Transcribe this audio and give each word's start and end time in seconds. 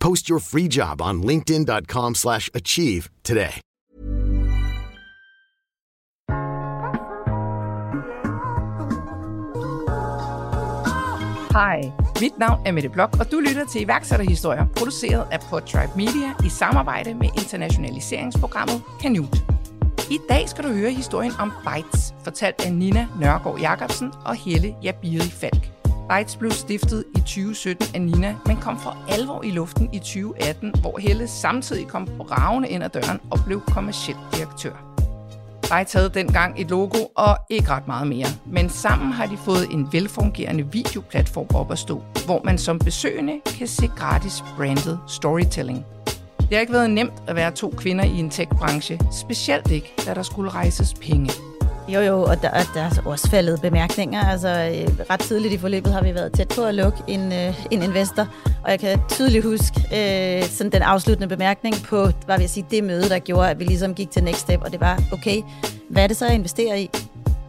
Post 0.00 0.28
your 0.28 0.40
free 0.40 0.68
job 0.68 1.00
on 1.00 1.22
linkedin.com/achieve 1.22 2.14
slash 2.14 2.50
achieve 2.54 3.08
today. 3.24 3.60
Hej, 11.56 11.92
mit 12.20 12.38
navn 12.38 12.66
er 12.66 12.72
Mette 12.72 12.88
Blok, 12.88 13.16
og 13.20 13.32
du 13.32 13.38
lytter 13.38 13.66
til 13.66 13.80
iværksætterhistorier, 13.82 14.66
produceret 14.76 15.26
af 15.32 15.40
Podtribe 15.40 15.92
Media 15.96 16.34
i 16.44 16.48
samarbejde 16.48 17.14
med 17.14 17.28
internationaliseringsprogrammet 17.36 18.82
Canute. 19.02 19.38
I 20.10 20.18
dag 20.28 20.48
skal 20.48 20.64
du 20.64 20.68
høre 20.68 20.90
historien 20.90 21.32
om 21.38 21.52
Bytes, 21.64 22.14
fortalt 22.24 22.64
af 22.66 22.72
Nina 22.72 23.08
Nørgaard 23.20 23.60
Jacobsen 23.60 24.12
og 24.24 24.34
Helle 24.34 24.74
Jabiri 24.82 25.30
Falk. 25.30 25.75
Bytes 26.10 26.36
blev 26.36 26.50
stiftet 26.50 27.04
i 27.16 27.18
2017 27.18 27.86
af 27.94 28.02
Nina, 28.02 28.36
men 28.46 28.56
kom 28.56 28.78
for 28.80 28.96
alvor 29.08 29.42
i 29.42 29.50
luften 29.50 29.88
i 29.92 29.98
2018, 29.98 30.74
hvor 30.80 30.98
Helle 30.98 31.28
samtidig 31.28 31.88
kom 31.88 32.08
bravende 32.18 32.68
ind 32.68 32.84
ad 32.84 32.88
døren 32.88 33.20
og 33.30 33.38
blev 33.46 33.60
kommersiel 33.60 34.16
direktør. 34.34 34.72
Bytes 35.62 35.92
havde 35.92 36.10
dengang 36.14 36.60
et 36.60 36.70
logo 36.70 36.98
og 37.16 37.36
ikke 37.50 37.68
ret 37.70 37.86
meget 37.86 38.06
mere, 38.06 38.26
men 38.46 38.68
sammen 38.68 39.12
har 39.12 39.26
de 39.26 39.36
fået 39.36 39.66
en 39.70 39.88
velfungerende 39.92 40.72
videoplatform 40.72 41.46
op 41.54 41.72
at 41.72 41.78
stå, 41.78 42.02
hvor 42.24 42.42
man 42.44 42.58
som 42.58 42.78
besøgende 42.78 43.40
kan 43.58 43.66
se 43.66 43.86
gratis 43.86 44.44
branded 44.56 44.98
storytelling. 45.08 45.84
Det 46.38 46.48
har 46.52 46.60
ikke 46.60 46.72
været 46.72 46.90
nemt 46.90 47.22
at 47.26 47.36
være 47.36 47.50
to 47.50 47.74
kvinder 47.76 48.04
i 48.04 48.18
en 48.18 48.30
tech-branche, 48.30 49.00
specielt 49.12 49.70
ikke, 49.70 49.92
da 50.06 50.14
der 50.14 50.22
skulle 50.22 50.50
rejses 50.50 50.94
penge. 50.94 51.30
Jo, 51.88 52.00
jo, 52.00 52.22
og 52.22 52.42
der, 52.42 52.50
der 52.74 52.82
er 52.82 52.90
også 53.04 53.30
faldet 53.30 53.60
bemærkninger. 53.60 54.20
Altså, 54.20 54.48
øh, 54.48 55.10
ret 55.10 55.20
tidligt 55.20 55.54
i 55.54 55.58
forløbet 55.58 55.92
har 55.92 56.02
vi 56.02 56.14
været 56.14 56.32
tæt 56.32 56.48
på 56.48 56.64
at 56.64 56.74
lukke 56.74 56.98
en, 57.06 57.32
øh, 57.32 57.66
en 57.70 57.82
investor, 57.82 58.28
og 58.64 58.70
jeg 58.70 58.80
kan 58.80 59.00
tydeligt 59.08 59.44
huske 59.44 59.80
øh, 59.80 60.44
sådan 60.44 60.72
den 60.72 60.82
afsluttende 60.82 61.28
bemærkning 61.28 61.74
på, 61.84 62.06
hvad 62.06 62.36
vil 62.36 62.42
jeg 62.42 62.50
sige, 62.50 62.66
det 62.70 62.84
møde, 62.84 63.08
der 63.08 63.18
gjorde, 63.18 63.50
at 63.50 63.58
vi 63.58 63.64
ligesom 63.64 63.94
gik 63.94 64.10
til 64.10 64.24
next 64.24 64.40
step, 64.40 64.60
og 64.62 64.72
det 64.72 64.80
var, 64.80 65.02
okay, 65.12 65.42
hvad 65.90 66.02
er 66.02 66.06
det 66.06 66.16
så, 66.16 66.26
jeg 66.26 66.34
investerer 66.34 66.74
i? 66.74 66.90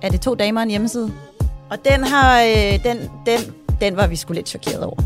Er 0.01 0.09
det 0.09 0.21
to 0.21 0.35
damer 0.35 0.61
og 0.61 0.63
en 0.63 0.69
hjemmeside? 0.69 1.11
Og 1.69 1.77
den, 1.85 2.03
har, 2.03 2.41
øh, 2.41 2.83
den, 2.83 2.97
den, 3.25 3.39
den 3.81 3.95
var 3.95 4.07
vi 4.07 4.15
sgu 4.15 4.33
lidt 4.33 4.49
chokeret 4.49 4.83
over. 4.83 5.01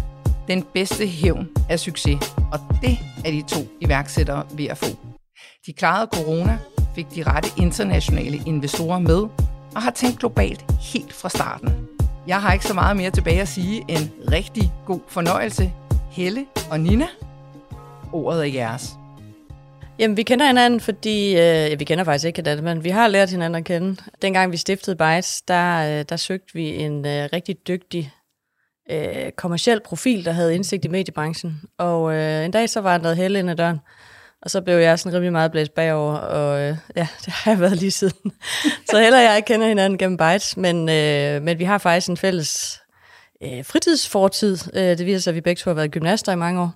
Den 0.48 0.66
bedste 0.74 1.08
hævn 1.08 1.48
er 1.70 1.78
succes, 1.78 2.20
og 2.52 2.60
det 2.82 2.98
er 3.26 3.32
de 3.32 3.42
to 3.42 3.60
iværksættere 3.82 4.44
ved 4.54 4.66
at 4.66 4.78
få. 4.78 4.98
De 5.66 5.74
klarede 5.74 6.10
corona, 6.14 6.58
fik 6.96 7.16
de 7.16 7.24
rette 7.24 7.50
internationale 7.58 8.38
investorer 8.46 9.00
med 9.00 9.28
og 9.76 9.82
har 9.82 9.92
tænkt 9.92 10.20
globalt 10.20 10.66
helt 10.80 11.14
fra 11.14 11.30
starten. 11.30 11.88
Jeg 12.28 12.42
har 12.42 12.54
ikke 12.54 12.66
så 12.66 12.74
meget 12.74 12.98
mere 12.98 13.12
tilbage 13.12 13.42
at 13.42 13.48
sige 13.48 13.86
end 13.88 14.32
rigtig 14.32 14.72
god 14.86 15.00
fornøjelse. 15.08 15.74
Helle 16.12 16.46
og 16.72 16.80
Nina, 16.80 17.08
ordet 18.14 18.42
er 18.42 18.54
jeres. 18.54 18.92
Jamen, 20.00 20.18
vi 20.18 20.24
kender 20.24 20.48
hinanden, 20.48 20.80
fordi... 20.80 21.30
Øh, 21.30 21.36
ja, 21.36 21.76
vi 21.76 21.84
kender 21.84 22.04
faktisk 22.04 22.26
ikke 22.26 22.38
hinanden, 22.38 22.66
men 22.66 22.84
vi 22.84 22.90
har 22.90 23.08
lært 23.08 23.30
hinanden 23.30 23.56
at 23.56 23.66
kende. 23.66 23.98
Dengang 24.22 24.52
vi 24.52 24.58
stiftede 24.58 24.96
Bytes, 24.96 25.42
der, 25.42 26.00
øh, 26.00 26.06
der 26.10 26.16
søgte 26.16 26.54
vi 26.54 26.76
en 26.76 27.06
øh, 27.06 27.30
rigtig 27.34 27.68
dygtig 27.68 28.12
øh, 28.92 29.32
kommersiel 29.38 29.82
profil, 29.86 30.26
der 30.26 30.32
havde 30.32 30.56
indsigt 30.56 30.86
i 30.86 30.88
mediebranchen. 30.88 31.62
Og 31.78 32.14
øh, 32.14 32.46
en 32.46 32.52
dag 32.52 32.70
så 32.70 32.82
var 32.82 32.98
der 32.98 33.14
Helle 33.14 33.40
ind 33.40 33.50
ad 33.50 33.56
døren, 33.56 33.80
og 34.42 34.52
så 34.52 34.62
blev 34.62 34.76
jeg 34.76 35.00
sådan 35.00 35.14
rimelig 35.14 35.32
meget 35.32 35.52
blæst 35.52 35.74
bagover, 35.74 36.16
og 36.16 36.60
øh, 36.60 36.78
ja, 36.96 37.08
det 37.26 37.34
har 37.34 37.52
jeg 37.52 37.60
været 37.60 37.78
lige 37.78 37.92
siden. 37.92 38.32
så 38.90 39.00
heller 39.00 39.20
jeg 39.20 39.36
ikke 39.38 39.48
kender 39.48 39.68
hinanden 39.68 39.98
gennem 39.98 40.18
Bytes, 40.18 40.58
men, 40.58 40.90
øh, 40.90 41.42
men 41.42 41.60
vi 41.60 41.64
har 41.64 41.78
faktisk 41.78 42.10
en 42.10 42.18
fælles 42.18 42.82
øh, 43.44 43.66
fritidsfortid. 43.66 44.58
Øh, 44.74 44.98
det 44.98 45.06
viser 45.06 45.20
sig, 45.20 45.32
at 45.32 45.36
vi 45.36 45.42
begge 45.42 45.60
to 45.60 45.70
har 45.70 45.76
været 45.76 45.92
gymnaster 45.92 46.32
i 46.32 46.36
mange 46.36 46.62
år. 46.62 46.74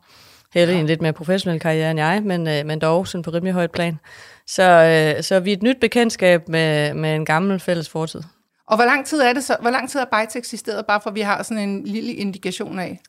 Helle 0.54 0.74
ja. 0.74 0.80
en 0.80 0.86
lidt 0.86 1.02
mere 1.02 1.14
professionel 1.14 1.60
karriere 1.60 1.92
end 1.92 2.00
jeg, 2.00 2.22
men, 2.24 2.48
øh, 2.48 2.66
men 2.66 2.80
dog 2.80 3.08
sådan 3.08 3.24
på 3.24 3.32
rimelig 3.32 3.54
højt 3.54 3.72
plan. 3.72 4.00
Så, 4.48 4.64
øh, 4.64 5.24
så 5.24 5.40
vi 5.40 5.52
er 5.52 5.56
et 5.56 5.64
nyt 5.64 5.78
bekendtskab 5.82 6.50
med, 6.50 6.94
med 6.94 7.16
en 7.16 7.26
gammel 7.26 7.60
fælles 7.60 7.90
fortid. 7.90 8.22
Og 8.68 8.76
hvor 8.76 8.86
lang 8.86 9.06
tid 9.06 9.22
er 9.22 9.34
det 9.34 9.44
så? 9.44 9.58
Hvor 9.62 9.70
lang 9.70 9.90
tid 9.90 10.00
har 10.00 10.20
Bytes 10.20 10.36
eksisteret, 10.36 10.86
bare 10.86 11.02
for 11.02 11.10
at 11.10 11.16
vi 11.16 11.22
har 11.22 11.44
sådan 11.44 11.70
en 11.70 11.84
lille 11.84 12.14
indikation 12.14 12.80
af? 12.80 13.00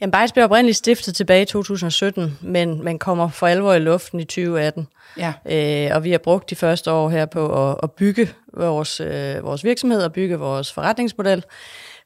Jamen, 0.00 0.12
Bytes 0.12 0.32
blev 0.32 0.44
oprindeligt 0.44 0.78
stiftet 0.78 1.16
tilbage 1.16 1.42
i 1.42 1.44
2017, 1.44 2.38
men, 2.42 2.84
men 2.84 2.98
kommer 2.98 3.28
for 3.28 3.46
alvor 3.46 3.74
i 3.74 3.78
luften 3.78 4.20
i 4.20 4.24
2018. 4.24 4.86
Ja. 5.16 5.32
Øh, 5.46 5.96
og 5.96 6.04
vi 6.04 6.10
har 6.10 6.18
brugt 6.18 6.50
de 6.50 6.56
første 6.56 6.92
år 6.92 7.08
her 7.08 7.26
på 7.26 7.70
at, 7.70 7.76
at 7.82 7.92
bygge 7.92 8.28
vores, 8.56 9.00
øh, 9.00 9.44
vores 9.44 9.64
virksomhed 9.64 10.02
og 10.02 10.12
bygge 10.12 10.36
vores 10.36 10.72
forretningsmodel, 10.72 11.44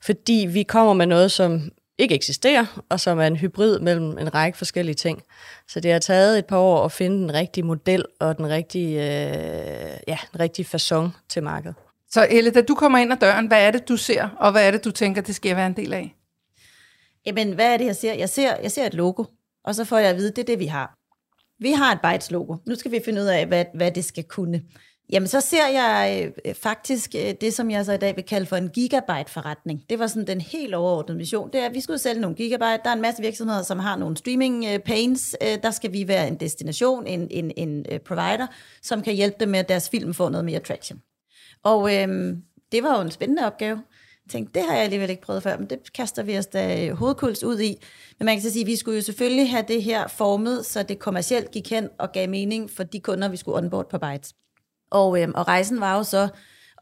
fordi 0.04 0.48
vi 0.50 0.62
kommer 0.62 0.92
med 0.92 1.06
noget, 1.06 1.32
som 1.32 1.70
ikke 1.98 2.14
eksisterer, 2.14 2.82
og 2.88 3.00
som 3.00 3.18
er 3.18 3.26
en 3.26 3.36
hybrid 3.36 3.78
mellem 3.78 4.18
en 4.18 4.34
række 4.34 4.58
forskellige 4.58 4.94
ting. 4.94 5.22
Så 5.68 5.80
det 5.80 5.92
har 5.92 5.98
taget 5.98 6.38
et 6.38 6.46
par 6.46 6.58
år 6.58 6.84
at 6.84 6.92
finde 6.92 7.18
den 7.18 7.34
rigtige 7.34 7.64
model 7.64 8.04
og 8.20 8.36
den 8.36 8.48
rigtige, 8.48 8.96
øh, 8.96 9.98
ja, 10.08 10.18
den 10.32 10.40
rigtige 10.40 10.66
façon 10.74 11.08
til 11.28 11.42
markedet. 11.42 11.74
Så 12.10 12.26
Elle, 12.30 12.50
da 12.50 12.60
du 12.60 12.74
kommer 12.74 12.98
ind 12.98 13.12
ad 13.12 13.16
døren, 13.16 13.46
hvad 13.46 13.66
er 13.66 13.70
det, 13.70 13.88
du 13.88 13.96
ser, 13.96 14.28
og 14.38 14.52
hvad 14.52 14.66
er 14.66 14.70
det, 14.70 14.84
du 14.84 14.90
tænker, 14.90 15.22
det 15.22 15.34
skal 15.34 15.48
jeg 15.48 15.56
være 15.56 15.66
en 15.66 15.76
del 15.76 15.92
af? 15.92 16.14
Jamen, 17.26 17.52
hvad 17.52 17.72
er 17.72 17.76
det, 17.76 17.84
jeg 17.84 17.96
ser? 17.96 18.14
Jeg 18.14 18.28
ser, 18.28 18.56
jeg 18.62 18.72
ser 18.72 18.86
et 18.86 18.94
logo, 18.94 19.24
og 19.64 19.74
så 19.74 19.84
får 19.84 19.98
jeg 19.98 20.10
at 20.10 20.16
vide, 20.16 20.30
det 20.30 20.38
er 20.38 20.44
det, 20.44 20.58
vi 20.58 20.66
har. 20.66 20.94
Vi 21.60 21.72
har 21.72 21.92
et 21.92 22.00
Bytes 22.00 22.30
logo. 22.30 22.56
Nu 22.66 22.74
skal 22.74 22.92
vi 22.92 23.00
finde 23.04 23.20
ud 23.20 23.26
af, 23.26 23.46
hvad, 23.46 23.64
hvad 23.74 23.90
det 23.90 24.04
skal 24.04 24.24
kunne. 24.24 24.62
Jamen, 25.12 25.26
så 25.26 25.40
ser 25.40 25.66
jeg 25.66 26.32
øh, 26.44 26.54
faktisk 26.54 27.14
øh, 27.14 27.34
det, 27.40 27.54
som 27.54 27.70
jeg 27.70 27.84
så 27.84 27.92
i 27.92 27.96
dag 27.96 28.16
vil 28.16 28.24
kalde 28.24 28.46
for 28.46 28.56
en 28.56 28.68
gigabyte-forretning. 28.68 29.84
Det 29.90 29.98
var 29.98 30.06
sådan 30.06 30.26
den 30.26 30.40
helt 30.40 30.74
overordnede 30.74 31.18
mission. 31.18 31.50
Det 31.52 31.60
er, 31.60 31.66
at 31.66 31.74
vi 31.74 31.80
skulle 31.80 31.98
sælge 31.98 32.20
nogle 32.20 32.36
gigabyte. 32.36 32.80
Der 32.84 32.90
er 32.90 32.94
en 32.94 33.02
masse 33.02 33.22
virksomheder, 33.22 33.62
som 33.62 33.78
har 33.78 33.96
nogle 33.96 34.16
streaming 34.16 34.64
øh, 34.64 34.78
pains. 34.78 35.36
Øh, 35.42 35.58
der 35.62 35.70
skal 35.70 35.92
vi 35.92 36.08
være 36.08 36.28
en 36.28 36.36
destination, 36.36 37.06
en, 37.06 37.28
en, 37.30 37.52
en 37.56 37.86
øh, 37.92 38.00
provider, 38.00 38.46
som 38.82 39.02
kan 39.02 39.14
hjælpe 39.14 39.36
dem 39.40 39.48
med, 39.48 39.58
at 39.58 39.68
deres 39.68 39.88
film 39.88 40.14
får 40.14 40.30
noget 40.30 40.44
mere 40.44 40.60
traction. 40.60 41.00
Og 41.62 41.94
øh, 41.94 42.36
det 42.72 42.82
var 42.82 42.96
jo 42.96 43.02
en 43.02 43.10
spændende 43.10 43.46
opgave. 43.46 43.82
Jeg 44.26 44.30
tænkte, 44.32 44.60
det 44.60 44.68
har 44.68 44.74
jeg 44.74 44.84
alligevel 44.84 45.10
ikke 45.10 45.22
prøvet 45.22 45.42
før, 45.42 45.58
men 45.58 45.70
det 45.70 45.92
kaster 45.92 46.22
vi 46.22 46.38
os 46.38 46.46
da 46.46 46.86
øh, 46.86 46.96
hovedkuls 46.96 47.44
ud 47.44 47.60
i. 47.60 47.76
Men 48.18 48.26
man 48.26 48.34
kan 48.34 48.42
så 48.42 48.50
sige, 48.50 48.62
at 48.62 48.66
vi 48.66 48.76
skulle 48.76 48.96
jo 48.96 49.02
selvfølgelig 49.02 49.50
have 49.50 49.64
det 49.68 49.82
her 49.82 50.08
formet, 50.08 50.66
så 50.66 50.82
det 50.82 50.98
kommercielt 50.98 51.50
gik 51.50 51.70
hen 51.70 51.88
og 51.98 52.12
gav 52.12 52.28
mening 52.28 52.70
for 52.70 52.82
de 52.82 53.00
kunder, 53.00 53.28
vi 53.28 53.36
skulle 53.36 53.58
onboard 53.58 53.90
på 53.90 53.98
Bytes. 53.98 54.34
Og, 54.90 55.22
øhm, 55.22 55.32
og 55.34 55.48
rejsen 55.48 55.80
var 55.80 55.96
jo 55.96 56.02
så 56.02 56.28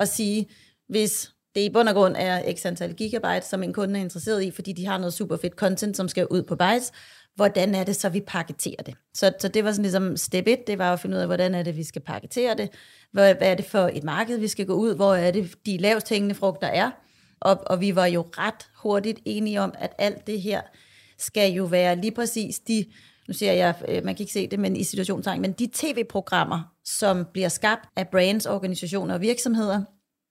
at 0.00 0.08
sige, 0.08 0.48
hvis 0.88 1.30
det 1.54 1.60
i 1.60 1.70
bund 1.70 1.88
og 1.88 1.94
grund 1.94 2.14
er 2.18 2.54
x 2.54 2.66
antal 2.66 2.94
gigabyte, 2.94 3.46
som 3.48 3.62
en 3.62 3.72
kunde 3.72 3.98
er 3.98 4.02
interesseret 4.02 4.42
i, 4.42 4.50
fordi 4.50 4.72
de 4.72 4.86
har 4.86 4.98
noget 4.98 5.14
super 5.14 5.36
fedt 5.36 5.54
content, 5.54 5.96
som 5.96 6.08
skal 6.08 6.26
ud 6.30 6.42
på 6.42 6.56
Bytes, 6.56 6.92
hvordan 7.36 7.74
er 7.74 7.84
det 7.84 7.96
så, 7.96 8.08
vi 8.08 8.20
paketerer 8.20 8.82
det? 8.86 8.94
Så, 9.14 9.32
så 9.40 9.48
det 9.48 9.64
var 9.64 9.70
sådan 9.70 9.82
ligesom 9.82 10.16
step 10.16 10.44
1, 10.46 10.66
det 10.66 10.78
var 10.78 10.92
at 10.92 11.00
finde 11.00 11.16
ud 11.16 11.20
af, 11.20 11.26
hvordan 11.26 11.54
er 11.54 11.62
det, 11.62 11.76
vi 11.76 11.84
skal 11.84 12.02
paketere 12.02 12.54
det, 12.54 12.70
hvad, 13.12 13.34
hvad 13.34 13.50
er 13.50 13.54
det 13.54 13.64
for 13.64 13.90
et 13.92 14.04
marked, 14.04 14.38
vi 14.38 14.48
skal 14.48 14.66
gå 14.66 14.74
ud, 14.74 14.94
hvor 14.94 15.14
er 15.14 15.30
det, 15.30 15.54
de 15.66 15.76
lavest 15.76 16.08
hængende 16.08 16.34
frugter 16.34 16.66
er, 16.66 16.90
Og, 17.40 17.60
og 17.66 17.80
vi 17.80 17.94
var 17.94 18.06
jo 18.06 18.26
ret 18.38 18.68
hurtigt 18.76 19.20
enige 19.24 19.60
om, 19.60 19.74
at 19.78 19.92
alt 19.98 20.26
det 20.26 20.40
her 20.40 20.60
skal 21.18 21.52
jo 21.52 21.64
være 21.64 21.96
lige 21.96 22.12
præcis 22.12 22.58
de, 22.58 22.84
nu 23.28 23.34
siger 23.34 23.52
jeg, 23.52 23.74
øh, 23.88 24.04
man 24.04 24.14
kan 24.14 24.22
ikke 24.22 24.32
se 24.32 24.46
det, 24.46 24.58
men 24.58 24.76
i 24.76 24.84
situationstegn, 24.84 25.40
men 25.40 25.52
de 25.52 25.68
tv-programmer, 25.72 26.72
som 26.84 27.26
bliver 27.32 27.48
skabt 27.48 27.88
af 27.96 28.08
brands, 28.08 28.46
organisationer 28.46 29.14
og 29.14 29.20
virksomheder, 29.20 29.82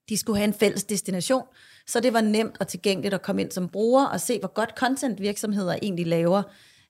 de 0.09 0.17
skulle 0.17 0.37
have 0.37 0.47
en 0.47 0.53
fælles 0.53 0.83
destination, 0.83 1.43
så 1.87 1.99
det 1.99 2.13
var 2.13 2.21
nemt 2.21 2.57
og 2.59 2.67
tilgængeligt 2.67 3.13
at 3.13 3.21
komme 3.21 3.41
ind 3.41 3.51
som 3.51 3.69
bruger 3.69 4.05
og 4.05 4.21
se, 4.21 4.39
hvor 4.39 4.53
godt 4.53 4.73
content 4.77 5.21
virksomheder 5.21 5.75
egentlig 5.81 6.07
laver, 6.07 6.43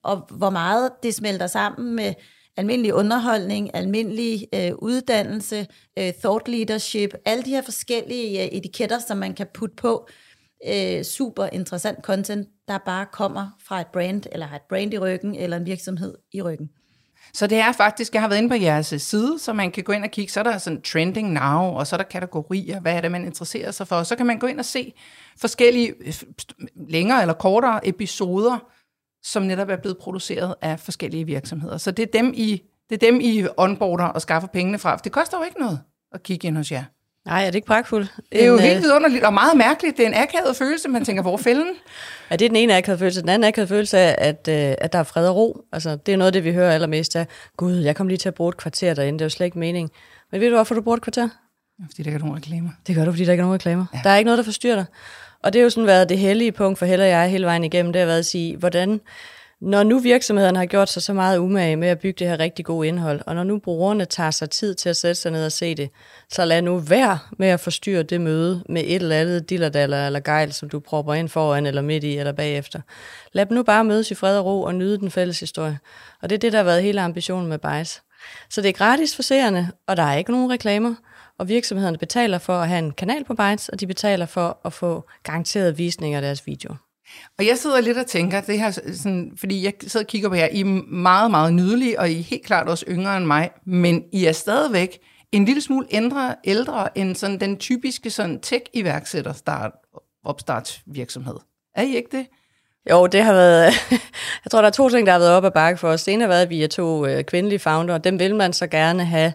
og 0.05 0.27
hvor 0.31 0.49
meget 0.49 0.91
det 1.03 1.15
smelter 1.15 1.47
sammen 1.47 1.95
med 1.95 2.13
almindelig 2.57 2.93
underholdning, 2.93 3.75
almindelig 3.75 4.47
øh, 4.55 4.71
uddannelse, 4.75 5.67
øh, 5.99 6.13
thought 6.23 6.47
leadership, 6.47 7.13
alle 7.25 7.43
de 7.43 7.49
her 7.49 7.61
forskellige 7.61 8.41
øh, 8.43 8.47
etiketter, 8.47 8.99
som 8.99 9.17
man 9.17 9.33
kan 9.33 9.47
putte 9.53 9.75
på. 9.75 10.07
Øh, 10.67 11.03
super 11.03 11.45
interessant 11.51 11.99
content, 12.03 12.47
der 12.67 12.77
bare 12.85 13.05
kommer 13.11 13.47
fra 13.67 13.81
et 13.81 13.87
brand, 13.93 14.23
eller 14.31 14.45
har 14.45 14.55
et 14.55 14.61
brand 14.69 14.93
i 14.93 14.97
ryggen, 14.97 15.35
eller 15.35 15.57
en 15.57 15.65
virksomhed 15.65 16.15
i 16.33 16.41
ryggen. 16.41 16.69
Så 17.33 17.47
det 17.47 17.57
er 17.57 17.71
faktisk, 17.71 18.13
jeg 18.13 18.21
har 18.21 18.29
været 18.29 18.37
inde 18.37 18.49
på 18.49 18.55
jeres 18.55 18.93
side, 18.97 19.39
så 19.39 19.53
man 19.53 19.71
kan 19.71 19.83
gå 19.83 19.91
ind 19.91 20.03
og 20.03 20.11
kigge, 20.11 20.31
så 20.31 20.39
er 20.39 20.43
der 20.43 20.57
sådan 20.57 20.81
trending 20.81 21.31
now, 21.31 21.61
og 21.61 21.87
så 21.87 21.95
er 21.95 21.97
der 21.97 22.03
kategorier, 22.03 22.79
hvad 22.79 22.93
er 22.93 23.01
det, 23.01 23.11
man 23.11 23.25
interesserer 23.25 23.71
sig 23.71 23.87
for. 23.87 24.03
Så 24.03 24.15
kan 24.15 24.25
man 24.25 24.39
gå 24.39 24.47
ind 24.47 24.59
og 24.59 24.65
se 24.65 24.93
forskellige 25.41 25.93
øh, 26.05 26.13
længere 26.89 27.21
eller 27.21 27.33
kortere 27.33 27.87
episoder, 27.87 28.74
som 29.25 29.43
netop 29.43 29.69
er 29.69 29.75
blevet 29.75 29.97
produceret 29.97 30.55
af 30.61 30.79
forskellige 30.79 31.25
virksomheder. 31.25 31.77
Så 31.77 31.91
det 31.91 32.03
er 32.03 32.19
dem, 32.21 32.33
I, 32.35 32.61
det 32.89 33.03
er 33.03 33.11
dem, 33.11 33.19
I 33.21 33.47
onboarder 33.57 34.05
og 34.05 34.21
skaffer 34.21 34.47
pengene 34.47 34.79
fra. 34.79 34.95
For 34.95 35.03
det 35.03 35.11
koster 35.11 35.37
jo 35.37 35.43
ikke 35.43 35.59
noget 35.59 35.79
at 36.11 36.23
kigge 36.23 36.47
ind 36.47 36.57
hos 36.57 36.71
jer. 36.71 36.83
Nej, 37.25 37.41
er 37.41 37.45
det 37.45 37.55
ikke 37.55 37.67
pragtfuldt? 37.67 38.15
Det 38.31 38.43
er 38.43 38.47
jo 38.47 38.53
en, 38.53 38.59
helt 38.59 38.77
øh, 38.77 38.83
vidunderligt 38.83 39.23
og 39.23 39.33
meget 39.33 39.57
mærkeligt. 39.57 39.97
Det 39.97 40.03
er 40.03 40.07
en 40.07 40.15
akavet 40.15 40.55
følelse, 40.55 40.89
man 40.89 41.05
tænker, 41.05 41.21
hvor 41.21 41.33
er 41.33 41.37
fælden? 41.37 41.67
Ja, 42.31 42.35
det 42.35 42.45
er 42.45 42.49
den 42.49 42.55
ene 42.55 42.77
akavet 42.77 42.99
følelse. 42.99 43.21
Den 43.21 43.29
anden 43.29 43.47
akavet 43.47 43.69
følelse 43.69 43.97
er, 43.97 44.15
at, 44.17 44.47
øh, 44.47 44.75
at 44.77 44.93
der 44.93 44.99
er 44.99 45.03
fred 45.03 45.27
og 45.27 45.35
ro. 45.35 45.61
Altså, 45.71 45.95
det 45.95 46.13
er 46.13 46.17
noget 46.17 46.27
af 46.27 46.33
det, 46.33 46.43
vi 46.43 46.53
hører 46.53 46.73
allermest 46.73 47.15
af. 47.15 47.27
Gud, 47.57 47.75
jeg 47.75 47.95
kom 47.95 48.07
lige 48.07 48.17
til 48.17 48.27
at 48.27 48.35
bruge 48.35 48.49
et 48.49 48.57
kvarter 48.57 48.93
derinde. 48.93 49.19
Det 49.19 49.21
er 49.21 49.25
jo 49.25 49.29
slet 49.29 49.45
ikke 49.45 49.59
mening. 49.59 49.91
Men 50.31 50.41
ved 50.41 50.49
du, 50.49 50.55
hvorfor 50.55 50.75
du 50.75 50.81
bruger 50.81 50.97
et 50.97 51.03
kvarter? 51.03 51.29
Fordi 51.89 52.03
der 52.03 52.09
ikke 52.09 52.15
er 52.15 52.19
nogen 52.19 52.35
reklamer. 52.35 52.69
Det 52.87 52.95
gør 52.95 53.05
du, 53.05 53.11
fordi 53.11 53.25
der 53.25 53.31
ikke 53.31 53.41
er 53.41 53.45
nogen 53.45 53.55
reklamer. 53.55 53.85
Ja. 53.93 53.99
Der 54.03 54.09
er 54.09 54.17
ikke 54.17 54.25
noget, 54.25 54.37
der 54.37 54.43
forstyrrer 54.43 54.75
dig. 54.75 54.85
Og 55.43 55.53
det 55.53 55.59
har 55.59 55.63
jo 55.63 55.69
sådan 55.69 55.87
været 55.87 56.09
det 56.09 56.17
hellige 56.17 56.51
punkt 56.51 56.79
for 56.79 56.85
Helle 56.85 57.05
og 57.05 57.09
jeg 57.09 57.29
hele 57.29 57.45
vejen 57.45 57.63
igennem. 57.63 57.93
Det 57.93 57.99
har 57.99 58.05
været 58.05 58.19
at 58.19 58.25
sige, 58.25 58.57
hvordan 58.57 58.99
når 59.61 59.83
nu 59.83 59.99
virksomhederne 59.99 60.57
har 60.59 60.65
gjort 60.65 60.89
sig 60.89 61.01
så 61.01 61.13
meget 61.13 61.37
umage 61.37 61.75
med 61.75 61.87
at 61.87 61.99
bygge 61.99 62.19
det 62.19 62.27
her 62.27 62.39
rigtig 62.39 62.65
gode 62.65 62.87
indhold, 62.87 63.21
og 63.25 63.35
når 63.35 63.43
nu 63.43 63.59
brugerne 63.59 64.05
tager 64.05 64.31
sig 64.31 64.49
tid 64.49 64.75
til 64.75 64.89
at 64.89 64.97
sætte 64.97 65.21
sig 65.21 65.31
ned 65.31 65.45
og 65.45 65.51
se 65.51 65.75
det, 65.75 65.89
så 66.29 66.45
lad 66.45 66.61
nu 66.61 66.77
være 66.77 67.19
med 67.37 67.47
at 67.47 67.59
forstyrre 67.59 68.03
det 68.03 68.21
møde 68.21 68.63
med 68.69 68.81
et 68.85 68.95
eller 68.95 69.15
andet 69.15 69.49
dillerdaller 69.49 70.05
eller 70.05 70.19
gejl, 70.19 70.53
som 70.53 70.69
du 70.69 70.79
propper 70.79 71.13
ind 71.13 71.29
foran 71.29 71.65
eller 71.65 71.81
midt 71.81 72.03
i 72.03 72.17
eller 72.17 72.31
bagefter. 72.31 72.81
Lad 73.33 73.45
dem 73.45 73.55
nu 73.55 73.63
bare 73.63 73.83
mødes 73.83 74.11
i 74.11 74.15
fred 74.15 74.37
og 74.37 74.45
ro 74.45 74.61
og 74.61 74.75
nyde 74.75 74.97
den 74.97 75.11
fælles 75.11 75.39
historie. 75.39 75.79
Og 76.21 76.29
det 76.29 76.35
er 76.35 76.39
det, 76.39 76.51
der 76.51 76.59
har 76.59 76.63
været 76.63 76.83
hele 76.83 77.01
ambitionen 77.01 77.49
med 77.49 77.57
Bice. 77.57 78.01
Så 78.49 78.61
det 78.61 78.69
er 78.69 78.73
gratis 78.73 79.15
for 79.15 79.23
seerne, 79.23 79.71
og 79.87 79.97
der 79.97 80.03
er 80.03 80.17
ikke 80.17 80.31
nogen 80.31 80.51
reklamer. 80.51 80.95
Og 81.39 81.47
virksomhederne 81.47 81.97
betaler 81.97 82.37
for 82.37 82.57
at 82.57 82.67
have 82.67 82.79
en 82.79 82.91
kanal 82.91 83.23
på 83.23 83.33
Bytes, 83.33 83.69
og 83.69 83.79
de 83.79 83.87
betaler 83.87 84.25
for 84.25 84.57
at 84.65 84.73
få 84.73 85.09
garanteret 85.23 85.77
visning 85.77 86.13
af 86.13 86.21
deres 86.21 86.47
videoer. 86.47 86.75
Og 87.37 87.45
jeg 87.45 87.57
sidder 87.57 87.81
lidt 87.81 87.97
og 87.97 88.07
tænker, 88.07 88.41
det 88.41 88.59
her, 88.59 88.71
sådan, 88.71 89.33
fordi 89.37 89.63
jeg 89.63 89.73
sidder 89.81 90.03
og 90.03 90.07
kigger 90.07 90.29
på 90.29 90.35
jer, 90.35 90.47
I 90.51 90.59
er 90.59 90.65
meget, 90.91 91.31
meget 91.31 91.53
nydelige, 91.53 91.99
og 91.99 92.09
I 92.09 92.19
er 92.19 92.23
helt 92.23 92.45
klart 92.45 92.69
også 92.69 92.85
yngre 92.89 93.17
end 93.17 93.25
mig, 93.25 93.49
men 93.65 94.03
I 94.11 94.25
er 94.25 94.31
stadigvæk 94.31 94.99
en 95.31 95.45
lille 95.45 95.61
smule 95.61 95.87
ældre, 95.91 96.35
ældre 96.43 96.97
end 96.97 97.15
sådan 97.15 97.39
den 97.39 97.57
typiske 97.57 98.09
sådan 98.09 98.39
tech-iværksætter 98.39 99.33
start, 99.33 99.71
opstartsvirksomhed. 100.23 101.35
Er 101.75 101.81
I 101.81 101.95
ikke 101.95 102.17
det? 102.17 102.27
Jo, 102.89 103.07
det 103.07 103.23
har 103.23 103.33
været... 103.33 103.73
jeg 104.43 104.51
tror, 104.51 104.61
der 104.61 104.67
er 104.67 104.71
to 104.71 104.89
ting, 104.89 105.05
der 105.05 105.11
har 105.11 105.19
været 105.19 105.31
op 105.31 105.45
ad 105.45 105.51
bakke 105.51 105.79
for 105.79 105.89
os. 105.89 106.03
Det 106.03 106.13
ene 106.13 106.21
har 106.21 106.27
været, 106.27 106.41
at 106.41 106.49
vi 106.49 106.63
er 106.63 106.67
to 106.67 107.05
øh, 107.05 107.23
kvindelige 107.23 107.59
founder, 107.59 107.93
og 107.93 108.03
dem 108.03 108.19
vil 108.19 108.35
man 108.35 108.53
så 108.53 108.67
gerne 108.67 109.05
have 109.05 109.33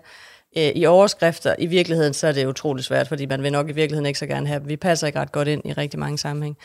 øh, 0.56 0.73
i 0.75 0.87
overskrifter. 0.87 1.55
I 1.58 1.67
virkeligheden 1.67 2.14
så 2.14 2.26
er 2.26 2.32
det 2.32 2.47
utrolig 2.47 2.85
svært, 2.85 3.08
fordi 3.08 3.26
man 3.26 3.43
vil 3.43 3.52
nok 3.52 3.70
i 3.70 3.73
virkeligheden 3.73 4.06
ikke 4.06 4.19
så 4.19 4.26
gerne 4.26 4.47
have 4.47 4.61
dem. 4.61 4.69
Vi 4.69 4.76
passer 4.76 5.06
ikke 5.06 5.20
ret 5.20 5.32
godt 5.32 5.49
ind 5.49 5.62
i 5.64 5.73
rigtig 5.73 6.00
mange 6.00 6.19
sammenhæng. 6.19 6.56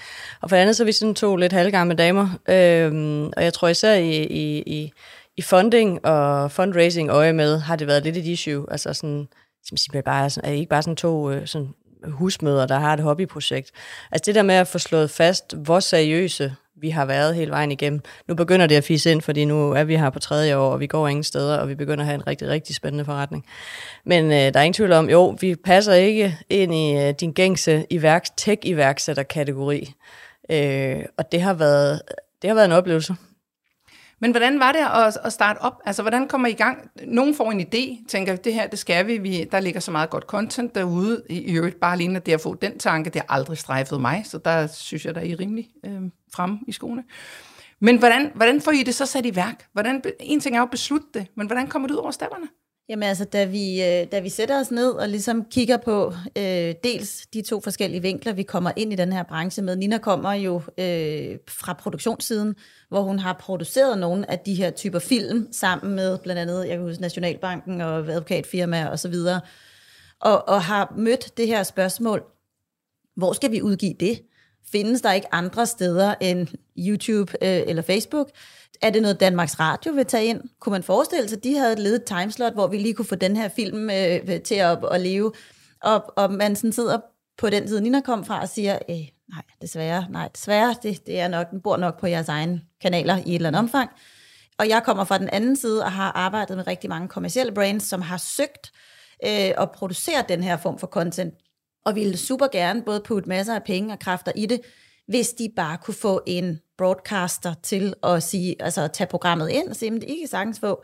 Og 0.42 0.50
for 0.50 0.56
det 0.56 0.62
andet 0.62 0.76
så 0.76 0.84
er 0.84 0.86
vi 0.86 0.92
sådan 0.92 1.16
to 1.16 1.36
lidt 1.36 1.54
halvgamle 1.54 1.96
damer, 1.96 2.30
øh, 2.50 3.30
og 3.38 3.44
jeg 3.44 3.54
tror 3.54 3.68
især 3.68 3.94
i, 3.94 4.24
i, 4.24 4.64
i, 4.66 4.92
i 5.38 5.42
funding 5.42 6.06
og 6.06 6.52
fundraising 6.52 7.10
øje 7.10 7.34
med, 7.34 7.60
har 7.60 7.76
det 7.76 7.88
været 7.88 8.04
lidt 8.04 8.18
et 8.18 8.26
issue. 8.26 8.66
Altså 8.72 8.94
sådan, 8.94 9.28
simpelthen 9.66 10.04
bare, 10.04 10.30
sådan, 10.30 10.50
er 10.50 10.54
I 10.54 10.60
ikke 10.60 10.70
bare 10.70 10.82
sådan 10.82 10.96
to 10.96 11.32
øh, 11.32 11.48
sådan 11.48 11.70
husmøder, 12.04 12.68
der 12.68 12.80
har 12.80 12.94
et 12.94 13.00
hobbyprojekt. 13.00 13.72
Altså 14.12 14.24
det 14.26 14.36
der 14.36 14.44
med 14.44 14.56
at 14.56 14.68
få 14.68 14.80
slået 14.80 15.10
fast, 15.10 15.56
hvor 15.56 15.80
seriøse 15.80 16.56
vi 16.86 16.90
har 16.90 17.06
været 17.06 17.36
hele 17.36 17.52
vejen 17.52 17.72
igennem. 17.72 18.02
Nu 18.28 18.36
begynder 18.36 18.68
det 18.68 18.76
at 18.76 18.84
fise 18.84 19.12
ind, 19.12 19.22
fordi 19.22 19.46
nu 19.46 19.72
er 19.72 19.84
vi 19.84 19.96
her 19.96 20.10
på 20.10 20.20
tredje 20.20 20.58
år, 20.58 20.72
og 20.72 20.80
vi 20.80 20.88
går 20.88 21.08
ingen 21.08 21.24
steder, 21.24 21.58
og 21.58 21.70
vi 21.70 21.76
begynder 21.76 22.02
at 22.02 22.06
have 22.06 22.16
en 22.16 22.28
rigtig, 22.28 22.48
rigtig 22.48 22.76
spændende 22.76 23.06
forretning. 23.06 23.46
Men 24.06 24.26
øh, 24.26 24.32
der 24.32 24.60
er 24.60 24.62
ingen 24.62 24.74
tvivl 24.74 24.92
om, 24.92 25.10
jo, 25.10 25.38
vi 25.42 25.56
passer 25.56 25.94
ikke 25.94 26.38
ind 26.50 26.74
i 26.74 26.98
øh, 26.98 27.14
din 27.20 27.32
gængse 27.32 27.86
iværks, 27.90 28.30
tech-iværksætter-kategori. 28.30 29.94
Øh, 30.50 31.04
og 31.18 31.32
det 31.32 31.42
har, 31.42 31.54
været, 31.54 32.02
det 32.42 32.50
har 32.50 32.56
været 32.56 32.66
en 32.66 32.72
oplevelse. 32.72 33.16
Men 34.20 34.32
hvordan 34.32 34.60
var 34.60 34.72
det 34.72 34.80
at, 34.80 35.18
at 35.26 35.34
starte 35.34 35.58
op? 35.58 35.82
Altså, 35.86 36.02
hvordan 36.02 36.28
kommer 36.28 36.48
I 36.48 36.52
i 36.52 36.56
gang? 36.56 36.90
Nogen 37.06 37.36
får 37.36 37.52
en 37.52 37.62
idé, 37.62 38.08
tænker, 38.08 38.36
det 38.36 38.54
her, 38.54 38.68
det 38.68 38.80
skal 38.80 39.08
vi. 39.08 39.18
vi 39.18 39.44
der 39.44 39.60
ligger 39.60 39.80
så 39.80 39.92
meget 39.92 40.10
godt 40.10 40.24
content 40.24 40.76
derude. 40.76 41.24
I 41.30 41.56
øvrigt, 41.56 41.80
bare 41.80 41.94
alene 41.94 42.20
det 42.20 42.32
at 42.32 42.42
få 42.42 42.54
den 42.54 42.80
tanke, 42.80 43.10
det 43.10 43.22
har 43.22 43.36
aldrig 43.36 43.58
strejfet 43.58 44.02
mig, 44.02 44.22
så 44.26 44.38
der 44.38 44.68
synes 44.68 45.06
jeg, 45.06 45.16
der 45.16 45.22
er 45.22 45.26
I 45.26 45.36
rimelig 45.36 45.70
øh, 45.86 46.02
fremme 46.36 46.60
i 46.68 46.72
skoene. 46.72 47.04
Men 47.80 47.98
hvordan, 47.98 48.32
hvordan 48.36 48.62
får 48.62 48.72
I 48.72 48.84
det 48.84 48.96
så 48.96 49.06
sat 49.06 49.26
i 49.26 49.36
værk? 49.36 49.68
Hvordan, 49.74 50.04
en 50.20 50.40
ting 50.40 50.56
er 50.56 50.60
jo 50.60 50.64
at 50.64 50.72
beslutte 50.72 51.08
det, 51.14 51.28
men 51.36 51.48
hvordan 51.48 51.68
kommer 51.68 51.88
det 51.88 51.96
ud 51.96 52.00
over 52.00 52.12
stepperne? 52.12 52.48
Jamen 52.90 53.04
altså, 53.04 53.26
da 53.26 53.46
vi, 53.46 53.84
øh, 53.84 54.12
da 54.12 54.20
vi 54.20 54.30
sætter 54.30 54.60
os 54.60 54.72
ned 54.72 54.92
og 54.92 55.10
ligesom 55.10 55.46
kigger 55.46 55.78
på 55.78 56.14
øh, 56.38 56.74
dels 56.84 57.28
de 57.34 57.42
to 57.42 57.62
forskellige 57.62 58.02
vinkler, 58.02 58.34
vi 58.34 58.44
kommer 58.44 58.72
ind 58.76 58.94
i 58.94 58.96
den 58.96 59.14
her 59.14 59.24
branche 59.24 59.64
med. 59.64 59.76
Nina 59.76 59.98
kommer 59.98 60.34
jo 60.34 60.56
øh, 60.56 61.38
fra 61.48 61.74
produktionssiden, 61.74 62.56
hvor 62.90 63.02
hun 63.02 63.20
har 63.20 63.34
produceret 63.34 63.98
nogle 63.98 64.32
af 64.32 64.40
de 64.40 64.56
her 64.56 64.72
typer 64.72 65.00
film 65.00 65.48
sammen 65.52 65.96
med 65.96 66.18
blandt 66.18 66.40
andet, 66.40 66.68
jeg 66.68 66.78
kan 66.78 66.86
huske, 66.86 67.02
Nationalbanken 67.02 67.82
og 67.82 67.98
advokatfirmaer 67.98 68.88
og 68.88 69.00
så 69.00 69.10
videre, 69.10 69.42
og, 70.22 70.48
og 70.48 70.62
har 70.62 70.94
mødt 70.98 71.38
det 71.38 71.48
her 71.48 71.64
spørgsmål, 71.64 72.24
hvor 73.16 73.34
skal 73.34 73.52
vi 73.52 73.62
udgive 73.62 73.96
det? 74.00 74.22
Findes 74.72 75.02
der 75.02 75.12
ikke 75.12 75.34
andre 75.34 75.66
steder 75.66 76.16
end 76.22 76.48
YouTube 76.78 77.34
øh, 77.42 77.62
eller 77.68 77.82
Facebook? 77.82 78.30
Er 78.82 78.90
det 78.90 79.02
noget, 79.02 79.20
Danmarks 79.20 79.60
Radio 79.60 79.92
vil 79.92 80.06
tage 80.06 80.26
ind? 80.26 80.42
Kunne 80.60 80.72
man 80.72 80.84
forestille 80.84 81.30
sig, 81.30 81.38
at 81.38 81.44
de 81.44 81.58
havde 81.58 81.74
et 81.74 81.80
ledet 81.80 82.04
timeslot, 82.04 82.54
hvor 82.54 82.68
vi 82.68 82.78
lige 82.78 82.94
kunne 82.94 83.06
få 83.06 83.16
den 83.16 83.38
her 83.38 83.48
film 83.48 83.90
øh, 83.90 84.42
til 84.42 84.56
at, 84.56 84.78
at 84.92 85.02
leve? 85.02 85.32
Og, 85.82 86.14
og 86.18 86.34
man 86.34 86.56
sådan 86.56 86.74
sidder 86.74 87.00
på 87.38 87.50
den 87.50 87.68
tid, 87.68 87.82
Nina 87.82 88.02
kom 88.02 88.26
fra, 88.26 88.42
og 88.42 88.50
siger, 88.50 88.80
øh, 88.90 88.96
nej, 89.30 89.42
desværre, 89.62 90.06
nej, 90.10 90.30
desværre, 90.36 90.76
det, 90.84 91.08
det 91.08 91.20
er 91.20 91.28
nok, 91.28 91.52
den 91.52 91.62
bor 91.62 91.78
nok 91.78 92.00
på 92.00 92.08
jeres 92.08 92.30
egne 92.30 92.62
kanaler 92.82 93.18
i 93.18 93.30
et 93.30 93.36
eller 93.36 93.50
andet 93.50 93.60
omfang. 93.60 93.90
Og 94.58 94.70
jeg 94.70 94.84
kommer 94.84 95.04
fra 95.04 95.18
den 95.18 95.30
anden 95.30 95.56
side 95.56 95.84
og 95.84 95.92
har 95.92 96.12
arbejdet 96.12 96.58
med 96.58 96.68
rigtig 96.68 96.90
mange 96.90 97.08
kommersielle 97.08 97.52
brands, 97.54 97.84
som 97.84 98.02
har 98.02 98.18
søgt 98.18 98.72
øh, 99.26 99.52
at 99.58 99.72
producere 99.72 100.24
den 100.30 100.44
her 100.44 100.58
form 100.58 100.80
for 100.80 100.88
content, 100.88 101.34
og 101.86 101.96
ville 101.96 102.18
super 102.18 102.48
gerne 102.48 102.82
både 102.82 103.02
putte 103.06 103.30
masser 103.30 103.56
af 103.56 103.64
penge 103.64 103.94
og 103.94 104.00
kræfter 104.00 104.32
i 104.36 104.46
det, 104.46 104.62
hvis 105.08 105.30
de 105.30 105.50
bare 105.56 105.78
kunne 105.78 105.94
få 105.94 106.22
en 106.28 106.60
broadcaster 106.78 107.54
til 107.64 107.94
at 108.04 108.24
sige, 108.24 108.56
altså 108.60 108.82
at 108.82 108.92
tage 108.92 109.08
programmet 109.08 109.50
ind 109.50 109.70
og 109.70 109.76
sige, 109.76 109.96
at 109.96 110.04
I 110.04 110.18
kan 110.20 110.28
sagtens 110.28 110.60
få 110.60 110.84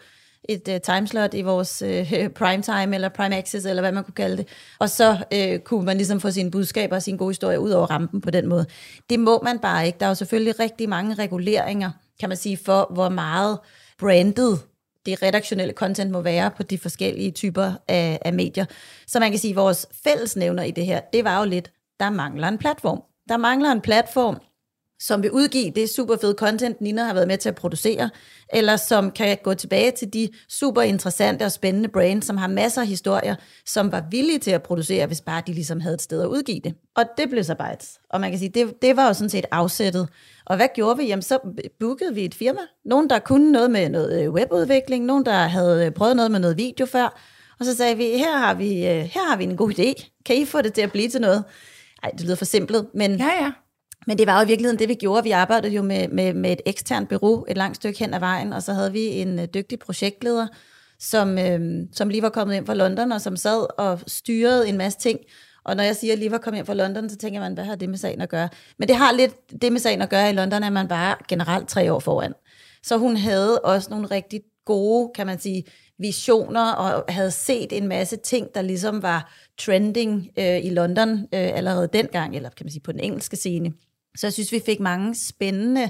et 0.49 0.67
uh, 0.67 0.75
timeslot 0.83 1.33
i 1.33 1.41
vores 1.41 1.83
uh, 1.85 2.29
primetime 2.39 2.95
eller 2.95 3.09
prime 3.09 3.37
access, 3.37 3.65
eller 3.65 3.81
hvad 3.81 3.91
man 3.91 4.03
kunne 4.03 4.13
kalde 4.13 4.37
det. 4.37 4.47
Og 4.79 4.89
så 4.89 5.17
uh, 5.35 5.59
kunne 5.63 5.85
man 5.85 5.97
ligesom 5.97 6.19
få 6.19 6.31
sine 6.31 6.51
budskaber 6.51 6.95
og 6.95 7.03
sin 7.03 7.17
gode 7.17 7.29
historie 7.29 7.59
ud 7.59 7.71
over 7.71 7.87
rampen 7.87 8.21
på 8.21 8.31
den 8.31 8.47
måde. 8.47 8.65
Det 9.09 9.19
må 9.19 9.41
man 9.43 9.59
bare 9.59 9.85
ikke. 9.85 9.99
Der 9.99 10.05
er 10.05 10.09
jo 10.09 10.15
selvfølgelig 10.15 10.59
rigtig 10.59 10.89
mange 10.89 11.13
reguleringer, 11.13 11.91
kan 12.19 12.29
man 12.29 12.37
sige, 12.37 12.57
for 12.57 12.91
hvor 12.93 13.09
meget 13.09 13.59
branded 13.99 14.57
det 15.05 15.23
redaktionelle 15.23 15.73
content 15.73 16.11
må 16.11 16.21
være 16.21 16.51
på 16.51 16.63
de 16.63 16.77
forskellige 16.77 17.31
typer 17.31 17.73
af, 17.87 18.19
af 18.25 18.33
medier. 18.33 18.65
Så 19.07 19.19
man 19.19 19.31
kan 19.31 19.39
sige, 19.39 19.51
at 19.51 19.55
vores 19.55 19.87
fællesnævner 20.03 20.63
i 20.63 20.71
det 20.71 20.85
her, 20.85 21.01
det 21.13 21.23
var 21.23 21.39
jo 21.39 21.45
lidt, 21.45 21.71
der 21.99 22.09
mangler 22.09 22.47
en 22.47 22.57
platform. 22.57 23.01
Der 23.31 23.37
mangler 23.37 23.71
en 23.71 23.81
platform, 23.81 24.37
som 24.99 25.23
vil 25.23 25.31
udgive 25.31 25.71
det 25.71 25.89
super 25.89 26.17
fede 26.21 26.35
content, 26.37 26.81
Nina 26.81 27.03
har 27.03 27.13
været 27.13 27.27
med 27.27 27.37
til 27.37 27.49
at 27.49 27.55
producere, 27.55 28.09
eller 28.53 28.75
som 28.75 29.11
kan 29.11 29.37
gå 29.43 29.53
tilbage 29.53 29.91
til 29.91 30.13
de 30.13 30.29
super 30.49 30.81
interessante 30.81 31.43
og 31.43 31.51
spændende 31.51 31.89
brands, 31.89 32.25
som 32.25 32.37
har 32.37 32.47
masser 32.47 32.81
af 32.81 32.87
historier, 32.87 33.35
som 33.65 33.91
var 33.91 34.03
villige 34.11 34.39
til 34.39 34.51
at 34.51 34.63
producere, 34.63 35.05
hvis 35.05 35.21
bare 35.21 35.43
de 35.47 35.53
ligesom 35.53 35.79
havde 35.79 35.93
et 35.93 36.01
sted 36.01 36.21
at 36.21 36.27
udgive 36.27 36.59
det. 36.63 36.73
Og 36.95 37.05
det 37.17 37.29
blev 37.29 37.43
så 37.43 37.55
Bytes. 37.55 37.99
Og 38.09 38.21
man 38.21 38.29
kan 38.29 38.39
sige, 38.39 38.49
det, 38.49 38.81
det 38.81 38.95
var 38.95 39.07
jo 39.07 39.13
sådan 39.13 39.29
set 39.29 39.45
afsættet. 39.51 40.09
Og 40.45 40.55
hvad 40.55 40.67
gjorde 40.75 40.97
vi? 40.97 41.07
Jamen 41.07 41.23
så 41.23 41.39
bookede 41.79 42.13
vi 42.13 42.25
et 42.25 42.35
firma. 42.35 42.61
Nogen, 42.85 43.09
der 43.09 43.19
kunne 43.19 43.51
noget 43.51 43.71
med 43.71 43.89
noget 43.89 44.23
øh, 44.23 44.31
webudvikling, 44.31 45.05
nogen, 45.05 45.25
der 45.25 45.47
havde 45.47 45.85
øh, 45.85 45.91
prøvet 45.91 46.15
noget 46.15 46.31
med 46.31 46.39
noget 46.39 46.57
video 46.57 46.85
før. 46.85 47.19
Og 47.59 47.65
så 47.65 47.75
sagde 47.75 47.97
vi, 47.97 48.03
her 48.03 48.37
har 48.37 48.53
vi, 48.53 48.87
øh, 48.87 49.03
her 49.03 49.29
har 49.29 49.37
vi 49.37 49.43
en 49.43 49.57
god 49.57 49.71
idé. 49.71 50.21
Kan 50.25 50.35
I 50.35 50.45
få 50.45 50.61
det 50.61 50.73
til 50.73 50.81
at 50.81 50.91
blive 50.91 51.09
til 51.09 51.21
noget? 51.21 51.43
Ej, 52.03 52.11
det 52.11 52.21
lyder 52.21 52.35
for 52.35 52.45
simpelt, 52.45 52.85
men, 52.93 53.11
Ja, 53.15 53.43
ja. 53.43 53.51
men 54.07 54.17
det 54.17 54.27
var 54.27 54.39
jo 54.39 54.45
i 54.45 54.47
virkeligheden 54.47 54.79
det, 54.79 54.89
vi 54.89 54.93
gjorde. 54.93 55.23
Vi 55.23 55.31
arbejdede 55.31 55.73
jo 55.73 55.81
med, 55.81 56.07
med, 56.07 56.33
med 56.33 56.51
et 56.51 56.61
eksternt 56.65 57.09
bureau 57.09 57.45
et 57.47 57.57
langt 57.57 57.75
stykke 57.75 57.99
hen 57.99 58.13
ad 58.13 58.19
vejen, 58.19 58.53
og 58.53 58.63
så 58.63 58.73
havde 58.73 58.91
vi 58.91 59.01
en 59.01 59.39
øh, 59.39 59.47
dygtig 59.53 59.79
projektleder, 59.79 60.47
som, 60.99 61.37
øh, 61.37 61.59
som 61.93 62.09
lige 62.09 62.21
var 62.21 62.29
kommet 62.29 62.55
hjem 62.55 62.65
fra 62.65 62.73
London, 62.73 63.11
og 63.11 63.21
som 63.21 63.37
sad 63.37 63.79
og 63.79 63.99
styrede 64.07 64.69
en 64.69 64.77
masse 64.77 64.99
ting. 64.99 65.19
Og 65.63 65.75
når 65.75 65.83
jeg 65.83 65.95
siger, 65.95 66.13
at 66.13 66.19
lige 66.19 66.31
var 66.31 66.37
kommet 66.37 66.57
hjem 66.57 66.65
fra 66.65 66.73
London, 66.73 67.09
så 67.09 67.17
tænker 67.17 67.39
man, 67.39 67.53
hvad 67.53 67.63
har 67.63 67.75
det 67.75 67.89
med 67.89 67.97
sagen 67.97 68.21
at 68.21 68.29
gøre? 68.29 68.49
Men 68.79 68.87
det 68.87 68.95
har 68.95 69.11
lidt 69.11 69.61
det 69.61 69.71
med 69.71 69.79
sagen 69.79 70.01
at 70.01 70.09
gøre 70.09 70.29
i 70.29 70.33
London, 70.33 70.63
at 70.63 70.73
man 70.73 70.87
bare 70.87 71.15
generelt 71.27 71.69
tre 71.69 71.93
år 71.93 71.99
foran. 71.99 72.33
Så 72.83 72.97
hun 72.97 73.17
havde 73.17 73.59
også 73.59 73.89
nogle 73.89 74.07
rigtig 74.07 74.41
gode, 74.65 75.11
kan 75.15 75.27
man 75.27 75.39
sige, 75.39 75.63
visioner, 76.01 76.71
og 76.71 77.13
havde 77.13 77.31
set 77.31 77.73
en 77.73 77.87
masse 77.87 78.17
ting, 78.17 78.55
der 78.55 78.61
ligesom 78.61 79.01
var 79.01 79.33
trending 79.57 80.29
øh, 80.39 80.65
i 80.65 80.69
London 80.69 81.09
øh, 81.09 81.27
allerede 81.31 81.89
dengang, 81.93 82.35
eller 82.35 82.49
kan 82.49 82.65
man 82.65 82.71
sige 82.71 82.81
på 82.81 82.91
den 82.91 82.99
engelske 82.99 83.35
scene. 83.35 83.73
Så 84.17 84.27
jeg 84.27 84.33
synes, 84.33 84.51
vi 84.51 84.61
fik 84.65 84.79
mange 84.79 85.15
spændende 85.15 85.89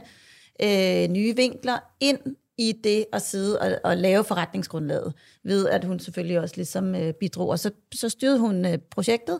øh, 0.64 1.08
nye 1.10 1.36
vinkler 1.36 1.80
ind 2.00 2.20
i 2.58 2.74
det 2.84 3.06
at 3.14 3.22
sidde 3.22 3.60
og, 3.60 3.72
og 3.84 3.98
lave 3.98 4.24
forretningsgrundlaget, 4.24 5.14
ved 5.44 5.70
at 5.70 5.84
hun 5.84 6.00
selvfølgelig 6.00 6.40
også 6.40 6.56
ligesom 6.56 6.96
øh, 6.96 7.14
bidrog. 7.14 7.50
Og 7.50 7.60
så, 7.60 7.72
så 7.94 8.10
styrede 8.10 8.40
hun 8.40 8.66
øh, 8.66 8.78
projektet, 8.92 9.40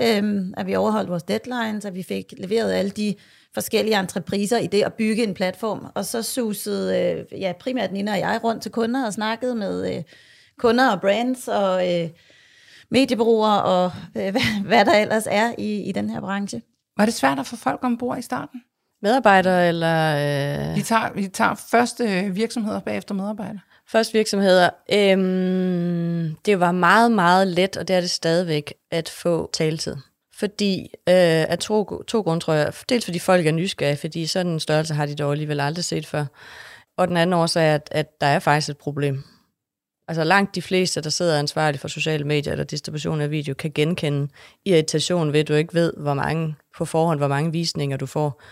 øh, 0.00 0.44
at 0.56 0.66
vi 0.66 0.74
overholdt 0.74 1.10
vores 1.10 1.22
deadlines, 1.22 1.84
at 1.84 1.94
vi 1.94 2.02
fik 2.02 2.34
leveret 2.38 2.72
alle 2.72 2.90
de 2.90 3.14
forskellige 3.54 3.98
entrepriser 3.98 4.58
i 4.58 4.66
det 4.66 4.82
at 4.82 4.94
bygge 4.94 5.24
en 5.24 5.34
platform. 5.34 5.86
Og 5.94 6.04
så 6.04 6.22
susede 6.22 7.00
øh, 7.32 7.40
ja, 7.40 7.52
primært 7.60 7.92
Nina 7.92 8.12
og 8.12 8.18
jeg 8.18 8.40
rundt 8.44 8.62
til 8.62 8.70
kunder 8.72 9.06
og 9.06 9.12
snakkede 9.12 9.54
med 9.54 9.96
øh, 9.96 10.02
kunder 10.58 10.90
og 10.90 11.00
brands 11.00 11.48
og 11.48 11.92
øh, 11.92 12.08
mediebureauer 12.90 13.56
og 13.58 13.92
øh, 14.16 14.30
hvad, 14.30 14.62
hvad 14.66 14.84
der 14.84 14.94
ellers 14.94 15.26
er 15.30 15.54
i, 15.58 15.82
i 15.82 15.92
den 15.92 16.10
her 16.10 16.20
branche. 16.20 16.62
Var 16.96 17.04
det 17.04 17.14
svært 17.14 17.38
at 17.38 17.46
få 17.46 17.56
folk 17.56 17.80
ombord 17.82 18.18
i 18.18 18.22
starten? 18.22 18.60
Medarbejdere 19.02 19.68
eller 19.68 20.16
øh, 20.70 20.76
Vi 20.76 20.82
tager, 20.82 21.12
vi 21.12 21.28
tager 21.28 21.54
først 21.70 22.00
øh, 22.00 22.36
virksomheder 22.36 22.80
bagefter 22.80 23.14
medarbejdere. 23.14 23.60
først 23.88 24.14
virksomheder. 24.14 24.70
Øhm, 24.92 26.36
det 26.46 26.60
var 26.60 26.72
meget, 26.72 27.12
meget 27.12 27.46
let, 27.48 27.76
og 27.76 27.88
det 27.88 27.96
er 27.96 28.00
det 28.00 28.10
stadigvæk, 28.10 28.74
at 28.90 29.08
få 29.08 29.50
taletid. 29.52 29.96
Fordi, 30.38 30.80
øh, 31.08 31.44
af 31.48 31.58
to, 31.58 32.02
to 32.02 32.20
grunde, 32.20 32.44
tror 32.44 32.54
jeg. 32.54 32.72
Dels 32.88 33.04
fordi 33.04 33.18
folk 33.18 33.46
er 33.46 33.52
nysgerrige, 33.52 33.96
fordi 33.96 34.26
sådan 34.26 34.52
en 34.52 34.60
størrelse 34.60 34.94
har 34.94 35.06
de 35.06 35.14
dog 35.14 35.32
alligevel 35.32 35.60
aldrig 35.60 35.84
set 35.84 36.06
før. 36.06 36.24
Og 36.96 37.08
den 37.08 37.16
anden 37.16 37.34
årsag 37.34 37.68
er, 37.68 37.74
at, 37.74 37.88
at 37.90 38.20
der 38.20 38.26
er 38.26 38.38
faktisk 38.38 38.68
et 38.68 38.78
problem. 38.78 39.22
Altså 40.08 40.24
langt 40.24 40.54
de 40.54 40.62
fleste, 40.62 41.00
der 41.00 41.10
sidder 41.10 41.38
ansvarlige 41.38 41.80
for 41.80 41.88
sociale 41.88 42.24
medier 42.24 42.52
eller 42.52 42.64
distribution 42.64 43.20
af 43.20 43.30
video, 43.30 43.54
kan 43.54 43.72
genkende 43.74 44.28
irritation 44.64 45.32
ved, 45.32 45.40
at 45.40 45.48
du 45.48 45.54
ikke 45.54 45.74
ved, 45.74 45.92
hvor 45.96 46.14
mange 46.14 46.54
på 46.76 46.84
forhånd, 46.84 47.20
hvor 47.20 47.28
mange 47.28 47.52
visninger 47.52 47.96
du 47.96 48.06
får 48.06 48.42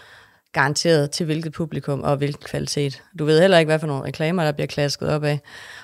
garanteret 0.52 1.10
til 1.10 1.26
hvilket 1.26 1.52
publikum 1.52 2.02
og 2.02 2.16
hvilken 2.16 2.42
kvalitet. 2.44 3.02
Du 3.18 3.24
ved 3.24 3.40
heller 3.40 3.58
ikke, 3.58 3.68
hvad 3.68 3.78
for 3.78 3.86
nogle 3.86 4.04
reklamer, 4.04 4.44
der 4.44 4.52
bliver 4.52 4.66
klasket 4.66 5.08
op 5.08 5.24
af. 5.24 5.40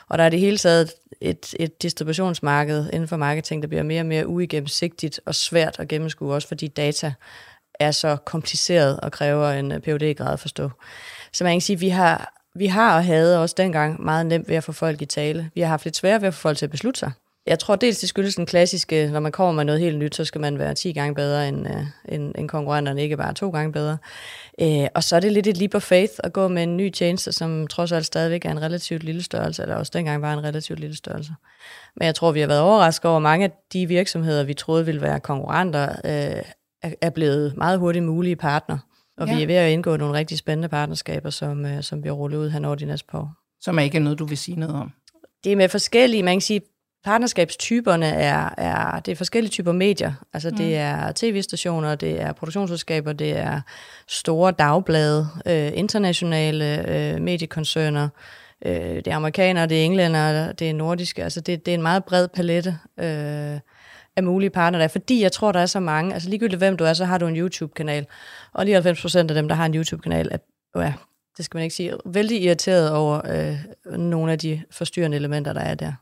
Og 0.08 0.18
der 0.18 0.24
er 0.24 0.28
det 0.28 0.40
hele 0.40 0.58
taget 0.58 0.92
et, 1.20 1.54
et 1.60 1.82
distributionsmarked 1.82 2.90
inden 2.92 3.08
for 3.08 3.16
marketing, 3.16 3.62
der 3.62 3.68
bliver 3.68 3.82
mere 3.82 4.00
og 4.00 4.06
mere 4.06 4.26
uigennemsigtigt 4.26 5.20
og 5.26 5.34
svært 5.34 5.76
at 5.78 5.88
gennemskue, 5.88 6.34
også 6.34 6.48
fordi 6.48 6.68
data 6.68 7.12
er 7.80 7.90
så 7.90 8.16
kompliceret 8.16 9.00
og 9.00 9.12
kræver 9.12 9.50
en 9.50 9.72
øh, 9.72 9.80
phd 9.80 10.14
grad 10.14 10.32
at 10.32 10.40
forstå. 10.40 10.70
Så 11.32 11.44
man 11.44 11.54
kan 11.54 11.60
sige, 11.60 11.74
at 11.74 11.80
vi 11.80 11.88
har, 11.88 12.34
vi 12.54 12.66
har 12.66 12.96
og 12.96 13.04
havde 13.04 13.42
også 13.42 13.54
dengang 13.58 14.04
meget 14.04 14.26
nemt 14.26 14.48
ved 14.48 14.56
at 14.56 14.64
få 14.64 14.72
folk 14.72 15.02
i 15.02 15.04
tale. 15.04 15.50
Vi 15.54 15.60
har 15.60 15.68
haft 15.68 15.84
lidt 15.84 15.96
svært 15.96 16.20
ved 16.20 16.28
at 16.28 16.34
få 16.34 16.40
folk 16.40 16.58
til 16.58 16.66
at 16.66 16.70
beslutte 16.70 17.00
sig. 17.00 17.12
Jeg 17.46 17.58
tror 17.58 17.76
dels, 17.76 17.98
det 17.98 18.08
skyldes 18.08 18.34
den 18.34 18.46
klassiske, 18.46 19.10
når 19.12 19.20
man 19.20 19.32
kommer 19.32 19.52
med 19.52 19.64
noget 19.64 19.80
helt 19.80 19.98
nyt, 19.98 20.14
så 20.14 20.24
skal 20.24 20.40
man 20.40 20.58
være 20.58 20.74
10 20.74 20.92
gange 20.92 21.14
bedre 21.14 21.48
end, 21.48 21.66
øh, 21.68 21.82
end, 22.08 22.32
end 22.38 22.48
konkurrenterne, 22.48 23.02
ikke 23.02 23.16
bare 23.16 23.34
to 23.34 23.50
gange 23.50 23.72
bedre. 23.72 23.98
Øh, 24.60 24.86
og 24.94 25.04
så 25.04 25.16
er 25.16 25.20
det 25.20 25.32
lidt 25.32 25.46
et 25.46 25.56
leap 25.56 25.74
of 25.74 25.82
faith 25.82 26.12
at 26.18 26.32
gå 26.32 26.48
med 26.48 26.62
en 26.62 26.76
ny 26.76 26.90
tjeneste, 26.90 27.32
som 27.32 27.66
trods 27.66 27.92
alt 27.92 28.06
stadigvæk 28.06 28.44
er 28.44 28.50
en 28.50 28.62
relativt 28.62 29.02
lille 29.02 29.22
størrelse, 29.22 29.62
eller 29.62 29.74
også 29.74 29.90
dengang 29.94 30.22
var 30.22 30.32
en 30.32 30.44
relativt 30.44 30.80
lille 30.80 30.96
størrelse. 30.96 31.32
Men 31.96 32.06
jeg 32.06 32.14
tror, 32.14 32.32
vi 32.32 32.40
har 32.40 32.46
været 32.46 32.60
overrasket 32.60 33.10
over, 33.10 33.18
mange 33.20 33.44
af 33.44 33.50
de 33.72 33.86
virksomheder, 33.86 34.44
vi 34.44 34.54
troede 34.54 34.84
ville 34.86 35.00
være 35.00 35.20
konkurrenter, 35.20 35.88
øh, 36.04 36.42
er- 37.00 37.10
blevet 37.10 37.56
meget 37.56 37.78
hurtigt 37.78 38.04
mulige 38.04 38.36
partner. 38.36 38.78
Og 39.18 39.28
ja. 39.28 39.36
Vi 39.36 39.42
er 39.42 39.46
ved 39.46 39.54
at 39.54 39.70
indgå 39.70 39.96
nogle 39.96 40.14
rigtig 40.14 40.38
spændende 40.38 40.68
partnerskaber, 40.68 41.30
som, 41.30 41.66
øh, 41.66 41.82
som 41.82 42.00
bliver 42.00 42.14
rullet 42.14 42.38
ud 42.38 42.50
her 42.50 42.66
over 42.66 42.74
de 42.74 42.84
næste 42.84 43.06
par 43.10 43.18
år. 43.18 43.30
Som 43.60 43.78
er 43.78 43.82
ikke 43.82 43.98
noget, 43.98 44.18
du 44.18 44.24
vil 44.24 44.38
sige 44.38 44.56
noget 44.56 44.74
om. 44.76 44.92
Det 45.44 45.52
er 45.52 45.56
med 45.56 45.68
forskellige, 45.68 46.22
man 46.22 46.34
kan 46.34 46.40
sige, 46.40 46.60
partnerskabstyperne 47.04 48.06
er, 48.06 48.54
er, 48.58 49.00
det 49.00 49.12
er 49.12 49.16
forskellige 49.16 49.50
typer 49.50 49.72
medier. 49.72 50.12
Altså 50.32 50.50
mm. 50.50 50.56
det 50.56 50.76
er 50.76 51.12
tv-stationer, 51.12 51.94
det 51.94 52.20
er 52.20 52.32
produktionsselskaber, 52.32 53.12
det 53.12 53.36
er 53.36 53.60
store 54.08 54.52
dagblade, 54.52 55.28
øh, 55.46 55.70
internationale 55.74 56.88
øh, 56.88 57.22
mediekoncerner, 57.22 58.08
øh, 58.66 58.72
det 58.74 59.06
er 59.06 59.16
amerikanere, 59.16 59.66
det 59.66 59.80
er 59.80 59.84
englænder, 59.84 60.52
det 60.52 60.70
er 60.70 60.74
nordiske. 60.74 61.24
Altså 61.24 61.40
det, 61.40 61.66
det 61.66 61.72
er 61.72 61.76
en 61.76 61.82
meget 61.82 62.04
bred 62.04 62.28
palette 62.28 62.78
øh, 62.98 63.60
af 64.16 64.22
mulige 64.22 64.50
partnere 64.50 64.82
der, 64.82 64.88
fordi 64.88 65.22
jeg 65.22 65.32
tror, 65.32 65.52
der 65.52 65.60
er 65.60 65.66
så 65.66 65.80
mange. 65.80 66.14
Altså 66.14 66.28
ligegyldigt 66.28 66.58
hvem 66.58 66.76
du 66.76 66.84
er, 66.84 66.92
så 66.92 67.04
har 67.04 67.18
du 67.18 67.26
en 67.26 67.36
YouTube-kanal. 67.36 68.06
Og 68.52 68.64
99 68.64 69.00
procent 69.00 69.30
af 69.30 69.34
dem, 69.34 69.48
der 69.48 69.54
har 69.54 69.66
en 69.66 69.74
YouTube-kanal, 69.74 70.28
er, 70.30 70.38
ja, 70.80 70.94
det 71.36 71.44
skal 71.44 71.58
man 71.58 71.64
ikke 71.64 71.74
sige, 71.74 71.92
vældig 72.06 72.42
irriteret 72.42 72.92
over 72.92 73.20
øh, 73.30 73.56
nogle 73.98 74.32
af 74.32 74.38
de 74.38 74.62
forstyrrende 74.70 75.16
elementer, 75.16 75.52
der 75.52 75.60
er 75.60 75.74
der. 75.74 75.92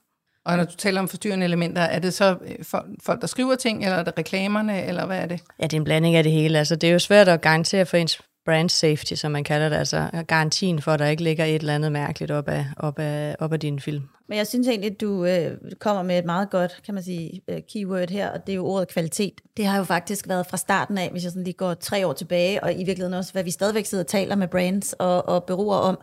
Og 0.47 0.57
når 0.57 0.65
du 0.65 0.77
taler 0.77 1.01
om 1.01 1.09
forstyrrende 1.09 1.45
elementer, 1.45 1.83
er 1.83 1.99
det 1.99 2.15
så 2.15 2.37
øh, 2.47 2.65
folk, 3.03 3.21
der 3.21 3.27
skriver 3.27 3.55
ting, 3.55 3.85
eller 3.85 3.97
er 3.97 4.03
det 4.03 4.19
reklamerne, 4.19 4.85
eller 4.87 5.07
hvad 5.07 5.19
er 5.19 5.27
det? 5.27 5.41
Ja, 5.61 5.65
det 5.65 5.73
er 5.73 5.77
en 5.77 5.85
blanding 5.85 6.17
af 6.17 6.23
det 6.23 6.33
hele. 6.33 6.59
Altså, 6.59 6.77
det 6.77 6.89
er 6.89 6.93
jo 6.93 6.99
svært 6.99 7.29
at 7.29 7.41
garantere 7.41 7.87
for 7.87 7.97
ens 7.97 8.21
brand 8.45 8.71
safety, 8.71 9.15
som 9.15 9.33
man 9.33 9.45
kalder 9.45 9.69
det. 9.69 9.77
Altså 9.77 10.25
garantien 10.27 10.83
for, 10.83 10.93
at 10.93 10.99
der 10.99 11.07
ikke 11.07 11.23
ligger 11.23 11.45
et 11.45 11.55
eller 11.55 11.75
andet 11.75 11.93
mærkeligt 11.93 12.31
op 12.31 12.49
af, 12.49 12.67
op 12.77 12.99
af, 12.99 13.37
op 13.39 13.53
af 13.53 13.61
din 13.61 13.81
film. 13.81 14.03
Men 14.29 14.39
jeg 14.39 14.47
synes 14.47 14.69
egentlig, 14.69 14.91
at 14.91 15.01
du 15.01 15.25
øh, 15.25 15.51
kommer 15.79 16.03
med 16.03 16.19
et 16.19 16.25
meget 16.25 16.51
godt, 16.51 16.81
kan 16.85 16.95
man 16.95 17.03
sige, 17.03 17.43
øh, 17.49 17.61
keyword 17.73 18.11
her, 18.11 18.31
og 18.31 18.47
det 18.47 18.53
er 18.53 18.57
jo 18.57 18.67
ordet 18.67 18.89
kvalitet. 18.89 19.41
Det 19.57 19.67
har 19.67 19.79
jo 19.79 19.85
faktisk 19.85 20.29
været 20.29 20.47
fra 20.47 20.57
starten 20.57 20.99
af, 20.99 21.11
hvis 21.11 21.23
jeg 21.23 21.33
sådan 21.33 21.45
lige 21.45 21.55
går 21.55 21.75
tre 21.75 22.07
år 22.07 22.13
tilbage, 22.13 22.63
og 22.63 22.73
i 22.73 22.77
virkeligheden 22.77 23.15
også, 23.15 23.33
hvad 23.33 23.45
vi 23.45 23.51
stadigvæk 23.51 23.87
sidder 23.87 24.05
og 24.05 24.09
taler 24.09 24.37
med 24.37 24.49
brands 24.49 24.93
og, 24.93 25.29
og 25.29 25.45
bureauer 25.45 25.77
om, 25.77 25.99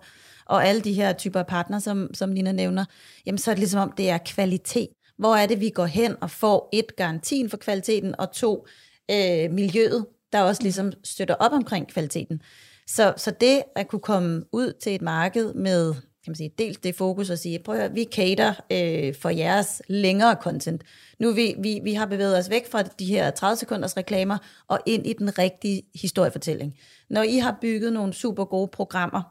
og 0.45 0.67
alle 0.67 0.81
de 0.81 0.93
her 0.93 1.13
typer 1.13 1.39
af 1.39 1.47
partner, 1.47 1.79
som, 1.79 2.13
som 2.13 2.29
Nina 2.29 2.51
nævner, 2.51 2.85
jamen 3.25 3.37
så 3.37 3.51
er 3.51 3.55
det 3.55 3.59
ligesom 3.59 3.81
om, 3.81 3.91
det 3.91 4.09
er 4.09 4.17
kvalitet. 4.17 4.89
Hvor 5.17 5.35
er 5.35 5.45
det, 5.45 5.59
vi 5.59 5.69
går 5.69 5.85
hen 5.85 6.15
og 6.21 6.31
får 6.31 6.69
et, 6.73 6.95
garantien 6.95 7.49
for 7.49 7.57
kvaliteten, 7.57 8.15
og 8.19 8.31
to, 8.31 8.67
øh, 9.11 9.51
miljøet, 9.51 10.05
der 10.33 10.41
også 10.41 10.63
ligesom 10.63 10.91
støtter 11.03 11.35
op 11.35 11.51
omkring 11.51 11.87
kvaliteten. 11.87 12.41
Så, 12.87 13.13
så 13.17 13.31
det 13.31 13.63
at 13.75 13.87
kunne 13.87 13.99
komme 13.99 14.43
ud 14.51 14.73
til 14.81 14.95
et 14.95 15.01
marked 15.01 15.53
med 15.53 15.93
kan 16.23 16.31
man 16.31 16.35
sige, 16.35 16.51
dels 16.57 16.77
det 16.77 16.95
fokus 16.95 17.29
og 17.29 17.37
sige, 17.37 17.59
prøv 17.59 17.75
at 17.75 17.81
høre, 17.81 17.93
vi 17.93 18.07
cater 18.11 18.53
øh, 18.71 19.15
for 19.15 19.29
jeres 19.29 19.81
længere 19.89 20.35
content. 20.41 20.83
Nu 21.19 21.31
vi, 21.31 21.55
vi, 21.59 21.79
vi 21.83 21.93
har 21.93 22.05
bevæget 22.05 22.37
os 22.37 22.49
væk 22.49 22.71
fra 22.71 22.81
de 22.81 23.05
her 23.05 23.31
30 23.31 23.55
sekunders 23.55 23.97
reklamer 23.97 24.37
og 24.67 24.79
ind 24.85 25.07
i 25.07 25.13
den 25.13 25.37
rigtige 25.39 25.83
historiefortælling. 26.01 26.77
Når 27.09 27.21
I 27.21 27.37
har 27.37 27.57
bygget 27.61 27.93
nogle 27.93 28.13
super 28.13 28.45
gode 28.45 28.67
programmer, 28.67 29.21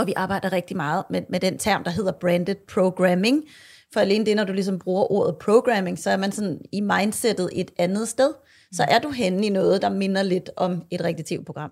og 0.00 0.06
vi 0.06 0.12
arbejder 0.16 0.52
rigtig 0.52 0.76
meget 0.76 1.04
med, 1.10 1.22
med 1.28 1.40
den 1.40 1.58
term, 1.58 1.84
der 1.84 1.90
hedder 1.90 2.12
branded 2.12 2.54
programming, 2.68 3.44
for 3.92 4.00
alene 4.00 4.26
det, 4.26 4.36
når 4.36 4.44
du 4.44 4.52
ligesom 4.52 4.78
bruger 4.78 5.12
ordet 5.12 5.36
programming, 5.38 5.98
så 5.98 6.10
er 6.10 6.16
man 6.16 6.32
sådan 6.32 6.60
i 6.72 6.80
mindsetet 6.80 7.50
et 7.52 7.70
andet 7.78 8.08
sted. 8.08 8.32
Så 8.72 8.84
er 8.88 8.98
du 8.98 9.10
henne 9.10 9.46
i 9.46 9.48
noget, 9.48 9.82
der 9.82 9.88
minder 9.88 10.22
lidt 10.22 10.50
om 10.56 10.82
et 10.90 11.04
rigtigt 11.04 11.28
tv-program. 11.28 11.70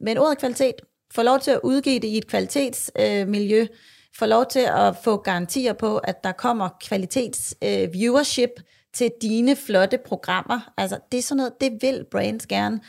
Men 0.00 0.18
ordet 0.18 0.38
kvalitet, 0.38 0.74
få 1.14 1.22
lov 1.22 1.40
til 1.40 1.50
at 1.50 1.60
udgive 1.62 1.98
det 1.98 2.08
i 2.08 2.18
et 2.18 2.26
kvalitetsmiljø, 2.26 3.20
øh, 3.20 3.28
miljø, 3.28 3.66
få 4.18 4.26
lov 4.26 4.46
til 4.50 4.68
at 4.76 4.96
få 5.04 5.16
garantier 5.16 5.72
på, 5.72 5.98
at 5.98 6.24
der 6.24 6.32
kommer 6.32 6.68
kvalitets 6.80 7.56
øh, 7.64 7.92
viewership 7.92 8.50
til 8.94 9.10
dine 9.22 9.56
flotte 9.56 9.98
programmer. 10.06 10.72
Altså, 10.76 10.98
det 11.12 11.18
er 11.18 11.22
sådan 11.22 11.36
noget, 11.36 11.52
det 11.60 11.72
vil 11.80 12.04
brands 12.10 12.46
gerne. 12.46 12.80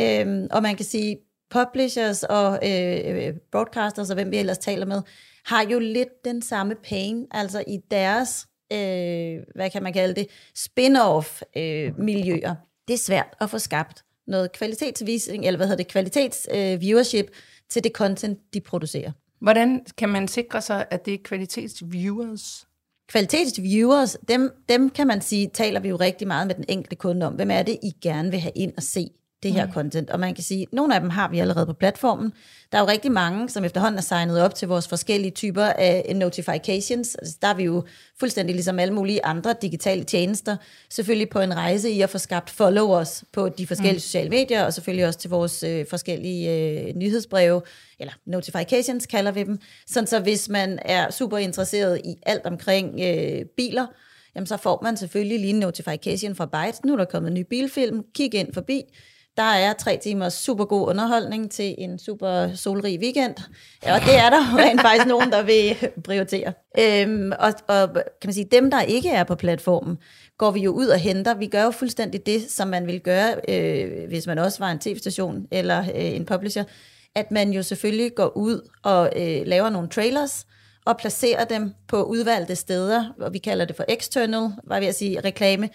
Øhm, 0.00 0.46
og 0.50 0.62
man 0.62 0.76
kan 0.76 0.84
sige, 0.84 1.16
publishers 1.50 2.22
og 2.22 2.58
øh, 2.68 3.34
broadcasters 3.52 4.10
og 4.10 4.14
hvem 4.14 4.30
vi 4.30 4.38
ellers 4.38 4.58
taler 4.58 4.86
med, 4.86 5.02
har 5.44 5.64
jo 5.64 5.78
lidt 5.78 6.24
den 6.24 6.42
samme 6.42 6.74
pain, 6.74 7.26
altså 7.30 7.64
i 7.66 7.78
deres, 7.90 8.46
øh, 8.72 9.38
hvad 9.54 9.70
kan 9.70 9.82
man 9.82 9.92
kalde 9.92 10.14
det, 10.14 10.26
spin-off 10.58 11.40
øh, 11.56 11.98
miljøer. 11.98 12.54
Det 12.88 12.94
er 12.94 12.98
svært 12.98 13.34
at 13.40 13.50
få 13.50 13.58
skabt 13.58 14.04
noget 14.26 14.52
kvalitetsvisning, 14.52 15.46
eller 15.46 15.56
hvad 15.56 15.66
hedder 15.66 15.82
det, 15.82 15.92
kvalitets 15.92 16.48
øh, 16.54 16.80
viewership 16.80 17.26
til 17.70 17.84
det 17.84 17.92
content, 17.92 18.38
de 18.54 18.60
producerer. 18.60 19.12
Hvordan 19.40 19.84
kan 19.98 20.08
man 20.08 20.28
sikre 20.28 20.62
sig, 20.62 20.86
at 20.90 21.06
det 21.06 21.14
er 21.14 21.18
kvalitetsviewers? 21.24 22.66
Kvalitetsviewers, 23.08 24.16
dem, 24.28 24.50
dem 24.68 24.90
kan 24.90 25.06
man 25.06 25.20
sige, 25.20 25.50
taler 25.54 25.80
vi 25.80 25.88
jo 25.88 25.96
rigtig 25.96 26.26
meget 26.26 26.46
med 26.46 26.54
den 26.54 26.64
enkelte 26.68 26.96
kunde 26.96 27.26
om. 27.26 27.34
Hvem 27.34 27.50
er 27.50 27.62
det, 27.62 27.78
I 27.82 27.92
gerne 28.02 28.30
vil 28.30 28.40
have 28.40 28.52
ind 28.56 28.72
og 28.76 28.82
se 28.82 29.10
det 29.42 29.52
her 29.52 29.66
mm. 29.66 29.72
content. 29.72 30.10
Og 30.10 30.20
man 30.20 30.34
kan 30.34 30.44
sige, 30.44 30.62
at 30.62 30.68
nogle 30.72 30.94
af 30.94 31.00
dem 31.00 31.10
har 31.10 31.28
vi 31.28 31.38
allerede 31.38 31.66
på 31.66 31.72
platformen. 31.72 32.32
Der 32.72 32.78
er 32.78 32.82
jo 32.82 32.88
rigtig 32.88 33.12
mange, 33.12 33.48
som 33.48 33.64
efterhånden 33.64 33.98
er 33.98 34.02
signet 34.02 34.40
op 34.40 34.54
til 34.54 34.68
vores 34.68 34.88
forskellige 34.88 35.30
typer 35.30 35.64
af 35.64 36.12
notifications. 36.16 37.14
Altså, 37.14 37.36
der 37.42 37.48
er 37.48 37.54
vi 37.54 37.64
jo 37.64 37.84
fuldstændig 38.20 38.54
ligesom 38.54 38.78
alle 38.78 38.94
mulige 38.94 39.24
andre 39.24 39.54
digitale 39.62 40.04
tjenester, 40.04 40.56
selvfølgelig 40.90 41.28
på 41.30 41.40
en 41.40 41.56
rejse 41.56 41.90
i 41.90 42.00
at 42.00 42.10
få 42.10 42.18
skabt 42.18 42.50
followers 42.50 43.24
på 43.32 43.48
de 43.48 43.66
forskellige 43.66 43.96
mm. 43.96 44.00
sociale 44.00 44.30
medier, 44.30 44.64
og 44.64 44.74
selvfølgelig 44.74 45.06
også 45.06 45.18
til 45.18 45.30
vores 45.30 45.62
øh, 45.62 45.86
forskellige 45.90 46.52
øh, 46.52 46.94
nyhedsbreve, 46.94 47.62
eller 47.98 48.12
notifications 48.26 49.06
kalder 49.06 49.32
vi 49.32 49.42
dem. 49.42 49.60
Sådan 49.86 50.06
så 50.06 50.20
hvis 50.20 50.48
man 50.48 50.78
er 50.82 51.10
super 51.10 51.38
interesseret 51.38 52.00
i 52.04 52.16
alt 52.26 52.46
omkring 52.46 53.00
øh, 53.00 53.44
biler, 53.56 53.86
jamen 54.34 54.46
så 54.46 54.56
får 54.56 54.80
man 54.82 54.96
selvfølgelig 54.96 55.40
lige 55.40 55.50
en 55.50 55.58
notification 55.60 56.34
fra 56.34 56.46
Bytes. 56.46 56.84
Nu 56.84 56.92
er 56.92 56.96
der 56.96 57.04
kommet 57.04 57.28
en 57.28 57.34
ny 57.34 57.44
bilfilm, 57.50 58.04
kig 58.14 58.34
ind 58.34 58.54
forbi 58.54 58.82
der 59.38 59.44
er 59.44 59.72
tre 59.72 59.98
timers 60.02 60.32
super 60.32 60.64
god 60.64 60.88
underholdning 60.88 61.50
til 61.50 61.74
en 61.78 61.98
super 61.98 62.54
solrig 62.54 63.00
weekend. 63.00 63.34
Ja, 63.84 63.94
og 63.94 64.00
det 64.00 64.16
er 64.18 64.30
der 64.30 64.56
rent 64.56 64.80
faktisk 64.80 65.06
nogen, 65.06 65.32
der 65.32 65.42
vil 65.42 65.76
prioritere. 66.04 66.52
Øhm, 66.78 67.32
og, 67.38 67.52
og 67.68 67.92
kan 67.94 68.28
man 68.28 68.34
sige, 68.34 68.48
dem, 68.52 68.70
der 68.70 68.82
ikke 68.82 69.08
er 69.08 69.24
på 69.24 69.34
platformen, 69.34 69.98
går 70.38 70.50
vi 70.50 70.60
jo 70.60 70.72
ud 70.72 70.86
og 70.86 70.98
henter. 70.98 71.34
Vi 71.34 71.46
gør 71.46 71.64
jo 71.64 71.70
fuldstændig 71.70 72.26
det, 72.26 72.50
som 72.50 72.68
man 72.68 72.86
vil 72.86 73.00
gøre, 73.00 73.34
øh, 73.48 74.08
hvis 74.08 74.26
man 74.26 74.38
også 74.38 74.58
var 74.58 74.70
en 74.70 74.78
tv-station 74.78 75.46
eller 75.50 75.80
øh, 75.80 76.16
en 76.16 76.24
publisher, 76.24 76.64
at 77.14 77.30
man 77.30 77.52
jo 77.52 77.62
selvfølgelig 77.62 78.14
går 78.14 78.36
ud 78.36 78.68
og 78.82 79.12
øh, 79.16 79.46
laver 79.46 79.70
nogle 79.70 79.88
trailers, 79.88 80.46
og 80.88 80.96
placerer 80.96 81.44
dem 81.44 81.74
på 81.88 82.02
udvalgte 82.02 82.56
steder, 82.56 83.04
og 83.20 83.32
vi 83.32 83.38
kalder 83.38 83.64
det 83.64 83.76
for 83.76 83.84
external, 83.88 84.50
var 84.64 84.80
ved 84.80 84.86
at 84.86 84.94
sige 84.94 85.20
reklame, 85.20 85.68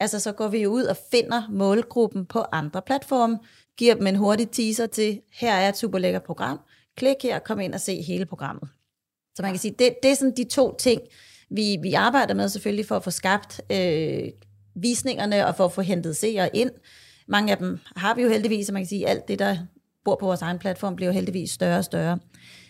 Altså, 0.00 0.20
så 0.20 0.32
går 0.32 0.48
vi 0.48 0.58
jo 0.62 0.70
ud 0.70 0.82
og 0.82 0.96
finder 1.10 1.42
målgruppen 1.50 2.26
på 2.26 2.44
andre 2.52 2.82
platforme, 2.82 3.38
giver 3.78 3.94
dem 3.94 4.06
en 4.06 4.16
hurtig 4.16 4.50
teaser 4.50 4.86
til, 4.86 5.20
her 5.32 5.54
er 5.54 5.68
et 5.68 5.76
super 5.76 5.98
lækkert 5.98 6.22
program, 6.22 6.60
klik 6.96 7.16
her, 7.22 7.38
kom 7.38 7.60
ind 7.60 7.74
og 7.74 7.80
se 7.80 8.02
hele 8.02 8.26
programmet. 8.26 8.68
Så 9.34 9.42
man 9.42 9.50
kan 9.50 9.58
sige, 9.58 9.74
det, 9.78 9.94
det 10.02 10.10
er 10.10 10.14
sådan 10.14 10.36
de 10.36 10.44
to 10.44 10.76
ting, 10.78 11.00
vi, 11.50 11.78
vi 11.82 11.92
arbejder 11.92 12.34
med 12.34 12.48
selvfølgelig 12.48 12.86
for 12.86 12.96
at 12.96 13.04
få 13.04 13.10
skabt 13.10 13.60
øh, 13.72 14.28
visningerne 14.74 15.46
og 15.46 15.56
for 15.56 15.64
at 15.64 15.72
få 15.72 15.80
hentet 15.80 16.16
seere 16.16 16.56
ind. 16.56 16.70
Mange 17.28 17.52
af 17.52 17.58
dem 17.58 17.78
har 17.96 18.14
vi 18.14 18.22
jo 18.22 18.28
heldigvis, 18.28 18.68
og 18.68 18.72
man 18.72 18.82
kan 18.82 18.88
sige, 18.88 19.08
alt 19.08 19.28
det, 19.28 19.38
der 19.38 19.56
bor 20.04 20.16
på 20.20 20.26
vores 20.26 20.42
egen 20.42 20.58
platform, 20.58 20.96
bliver 20.96 21.08
jo 21.08 21.12
heldigvis 21.12 21.50
større 21.50 21.78
og 21.78 21.84
større. 21.84 22.18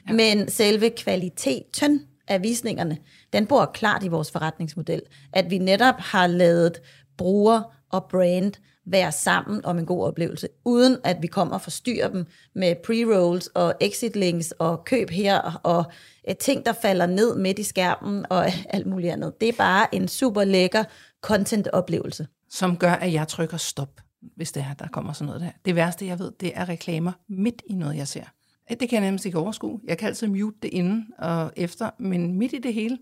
Ja. 0.09 0.13
Men 0.13 0.49
selve 0.51 0.91
kvaliteten 0.91 2.07
af 2.29 2.43
visningerne, 2.43 2.99
den 3.33 3.47
bor 3.47 3.71
klart 3.75 4.05
i 4.05 4.09
vores 4.09 4.31
forretningsmodel. 4.31 5.03
At 5.33 5.51
vi 5.51 5.59
netop 5.59 5.95
har 5.99 6.27
lavet 6.27 6.81
bruger 7.17 7.63
og 7.91 8.05
brand 8.11 8.53
være 8.87 9.13
sammen 9.13 9.65
om 9.65 9.79
en 9.79 9.87
god 9.87 10.05
oplevelse, 10.05 10.49
uden 10.65 10.97
at 11.05 11.23
vi 11.23 11.27
kommer 11.27 11.55
og 11.55 11.61
forstyrrer 11.61 12.09
dem 12.09 12.27
med 12.55 12.75
pre-rolls 12.87 13.49
og 13.55 13.75
exit 13.81 14.17
links 14.17 14.55
og 14.59 14.85
køb 14.85 15.11
her 15.11 15.61
og 15.63 15.85
øh, 16.29 16.37
ting, 16.37 16.67
der 16.67 16.73
falder 16.73 17.07
ned 17.07 17.37
midt 17.37 17.59
i 17.59 17.63
skærmen 17.63 18.27
og 18.31 18.47
alt 18.75 18.87
muligt 18.87 19.13
andet. 19.13 19.41
Det 19.41 19.49
er 19.49 19.53
bare 19.53 19.95
en 19.95 20.09
super 20.09 20.45
lækker 20.45 20.85
content-oplevelse. 21.23 22.27
Som 22.51 22.77
gør, 22.77 22.93
at 22.93 23.13
jeg 23.13 23.29
trykker 23.29 23.57
stop, 23.57 24.01
hvis 24.37 24.53
det 24.53 24.67
er, 24.71 24.75
der 24.75 24.89
kommer 24.89 25.13
sådan 25.13 25.27
noget 25.27 25.41
der. 25.41 25.51
Det 25.65 25.75
værste, 25.75 26.07
jeg 26.07 26.19
ved, 26.19 26.33
det 26.41 26.53
er 26.55 26.69
reklamer 26.69 27.13
midt 27.29 27.63
i 27.67 27.75
noget, 27.75 27.97
jeg 27.97 28.09
ser. 28.09 28.25
Øh, 28.71 28.77
det 28.81 28.89
kan 28.89 28.97
jeg 28.97 29.01
nærmest 29.01 29.27
ikke 29.27 29.39
overskue. 29.39 29.81
Jeg 29.85 29.99
kan 29.99 30.09
altid 30.09 30.27
mute 30.27 30.57
det 30.63 30.69
inden 30.69 31.07
og 31.19 31.53
efter, 31.57 31.91
men 31.99 32.39
midt 32.39 32.53
i 32.53 32.59
det 32.59 32.75
hele, 32.75 32.99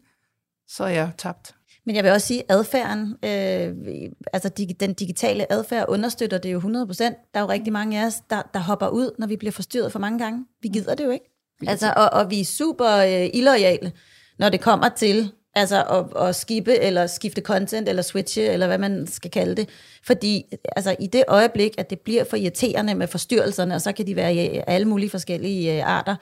så 0.68 0.85
er 0.85 0.88
jeg 0.88 1.11
tabt. 1.18 1.54
Men 1.87 1.97
jeg 1.97 2.05
vil 2.05 2.12
også 2.12 2.26
sige, 2.26 2.43
at 2.49 2.57
adfærden, 2.57 3.17
øh, 3.25 4.11
altså 4.33 4.49
dig, 4.49 4.81
den 4.81 4.95
digitale 4.95 5.53
adfærd 5.53 5.85
understøtter 5.88 6.38
det 6.38 6.53
jo 6.53 6.61
100%. 6.61 7.03
Der 7.03 7.14
er 7.35 7.41
jo 7.41 7.49
rigtig 7.49 7.73
mange 7.73 8.00
af 8.00 8.07
os, 8.07 8.14
der, 8.31 8.43
der 8.55 8.61
hopper 8.61 8.88
ud, 8.88 9.11
når 9.19 9.26
vi 9.26 9.37
bliver 9.37 9.53
forstyrret 9.53 9.93
for 9.93 9.99
mange 9.99 10.19
gange. 10.19 10.45
Vi 10.62 10.69
gider 10.69 10.95
det 10.95 11.05
jo 11.05 11.11
ikke. 11.11 11.31
Altså, 11.67 11.93
og, 11.97 12.11
og 12.12 12.31
vi 12.31 12.41
er 12.41 12.45
super 12.45 12.97
øh, 12.97 13.31
illoyale, 13.35 13.93
når 14.38 14.49
det 14.49 14.61
kommer 14.61 14.88
til 14.88 15.33
altså 15.55 15.85
at, 15.85 16.29
at 16.29 16.37
skippe 16.37 16.79
eller 16.79 17.07
skifte 17.07 17.41
content 17.41 17.88
eller 17.88 18.03
switche 18.03 18.43
eller 18.43 18.67
hvad 18.67 18.79
man 18.79 19.07
skal 19.07 19.31
kalde 19.31 19.55
det. 19.55 19.69
Fordi 20.03 20.45
altså, 20.76 20.97
i 21.00 21.07
det 21.07 21.25
øjeblik, 21.29 21.75
at 21.79 21.91
det 21.91 22.00
bliver 22.00 22.25
for 22.25 22.37
irriterende 22.37 22.95
med 22.95 23.07
forstyrrelserne, 23.07 23.75
og 23.75 23.81
så 23.81 23.93
kan 23.93 24.07
de 24.07 24.17
være 24.17 24.35
i 24.35 24.61
alle 24.67 24.88
mulige 24.88 25.11
forskellige 25.11 25.76
øh, 25.76 25.91
arter, 25.91 26.17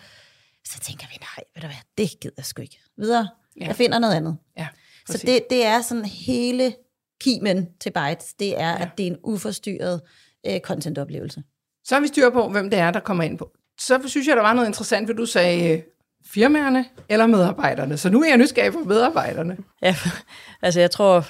så 0.67 0.81
tænker 0.81 1.07
vi, 1.11 1.19
nej, 1.21 1.45
ved 1.55 1.63
du 1.63 1.67
hvad, 1.67 1.77
det 1.99 2.21
gider 2.21 2.35
jeg 2.37 2.45
sgu 2.45 2.63
ikke. 2.63 2.81
Videre, 2.99 3.29
ja. 3.61 3.67
jeg 3.67 3.77
finder 3.77 3.99
noget 3.99 4.15
andet. 4.15 4.37
Ja. 4.59 4.67
Så 5.09 5.19
det, 5.27 5.51
det 5.51 5.67
er 5.67 5.81
sådan 5.81 6.05
hele 6.05 6.75
kimen 7.21 7.69
til 7.81 7.91
Bytes, 7.91 8.35
det 8.35 8.61
er, 8.61 8.71
ja. 8.71 8.83
at 8.83 8.89
det 8.99 9.07
er 9.07 9.11
en 9.11 9.19
uforstyrret 9.25 10.01
øh, 10.47 10.61
contentoplevelse. 10.61 11.43
Så 11.85 11.95
har 11.95 12.01
vi 12.01 12.07
styr 12.07 12.31
på, 12.31 12.49
hvem 12.49 12.71
det 12.71 12.79
er, 12.79 12.91
der 12.91 13.01
kommer 13.01 13.25
ind 13.25 13.39
på. 13.39 13.51
Så 13.81 14.01
synes 14.07 14.27
jeg, 14.27 14.37
der 14.37 14.43
var 14.43 14.53
noget 14.53 14.69
interessant, 14.69 15.09
for 15.09 15.15
du 15.15 15.27
sagde 15.27 15.73
øh, 15.73 15.83
firmaerne 16.27 16.85
eller 17.09 17.27
medarbejderne. 17.27 17.97
Så 17.97 18.11
nu 18.11 18.23
er 18.23 18.29
jeg 18.29 18.37
nysgerrig 18.37 18.73
på 18.73 18.79
medarbejderne. 18.79 19.57
Ja, 19.83 19.97
altså 20.63 20.81
jeg 20.81 20.91
tror, 20.91 21.27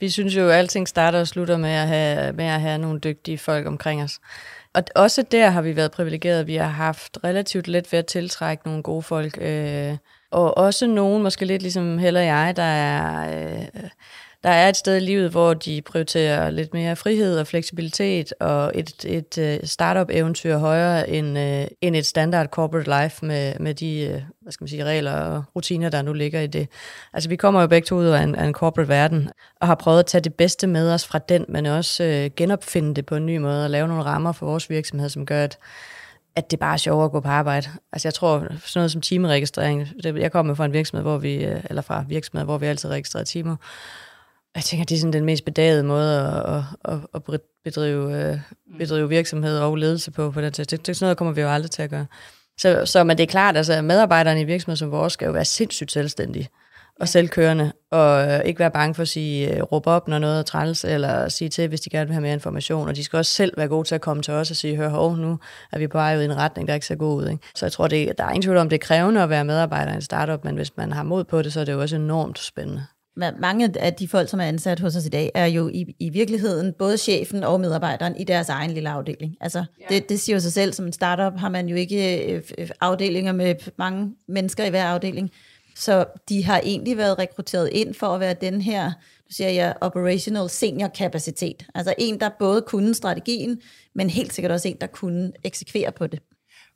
vi 0.00 0.08
synes 0.08 0.36
jo, 0.36 0.48
at 0.48 0.54
alting 0.54 0.88
starter 0.88 1.20
og 1.20 1.28
slutter 1.28 1.56
med 1.56 1.70
at 1.70 1.88
have, 1.88 2.32
med 2.32 2.44
at 2.44 2.60
have 2.60 2.78
nogle 2.78 3.00
dygtige 3.00 3.38
folk 3.38 3.66
omkring 3.66 4.02
os. 4.02 4.18
Og 4.74 4.82
også 4.94 5.22
der 5.22 5.50
har 5.50 5.62
vi 5.62 5.76
været 5.76 5.90
privilegeret. 5.90 6.46
Vi 6.46 6.56
har 6.56 6.68
haft 6.68 7.18
relativt 7.24 7.68
let 7.68 7.92
ved 7.92 7.98
at 7.98 8.06
tiltrække 8.06 8.66
nogle 8.66 8.82
gode 8.82 9.02
folk. 9.02 9.38
Øh, 9.40 9.96
og 10.30 10.58
også 10.58 10.86
nogen, 10.86 11.22
måske 11.22 11.44
lidt 11.44 11.62
ligesom 11.62 11.98
heller 11.98 12.20
jeg, 12.20 12.56
der 12.56 12.62
er, 12.62 13.42
øh, 13.42 13.66
der 14.42 14.50
er 14.50 14.68
et 14.68 14.76
sted 14.76 14.96
i 14.96 15.00
livet, 15.00 15.30
hvor 15.30 15.54
de 15.54 15.82
prioriterer 15.82 16.50
lidt 16.50 16.74
mere 16.74 16.96
frihed 16.96 17.38
og 17.38 17.46
fleksibilitet, 17.46 18.32
og 18.40 18.72
et, 18.74 19.04
et 19.04 19.38
øh, 19.38 19.58
startup-eventyr 19.64 20.56
højere 20.56 21.10
end, 21.10 21.38
øh, 21.38 21.66
end 21.80 21.96
et 21.96 22.06
standard 22.06 22.46
corporate 22.46 23.02
life 23.02 23.26
med, 23.26 23.54
med 23.60 23.74
de 23.74 24.00
øh, 24.00 24.22
hvad 24.42 24.52
skal 24.52 24.64
man 24.64 24.68
sige, 24.68 24.84
regler 24.84 25.12
og 25.12 25.44
rutiner, 25.56 25.88
der 25.88 26.02
nu 26.02 26.12
ligger 26.12 26.40
i 26.40 26.46
det. 26.46 26.68
Altså 27.12 27.28
vi 27.28 27.36
kommer 27.36 27.60
jo 27.60 27.66
begge 27.66 27.86
to 27.86 27.96
ud 27.96 28.04
af 28.04 28.22
en, 28.22 28.34
af 28.34 28.44
en 28.44 28.52
corporate 28.52 28.88
verden, 28.88 29.30
og 29.60 29.66
har 29.66 29.74
prøvet 29.74 29.98
at 29.98 30.06
tage 30.06 30.22
det 30.22 30.34
bedste 30.34 30.66
med 30.66 30.92
os 30.92 31.06
fra 31.06 31.18
den, 31.18 31.44
men 31.48 31.66
også 31.66 32.04
øh, 32.04 32.30
genopfinde 32.36 32.94
det 32.94 33.06
på 33.06 33.16
en 33.16 33.26
ny 33.26 33.36
måde, 33.36 33.64
og 33.64 33.70
lave 33.70 33.88
nogle 33.88 34.04
rammer 34.04 34.32
for 34.32 34.46
vores 34.46 34.70
virksomhed, 34.70 35.08
som 35.08 35.26
gør, 35.26 35.44
at 35.44 35.58
at 36.36 36.50
det 36.50 36.58
bare 36.58 36.72
er 36.72 36.76
sjovere 36.76 37.04
at 37.04 37.12
gå 37.12 37.20
på 37.20 37.28
arbejde. 37.28 37.68
Altså 37.92 38.08
jeg 38.08 38.14
tror, 38.14 38.38
sådan 38.38 38.58
noget 38.74 38.92
som 38.92 39.00
timeregistrering, 39.00 39.88
det, 40.02 40.16
jeg 40.16 40.32
kommer 40.32 40.54
fra 40.54 40.64
en 40.64 40.72
virksomhed, 40.72 41.02
hvor 41.02 41.18
vi, 41.18 41.44
øh, 41.44 41.60
eller 41.70 41.82
fra 41.82 42.04
virksomhed, 42.08 42.44
hvor 42.44 42.58
vi 42.58 42.66
altid 42.66 42.90
registrerer 42.90 43.24
timer. 43.24 43.56
Jeg 44.54 44.62
tænker, 44.62 44.84
det 44.84 44.94
er 44.94 44.98
sådan 44.98 45.12
den 45.12 45.24
mest 45.24 45.44
bedagede 45.44 45.82
måde 45.82 46.20
at, 46.46 46.62
at, 46.84 46.98
at 47.14 47.40
bedrive, 47.64 48.30
øh, 48.32 48.38
bedrive 48.78 49.08
virksomhed 49.08 49.58
og 49.58 49.76
ledelse 49.76 50.10
på. 50.10 50.30
på 50.30 50.40
den 50.40 50.52
det, 50.52 50.86
det, 50.86 50.96
sådan 50.96 51.04
noget 51.04 51.16
kommer 51.16 51.32
vi 51.32 51.40
jo 51.40 51.48
aldrig 51.48 51.70
til 51.70 51.82
at 51.82 51.90
gøre. 51.90 52.06
Så, 52.58 52.86
så 52.86 53.04
men 53.04 53.18
det 53.18 53.22
er 53.22 53.26
klart, 53.26 53.56
altså, 53.56 53.82
medarbejderne 53.82 54.40
i 54.40 54.44
virksomheder 54.44 54.76
som 54.76 54.90
vores 54.90 55.12
skal 55.12 55.26
jo 55.26 55.32
være 55.32 55.44
sindssygt 55.44 55.92
selvstændige 55.92 56.48
og 57.00 57.08
selvkørende, 57.08 57.72
og 57.90 58.32
øh, 58.32 58.44
ikke 58.44 58.58
være 58.58 58.70
bange 58.70 58.94
for 58.94 59.02
at 59.02 59.08
sige, 59.08 59.56
øh, 59.56 59.62
råbe 59.62 59.90
op, 59.90 60.08
når 60.08 60.18
noget 60.18 60.38
er 60.38 60.42
træls, 60.42 60.84
eller 60.84 61.28
sige 61.28 61.48
til, 61.48 61.68
hvis 61.68 61.80
de 61.80 61.90
gerne 61.90 62.06
vil 62.06 62.14
have 62.14 62.22
mere 62.22 62.32
information. 62.32 62.88
Og 62.88 62.96
de 62.96 63.04
skal 63.04 63.16
også 63.16 63.32
selv 63.32 63.52
være 63.56 63.68
gode 63.68 63.88
til 63.88 63.94
at 63.94 64.00
komme 64.00 64.22
til 64.22 64.34
os 64.34 64.50
og 64.50 64.56
sige, 64.56 64.76
hør, 64.76 64.88
hov, 64.88 65.16
nu 65.16 65.38
er 65.72 65.78
vi 65.78 65.86
på 65.86 65.98
vej 65.98 66.16
ud 66.16 66.22
i 66.22 66.24
en 66.24 66.36
retning, 66.36 66.68
der 66.68 66.74
ikke 66.74 66.86
ser 66.86 66.94
god 66.94 67.22
ud. 67.22 67.28
Ikke? 67.28 67.42
Så 67.54 67.66
jeg 67.66 67.72
tror, 67.72 67.88
det, 67.88 68.18
der 68.18 68.24
er 68.24 68.28
ingen 68.28 68.42
tvivl 68.42 68.56
om, 68.56 68.68
det 68.68 68.76
er 68.76 68.86
krævende 68.86 69.22
at 69.22 69.30
være 69.30 69.44
medarbejder 69.44 69.92
i 69.92 69.94
en 69.94 70.02
startup, 70.02 70.44
men 70.44 70.54
hvis 70.54 70.76
man 70.76 70.92
har 70.92 71.02
mod 71.02 71.24
på 71.24 71.42
det, 71.42 71.52
så 71.52 71.60
er 71.60 71.64
det 71.64 71.72
jo 71.72 71.80
også 71.80 71.96
enormt 71.96 72.38
spændende. 72.38 72.86
Mange 73.40 73.70
af 73.80 73.94
de 73.94 74.08
folk, 74.08 74.28
som 74.28 74.40
er 74.40 74.44
ansat 74.44 74.80
hos 74.80 74.96
os 74.96 75.06
i 75.06 75.08
dag, 75.08 75.30
er 75.34 75.46
jo 75.46 75.68
i, 75.68 75.94
i 75.98 76.08
virkeligheden 76.08 76.72
både 76.78 76.98
chefen 76.98 77.44
og 77.44 77.60
medarbejderen 77.60 78.16
i 78.16 78.24
deres 78.24 78.48
egen 78.48 78.70
lille 78.70 78.90
afdeling. 78.90 79.36
Altså, 79.40 79.64
ja. 79.80 79.94
det, 79.94 80.08
det 80.08 80.20
siger 80.20 80.36
jo 80.36 80.40
sig 80.40 80.52
selv, 80.52 80.72
som 80.72 80.86
en 80.86 80.92
startup 80.92 81.38
har 81.38 81.48
man 81.48 81.68
jo 81.68 81.76
ikke 81.76 82.32
øh, 82.32 82.68
afdelinger 82.80 83.32
med 83.32 83.54
mange 83.78 84.14
mennesker 84.28 84.64
i 84.64 84.70
hver 84.70 84.84
afdeling. 84.84 85.30
Så 85.80 86.04
de 86.28 86.44
har 86.44 86.60
egentlig 86.64 86.96
været 86.96 87.18
rekrutteret 87.18 87.68
ind 87.72 87.94
for 87.94 88.06
at 88.06 88.20
være 88.20 88.34
den 88.34 88.60
her, 88.60 88.84
nu 88.86 89.30
siger 89.30 89.50
jeg, 89.50 89.74
operational 89.80 90.48
senior 90.48 90.88
kapacitet. 90.88 91.66
Altså 91.74 91.94
en, 91.98 92.20
der 92.20 92.30
både 92.38 92.62
kunne 92.62 92.94
strategien, 92.94 93.60
men 93.94 94.10
helt 94.10 94.32
sikkert 94.32 94.52
også 94.52 94.68
en, 94.68 94.76
der 94.80 94.86
kunne 94.86 95.32
eksekvere 95.44 95.92
på 95.92 96.06
det. 96.06 96.20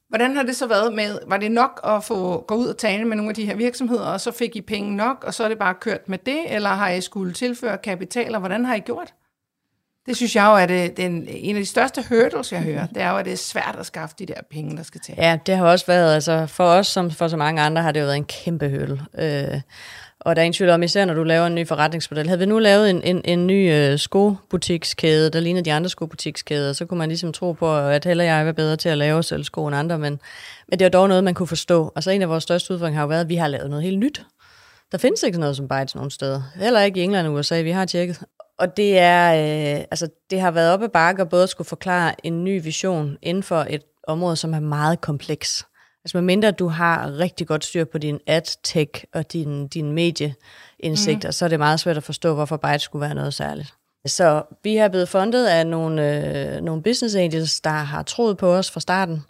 Hvordan 0.09 0.37
har 0.37 0.43
det 0.43 0.57
så 0.57 0.67
været 0.67 0.95
med, 0.95 1.19
var 1.27 1.37
det 1.37 1.53
nok 1.53 1.81
at 1.85 2.05
få 2.05 2.45
gå 2.49 2.55
ud 2.55 2.67
og 2.67 2.79
tale 2.79 3.05
med 3.05 3.17
nogle 3.17 3.31
af 3.31 3.35
de 3.35 3.47
her 3.47 3.57
virksomheder, 3.57 4.07
og 4.07 4.21
så 4.21 4.31
fik 4.31 4.57
I 4.57 4.61
penge 4.61 4.97
nok, 4.97 5.25
og 5.27 5.35
så 5.35 5.45
er 5.45 5.49
det 5.49 5.59
bare 5.59 5.75
kørt 5.81 6.09
med 6.09 6.19
det, 6.19 6.55
eller 6.55 6.71
har 6.71 6.91
I 6.91 7.01
skulle 7.01 7.33
tilføre 7.33 7.79
kapital, 7.79 8.35
og 8.35 8.41
hvordan 8.41 8.65
har 8.65 8.75
I 8.75 8.81
gjort? 8.81 9.15
Det 10.07 10.17
synes 10.17 10.37
jeg 10.37 10.45
jo 10.45 10.55
er 10.55 10.67
det, 10.67 10.97
den, 10.97 11.29
en 11.29 11.57
af 11.57 11.63
de 11.63 11.67
største 11.67 12.05
hurdles, 12.09 12.53
jeg 12.53 12.61
hører. 12.61 12.87
Det 12.87 13.03
er 13.03 13.11
jo, 13.11 13.17
at 13.17 13.25
det 13.25 13.33
er 13.33 13.37
svært 13.37 13.77
at 13.79 13.87
skaffe 13.87 14.15
de 14.19 14.27
der 14.27 14.41
penge, 14.51 14.77
der 14.77 14.83
skal 14.83 15.01
til. 15.01 15.15
Ja, 15.19 15.39
det 15.47 15.57
har 15.57 15.67
også 15.67 15.87
været, 15.87 16.15
altså 16.15 16.47
for 16.47 16.65
os 16.65 16.87
som 16.87 17.11
for 17.11 17.29
så 17.29 17.37
mange 17.37 17.63
andre, 17.63 17.83
har 17.83 17.93
det 17.93 18.01
jo 18.01 18.05
været 18.05 18.17
en 18.17 18.25
kæmpe 18.25 18.69
hurdle. 18.69 19.01
Øh, 19.19 19.61
og 20.21 20.37
der 20.37 20.43
er 20.43 20.45
ingen 20.45 20.57
tvivl 20.57 20.71
om, 20.71 20.83
især 20.83 21.05
når 21.05 21.15
du 21.15 21.23
laver 21.23 21.47
en 21.47 21.55
ny 21.55 21.67
forretningsmodel. 21.67 22.27
Havde 22.29 22.39
vi 22.39 22.47
nu 22.47 22.59
lavet 22.59 22.91
en, 22.91 23.03
en, 23.03 23.21
en 23.25 23.47
ny 23.47 23.73
øh, 23.73 23.99
skobutikskæde, 23.99 25.31
der 25.31 25.41
ligner 25.41 25.63
de 25.63 25.73
andre 25.73 25.91
skobutikskæder, 25.91 26.73
så 26.73 26.87
kunne 26.87 26.99
man 26.99 27.09
ligesom 27.09 27.33
tro 27.33 27.53
på, 27.53 27.79
at 27.79 28.05
heller 28.05 28.25
jeg 28.25 28.47
var 28.47 28.53
bedre 28.53 28.77
til 28.77 28.89
at 28.89 28.99
lave 28.99 29.23
selv 29.23 29.45
sko 29.45 29.67
end 29.67 29.77
andre, 29.77 29.99
men, 29.99 30.21
men 30.69 30.79
det 30.79 30.85
var 30.85 30.91
dog 30.91 31.09
noget, 31.09 31.25
man 31.25 31.35
kunne 31.35 31.47
forstå. 31.47 31.93
Og 31.95 32.03
så 32.03 32.11
en 32.11 32.23
af 32.23 32.29
vores 32.29 32.43
største 32.43 32.75
udfordringer 32.75 32.99
har 32.99 33.05
jo 33.05 33.09
været, 33.09 33.21
at 33.21 33.29
vi 33.29 33.37
har 33.37 33.49
lavet 33.49 33.71
noget 33.71 33.85
helt 33.85 33.99
nyt. 33.99 34.23
Der 34.93 34.99
findes 34.99 35.23
ikke 35.23 35.41
noget 35.41 35.57
som 35.57 35.69
bites 35.69 35.95
nogen 35.95 36.11
steder. 36.11 36.43
Heller 36.55 36.81
ikke 36.81 37.01
i 37.01 37.03
England 37.03 37.27
og 37.27 37.33
USA, 37.33 37.61
vi 37.61 37.71
har 37.71 37.85
tjekket 37.85 38.23
og 38.59 38.77
det 38.77 38.99
er, 38.99 39.33
øh, 39.33 39.85
altså, 39.91 40.09
det 40.31 40.41
har 40.41 40.51
været 40.51 40.73
op 40.73 40.83
ad 40.83 40.89
bakke 40.89 41.23
at 41.23 41.29
både 41.29 41.47
skulle 41.47 41.69
forklare 41.69 42.27
en 42.27 42.45
ny 42.45 42.63
vision 42.63 43.17
inden 43.23 43.43
for 43.43 43.67
et 43.71 43.83
område, 44.07 44.37
som 44.37 44.55
er 44.55 44.61
meget 44.61 45.01
kompleks. 45.01 45.67
Altså 46.05 46.17
medmindre 46.17 46.51
du 46.51 46.69
har 46.69 47.19
rigtig 47.19 47.47
godt 47.47 47.65
styr 47.65 47.85
på 47.85 47.99
din 47.99 48.21
ad-tech 48.27 49.05
og 49.15 49.33
din, 49.33 49.69
din 49.69 49.93
medieindsigter, 49.93 51.29
mm. 51.29 51.33
så 51.33 51.45
er 51.45 51.49
det 51.49 51.59
meget 51.59 51.81
svært 51.81 51.97
at 51.97 52.03
forstå, 52.03 52.35
hvorfor 52.35 52.57
Byte 52.57 52.79
skulle 52.79 53.01
være 53.01 53.15
noget 53.15 53.35
særligt. 53.35 53.75
Så 54.07 54.43
vi 54.65 54.77
har 54.77 54.89
blevet 54.89 55.09
fundet 55.09 55.47
af 55.47 55.67
nogle, 55.67 56.57
øh, 56.57 56.61
nogle 56.61 56.83
business 56.83 57.15
angels, 57.15 57.61
der 57.61 57.71
har 57.71 58.03
troet 58.03 58.37
på 58.37 58.55
os 58.55 58.71
fra 58.71 58.81
starten, 58.81 59.23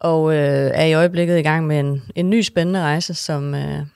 og 0.00 0.32
øh, 0.34 0.70
er 0.74 0.84
i 0.84 0.94
øjeblikket 0.94 1.38
i 1.38 1.42
gang 1.42 1.66
med 1.66 1.80
en, 1.80 2.02
en 2.14 2.30
ny 2.30 2.42
spændende 2.42 2.80
rejse, 2.80 3.14
som, 3.14 3.54
øh, 3.54 3.86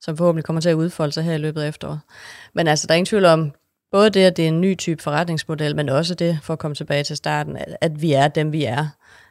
som 0.00 0.16
forhåbentlig 0.16 0.44
kommer 0.44 0.60
til 0.60 0.68
at 0.68 0.74
udfolde 0.74 1.12
sig 1.12 1.24
her 1.24 1.34
i 1.34 1.38
løbet 1.38 1.62
af 1.62 1.68
efteråret. 1.68 2.00
Men 2.54 2.68
altså, 2.68 2.86
der 2.86 2.94
er 2.94 2.96
ingen 2.96 3.06
tvivl 3.06 3.24
om, 3.24 3.52
både 3.92 4.10
det, 4.10 4.20
at 4.20 4.36
det 4.36 4.44
er 4.44 4.48
en 4.48 4.60
ny 4.60 4.76
type 4.76 5.02
forretningsmodel, 5.02 5.76
men 5.76 5.88
også 5.88 6.14
det, 6.14 6.38
for 6.42 6.52
at 6.52 6.58
komme 6.58 6.74
tilbage 6.74 7.04
til 7.04 7.16
starten, 7.16 7.56
at, 7.56 7.76
at 7.80 8.02
vi 8.02 8.12
er 8.12 8.28
dem, 8.28 8.52
vi 8.52 8.64
er, 8.64 8.86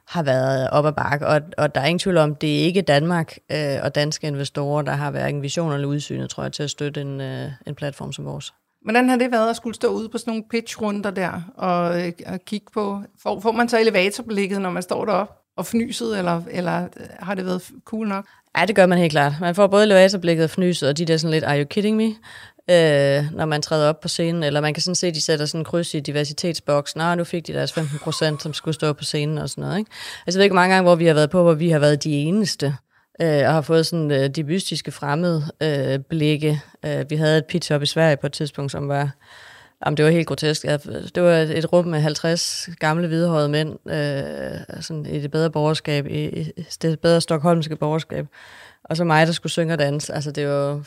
har 0.08 0.24
været 0.24 0.69
op 0.69 0.86
ad 0.86 0.93
bakke. 0.93 1.28
Og, 1.28 1.41
og 1.58 1.76
der 1.76 1.82
er 1.82 1.86
ingen 1.86 2.00
tvivl 2.00 2.17
om, 2.17 2.36
det 2.36 2.60
er 2.60 2.63
ikke 2.63 2.82
Danmark 2.82 3.38
øh, 3.52 3.78
og 3.84 3.95
danske 3.95 4.28
investorer, 4.28 4.82
der 4.82 4.91
har 4.91 5.12
hverken 5.12 5.41
vision 5.41 5.74
eller 5.74 5.88
udsynet, 5.88 6.30
tror 6.30 6.43
jeg, 6.43 6.52
til 6.52 6.63
at 6.63 6.69
støtte 6.69 7.02
en, 7.02 7.22
øh, 7.22 7.52
en 7.67 7.76
platform 7.76 8.13
som 8.13 8.26
vores. 8.26 8.54
Hvordan 8.82 9.10
har 9.10 9.17
det 9.17 9.32
været 9.32 9.50
at 9.50 9.56
skulle 9.56 9.76
stå 9.76 9.88
ude 9.88 10.10
på 10.10 10.17
sådan 10.17 10.32
nogle 10.32 10.43
pitchrunder 10.50 11.12
der 11.12 11.41
og, 11.58 12.02
øh, 12.02 12.12
og 12.26 12.39
kigge 12.45 12.67
på? 12.74 13.02
Får, 13.24 13.39
får 13.39 13.52
man 13.52 13.69
så 13.69 13.80
elevatorblikket, 13.80 14.62
når 14.62 14.69
man 14.69 14.84
står 14.84 15.06
deroppe 15.06 15.34
og 15.58 15.65
fnyset, 15.65 16.17
eller, 16.17 16.41
eller 16.52 16.88
har 17.19 17.36
det 17.36 17.45
været 17.45 17.72
cool 17.86 18.08
nok? 18.08 18.26
Ja, 18.58 18.65
det 18.65 18.76
gør 18.76 18.86
man 18.86 18.98
helt 18.98 19.12
klart. 19.12 19.34
Man 19.41 19.56
får 19.56 19.67
både 19.67 19.84
elevatorblikket 19.84 20.43
og 20.43 20.50
fnyset, 20.50 20.89
og 20.89 20.98
de 20.98 21.06
der 21.06 21.17
sådan 21.17 21.32
lidt, 21.32 21.43
are 21.43 21.60
you 21.60 21.65
kidding 21.65 21.98
me? 21.98 22.15
Øh, 22.70 23.32
når 23.32 23.46
man 23.46 23.62
træder 23.62 23.90
op 23.90 24.00
på 24.00 24.08
scenen, 24.08 24.44
eller 24.44 24.62
man 24.62 24.74
kan 24.74 24.84
sådan 24.84 24.96
se, 24.96 25.08
at 25.08 25.16
de 25.16 25.22
sætter 25.22 25.46
sådan 25.46 25.62
en 25.62 25.66
kryds 25.66 25.94
i 25.94 26.00
diversitetsboksen, 26.00 27.02
og 27.02 27.18
nu 27.18 27.24
fik 27.24 27.48
de 27.48 27.54
deres 27.54 27.74
15 27.74 28.00
procent, 28.00 28.44
som 28.44 28.54
skulle 28.54 28.76
stå 28.76 28.94
på 28.94 29.04
scenen 29.04 29.38
og 29.38 29.50
sådan 29.50 29.62
noget. 29.62 29.78
Ikke? 29.78 29.92
Altså 30.28 30.38
jeg 30.38 30.40
ved 30.40 30.44
ikke 30.44 30.56
mange 30.56 30.74
gange, 30.74 30.88
hvor 30.88 30.96
vi 30.96 31.06
har 31.06 31.14
været 31.14 31.30
på, 31.30 31.44
hvor 31.44 31.54
vi 31.54 31.70
har 31.70 31.80
været 31.80 32.04
de 32.04 32.12
eneste, 32.12 32.76
øh, 33.22 33.48
og 33.48 33.54
har 33.54 33.62
fået 33.62 33.86
sådan 33.86 34.12
øh, 34.12 34.30
de 34.30 34.44
mystiske 34.44 34.92
fremmede 34.92 35.44
øh, 35.62 36.00
blikke. 36.00 36.62
Øh, 36.86 37.06
vi 37.10 37.16
havde 37.16 37.38
et 37.38 37.46
pitch 37.46 37.72
op 37.72 37.84
i 37.84 37.86
Sverige 37.86 38.18
på 38.18 38.28
et 38.28 38.34
tidspunkt, 38.34 38.72
som 38.72 38.88
var 38.88 39.12
Jamen, 39.86 39.98
det 39.98 40.06
var 40.06 40.12
helt 40.12 40.28
grotesk. 40.28 40.62
Det 41.16 41.24
var 41.24 41.32
et 41.32 41.74
rum 41.74 41.86
med 41.86 42.00
50 42.00 42.70
gamle 42.80 43.08
hvidehårede 43.08 43.50
mænd 43.50 43.90
øh, 43.90 44.82
sådan 44.82 45.06
i 45.06 45.20
det 45.20 45.32
bedre 45.32 45.52
borgerskab, 45.52 46.06
i, 46.08 46.26
i 46.26 46.66
det 46.82 47.00
bedre 47.00 47.22
stokholmske 47.22 47.76
borgerskab. 47.76 48.26
Og 48.84 48.98
så 48.98 49.04
mig, 49.04 49.28
der 49.28 49.34
skulle 49.34 49.52
synge 49.52 49.74
og 49.74 49.80
danse. 49.80 50.13
Altså, 50.13 50.32
det 50.32 50.48
var... 50.48 50.82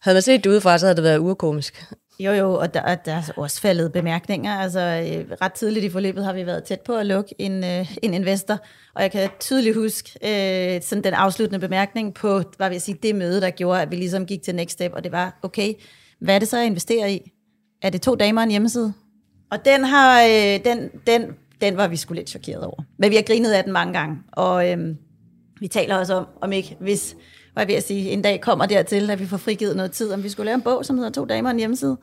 Havde 0.00 0.14
man 0.14 0.22
set 0.22 0.44
det 0.44 0.50
udefra, 0.50 0.78
så 0.78 0.86
havde 0.86 0.96
det 0.96 1.04
været 1.04 1.18
urkomisk. 1.18 1.92
Jo, 2.20 2.32
jo, 2.32 2.54
og 2.54 2.74
der, 2.74 2.94
der 2.94 3.12
er 3.12 3.22
også 3.36 3.60
faldet 3.60 3.92
bemærkninger. 3.92 4.54
Altså, 4.54 4.80
øh, 4.80 5.36
ret 5.42 5.52
tidligt 5.52 5.84
i 5.84 5.90
forløbet 5.90 6.24
har 6.24 6.32
vi 6.32 6.46
været 6.46 6.64
tæt 6.64 6.80
på 6.80 6.96
at 6.96 7.06
lukke 7.06 7.34
en, 7.38 7.64
øh, 7.64 7.96
en 8.02 8.14
investor, 8.14 8.58
og 8.94 9.02
jeg 9.02 9.10
kan 9.10 9.30
tydeligt 9.40 9.76
huske 9.76 10.10
øh, 10.22 10.82
sådan 10.82 11.04
den 11.04 11.14
afsluttende 11.14 11.60
bemærkning 11.60 12.14
på, 12.14 12.42
hvad 12.56 12.68
vil 12.68 12.74
jeg 12.74 12.82
sige, 12.82 12.98
det 13.02 13.14
møde, 13.14 13.40
der 13.40 13.50
gjorde, 13.50 13.82
at 13.82 13.90
vi 13.90 13.96
ligesom 13.96 14.26
gik 14.26 14.42
til 14.42 14.54
next 14.54 14.72
step, 14.72 14.92
og 14.94 15.04
det 15.04 15.12
var, 15.12 15.38
okay, 15.42 15.74
hvad 16.20 16.34
er 16.34 16.38
det 16.38 16.48
så, 16.48 16.56
jeg 16.56 16.66
investerer 16.66 17.06
i? 17.06 17.30
Er 17.82 17.90
det 17.90 18.02
to 18.02 18.14
damer 18.14 18.40
og 18.40 18.44
en 18.44 18.50
hjemmeside? 18.50 18.92
Og 19.50 19.64
den, 19.64 19.84
har, 19.84 20.22
øh, 20.22 20.64
den, 20.64 20.90
den, 21.06 21.22
den 21.60 21.76
var 21.76 21.88
vi 21.88 21.96
skulle 21.96 22.20
lidt 22.20 22.30
chokeret 22.30 22.64
over. 22.64 22.82
Men 22.98 23.10
vi 23.10 23.16
har 23.16 23.22
grinet 23.22 23.52
af 23.52 23.64
den 23.64 23.72
mange 23.72 23.92
gange, 23.92 24.16
og 24.32 24.70
øh, 24.70 24.78
vi 25.62 25.68
taler 25.68 25.96
også 25.96 26.14
om, 26.14 26.26
om 26.40 26.52
ikke, 26.52 26.76
hvis 26.80 27.16
hvad 27.52 27.62
jeg 27.62 27.68
ved 27.68 27.74
at 27.74 27.82
sige, 27.82 28.10
en 28.10 28.22
dag 28.22 28.40
kommer 28.40 28.66
dertil, 28.66 29.10
at 29.10 29.20
vi 29.20 29.26
får 29.26 29.36
frigivet 29.36 29.76
noget 29.76 29.92
tid, 29.92 30.12
om 30.12 30.22
vi 30.22 30.28
skulle 30.28 30.44
lave 30.44 30.54
en 30.54 30.62
bog, 30.62 30.84
som 30.84 30.96
hedder 30.96 31.10
To 31.10 31.24
damer 31.24 31.48
og 31.48 31.52
en 31.52 31.58
hjemmeside. 31.58 31.96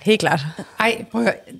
Helt 0.00 0.20
klart. 0.20 0.40
Ej, 0.80 1.04
prøv 1.10 1.20
at 1.20 1.26
høre. 1.26 1.58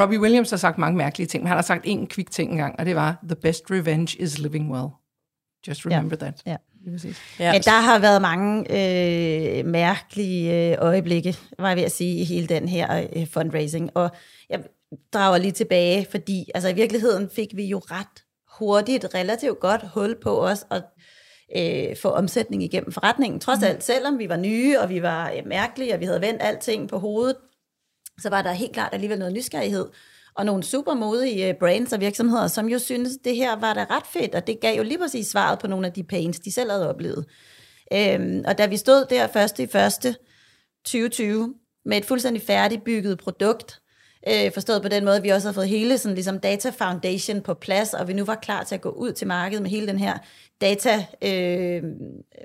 Robbie 0.00 0.20
Williams 0.20 0.50
har 0.50 0.56
sagt 0.56 0.78
mange 0.78 0.96
mærkelige 0.96 1.26
ting, 1.26 1.42
men 1.42 1.48
han 1.48 1.56
har 1.56 1.62
sagt 1.62 1.82
en 1.84 2.06
kvik 2.06 2.30
ting 2.30 2.50
engang, 2.50 2.74
og 2.78 2.86
det 2.86 2.96
var, 2.96 3.16
the 3.28 3.36
best 3.36 3.62
revenge 3.70 4.22
is 4.22 4.38
living 4.38 4.72
well. 4.72 4.88
Just 5.68 5.86
remember 5.86 6.16
ja. 6.20 6.24
that. 6.24 6.42
Ja. 6.46 6.56
Ja. 7.38 7.52
Men 7.52 7.62
der 7.62 7.80
har 7.80 7.98
været 7.98 8.22
mange 8.22 8.60
øh, 8.60 9.66
mærkelige 9.66 10.70
øh, 10.72 10.76
øjeblikke, 10.80 11.36
var 11.58 11.68
jeg 11.68 11.76
ved 11.76 11.84
at 11.84 11.92
sige, 11.92 12.20
i 12.20 12.24
hele 12.24 12.46
den 12.46 12.68
her 12.68 13.06
øh, 13.16 13.26
fundraising. 13.32 13.90
Og 13.94 14.10
jeg 14.50 14.60
drager 15.12 15.38
lige 15.38 15.52
tilbage, 15.52 16.06
fordi 16.10 16.50
altså, 16.54 16.68
i 16.68 16.74
virkeligheden 16.74 17.30
fik 17.36 17.48
vi 17.54 17.64
jo 17.64 17.78
ret 17.78 18.25
hurtigt, 18.58 19.14
relativt 19.14 19.60
godt 19.60 19.88
hul 19.94 20.16
på 20.22 20.46
os, 20.46 20.66
og 20.70 20.82
øh, 21.56 21.96
få 21.96 22.08
omsætning 22.08 22.62
igennem 22.62 22.92
forretningen. 22.92 23.40
Trods 23.40 23.62
alt, 23.62 23.84
selvom 23.84 24.18
vi 24.18 24.28
var 24.28 24.36
nye, 24.36 24.80
og 24.80 24.88
vi 24.88 25.02
var 25.02 25.30
øh, 25.30 25.46
mærkelige, 25.46 25.94
og 25.94 26.00
vi 26.00 26.04
havde 26.04 26.20
vendt 26.20 26.42
alting 26.42 26.88
på 26.88 26.98
hovedet, 26.98 27.36
så 28.20 28.30
var 28.30 28.42
der 28.42 28.52
helt 28.52 28.72
klart 28.72 28.94
alligevel 28.94 29.18
noget 29.18 29.34
nysgerrighed 29.34 29.86
og 30.36 30.46
nogle 30.46 30.62
super 30.62 30.94
modige 30.94 31.48
øh, 31.48 31.54
brands 31.60 31.92
og 31.92 32.00
virksomheder, 32.00 32.46
som 32.46 32.68
jo 32.68 32.78
synes, 32.78 33.10
det 33.24 33.36
her 33.36 33.56
var 33.56 33.74
da 33.74 33.86
ret 33.90 34.06
fedt, 34.06 34.34
og 34.34 34.46
det 34.46 34.60
gav 34.60 34.76
jo 34.76 34.82
lige 34.82 34.98
præcis 34.98 35.26
svaret 35.26 35.58
på 35.58 35.66
nogle 35.66 35.86
af 35.86 35.92
de 35.92 36.04
pains, 36.04 36.40
de 36.40 36.52
selv 36.52 36.70
havde 36.70 36.88
oplevet. 36.88 37.26
Øhm, 37.92 38.44
og 38.46 38.58
da 38.58 38.66
vi 38.66 38.76
stod 38.76 39.06
der 39.10 39.26
første 39.26 39.62
i 39.62 39.66
første 39.66 40.16
2020 40.84 41.54
med 41.84 41.96
et 41.96 42.04
fuldstændig 42.04 42.42
færdigbygget 42.42 43.18
produkt, 43.18 43.80
øh, 44.28 44.52
forstået 44.52 44.82
på 44.82 44.88
den 44.88 45.04
måde, 45.04 45.16
at 45.16 45.22
vi 45.22 45.28
også 45.28 45.48
har 45.48 45.52
fået 45.52 45.68
hele 45.68 45.98
sådan, 45.98 46.14
ligesom 46.14 46.38
data 46.38 46.70
foundation 46.70 47.40
på 47.40 47.54
plads, 47.54 47.94
og 47.94 48.08
vi 48.08 48.12
nu 48.12 48.24
var 48.24 48.34
klar 48.34 48.64
til 48.64 48.74
at 48.74 48.80
gå 48.80 48.88
ud 48.88 49.12
til 49.12 49.26
markedet 49.26 49.62
med 49.62 49.70
hele 49.70 49.86
den 49.86 49.98
her 49.98 50.18
data, 50.60 51.06
øh, 51.22 51.82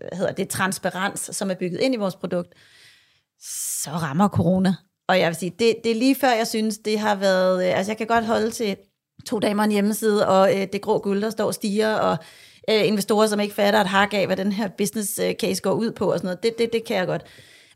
hvad 0.08 0.18
hedder 0.18 0.32
det, 0.32 0.50
transparens, 0.50 1.30
som 1.34 1.52
er 1.52 1.56
bygget 1.56 1.80
ind 1.80 1.94
i 1.94 1.98
vores 1.98 2.16
produkt, 2.16 2.54
så 3.84 3.90
rammer 3.90 4.28
corona. 4.28 4.76
Og 5.08 5.20
jeg 5.20 5.28
vil 5.28 5.36
sige, 5.36 5.54
det, 5.60 5.76
det 5.84 5.92
er 5.92 5.96
lige 5.96 6.16
før, 6.16 6.32
jeg 6.32 6.48
synes, 6.48 6.78
det 6.78 7.00
har 7.00 7.16
været... 7.16 7.68
Øh, 7.68 7.78
altså, 7.78 7.92
jeg 7.92 7.98
kan 7.98 8.08
godt 8.08 8.26
holde 8.26 8.52
til 8.52 8.78
to 9.26 9.40
damer 9.40 9.64
en 9.64 9.72
hjemmeside, 9.72 10.28
og 10.28 10.60
øh, 10.60 10.68
det 10.74 10.82
grå 10.82 11.00
guld, 11.00 11.22
der 11.22 11.30
står 11.30 11.52
stiger, 11.52 11.94
og 11.94 12.18
øh, 12.70 12.88
investorer, 12.88 13.28
som 13.28 13.40
ikke 13.40 13.54
fatter 13.54 13.82
et 13.82 13.88
hak 13.88 14.14
af, 14.14 14.26
hvad 14.26 14.38
den 14.38 14.52
her 14.52 14.68
business 14.78 15.20
øh, 15.20 15.34
case 15.34 15.62
går 15.62 15.74
ud 15.74 15.92
på, 15.92 16.12
og 16.12 16.18
sådan 16.18 16.26
noget. 16.26 16.44
Det, 16.44 16.58
det, 16.58 16.74
det 16.74 16.84
kan 16.84 16.98
jeg 16.98 17.08
godt. 17.08 17.24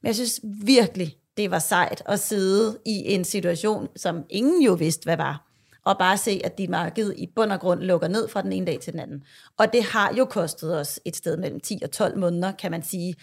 Men 0.01 0.07
jeg 0.07 0.15
synes 0.15 0.39
virkelig, 0.43 1.17
det 1.37 1.51
var 1.51 1.59
sejt 1.59 2.03
at 2.05 2.19
sidde 2.19 2.79
i 2.85 3.13
en 3.13 3.23
situation, 3.23 3.87
som 3.95 4.23
ingen 4.29 4.61
jo 4.61 4.73
vidste, 4.73 5.03
hvad 5.03 5.17
var. 5.17 5.45
Og 5.85 5.97
bare 5.99 6.17
se, 6.17 6.41
at 6.43 6.57
dit 6.57 6.69
marked 6.69 7.13
i 7.17 7.27
bund 7.35 7.51
og 7.51 7.59
grund 7.59 7.81
lukker 7.81 8.07
ned 8.07 8.27
fra 8.27 8.41
den 8.41 8.51
ene 8.51 8.65
dag 8.65 8.79
til 8.79 8.93
den 8.93 9.01
anden. 9.01 9.23
Og 9.57 9.73
det 9.73 9.83
har 9.83 10.13
jo 10.17 10.25
kostet 10.25 10.79
os 10.79 10.99
et 11.05 11.15
sted 11.15 11.37
mellem 11.37 11.59
10 11.59 11.79
og 11.83 11.91
12 11.91 12.17
måneder, 12.17 12.51
kan 12.51 12.71
man 12.71 12.83
sige, 12.83 13.15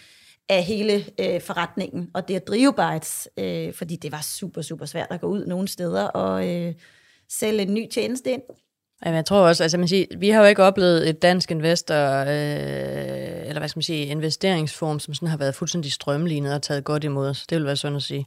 af 0.49 0.63
hele 0.63 1.05
øh, 1.19 1.41
forretningen, 1.41 2.09
og 2.13 2.27
det 2.27 2.35
at 2.35 2.47
drive 2.47 2.73
Bytes, 2.73 3.29
øh, 3.37 3.73
fordi 3.73 3.95
det 3.95 4.11
var 4.11 4.21
super, 4.21 4.61
super 4.61 4.85
svært 4.85 5.07
at 5.09 5.21
gå 5.21 5.27
ud 5.27 5.45
nogle 5.45 5.67
steder 5.67 6.03
og 6.03 6.49
øh, 6.49 6.73
sælge 7.29 7.61
en 7.61 7.73
ny 7.73 7.89
tjeneste 7.89 8.31
ind. 8.31 8.41
Jamen, 9.05 9.15
jeg 9.15 9.25
tror 9.25 9.47
også, 9.47 9.63
altså 9.63 9.77
man 9.77 9.87
siger, 9.87 10.05
vi 10.17 10.29
har 10.29 10.41
jo 10.41 10.47
ikke 10.47 10.63
oplevet 10.63 11.09
et 11.09 11.21
dansk 11.21 11.51
investor, 11.51 12.19
øh, 12.19 12.27
eller 13.47 13.59
hvad 13.59 13.69
skal 13.69 13.77
man 13.77 13.83
sige, 13.83 14.05
investeringsform, 14.05 14.99
som 14.99 15.13
sådan 15.13 15.27
har 15.27 15.37
været 15.37 15.55
fuldstændig 15.55 15.91
strømlignet 15.91 16.53
og 16.53 16.61
taget 16.61 16.83
godt 16.83 17.03
imod 17.03 17.29
os. 17.29 17.47
Det 17.47 17.57
vil 17.57 17.65
være 17.65 17.75
sådan 17.75 17.95
at 17.95 18.03
sige. 18.03 18.25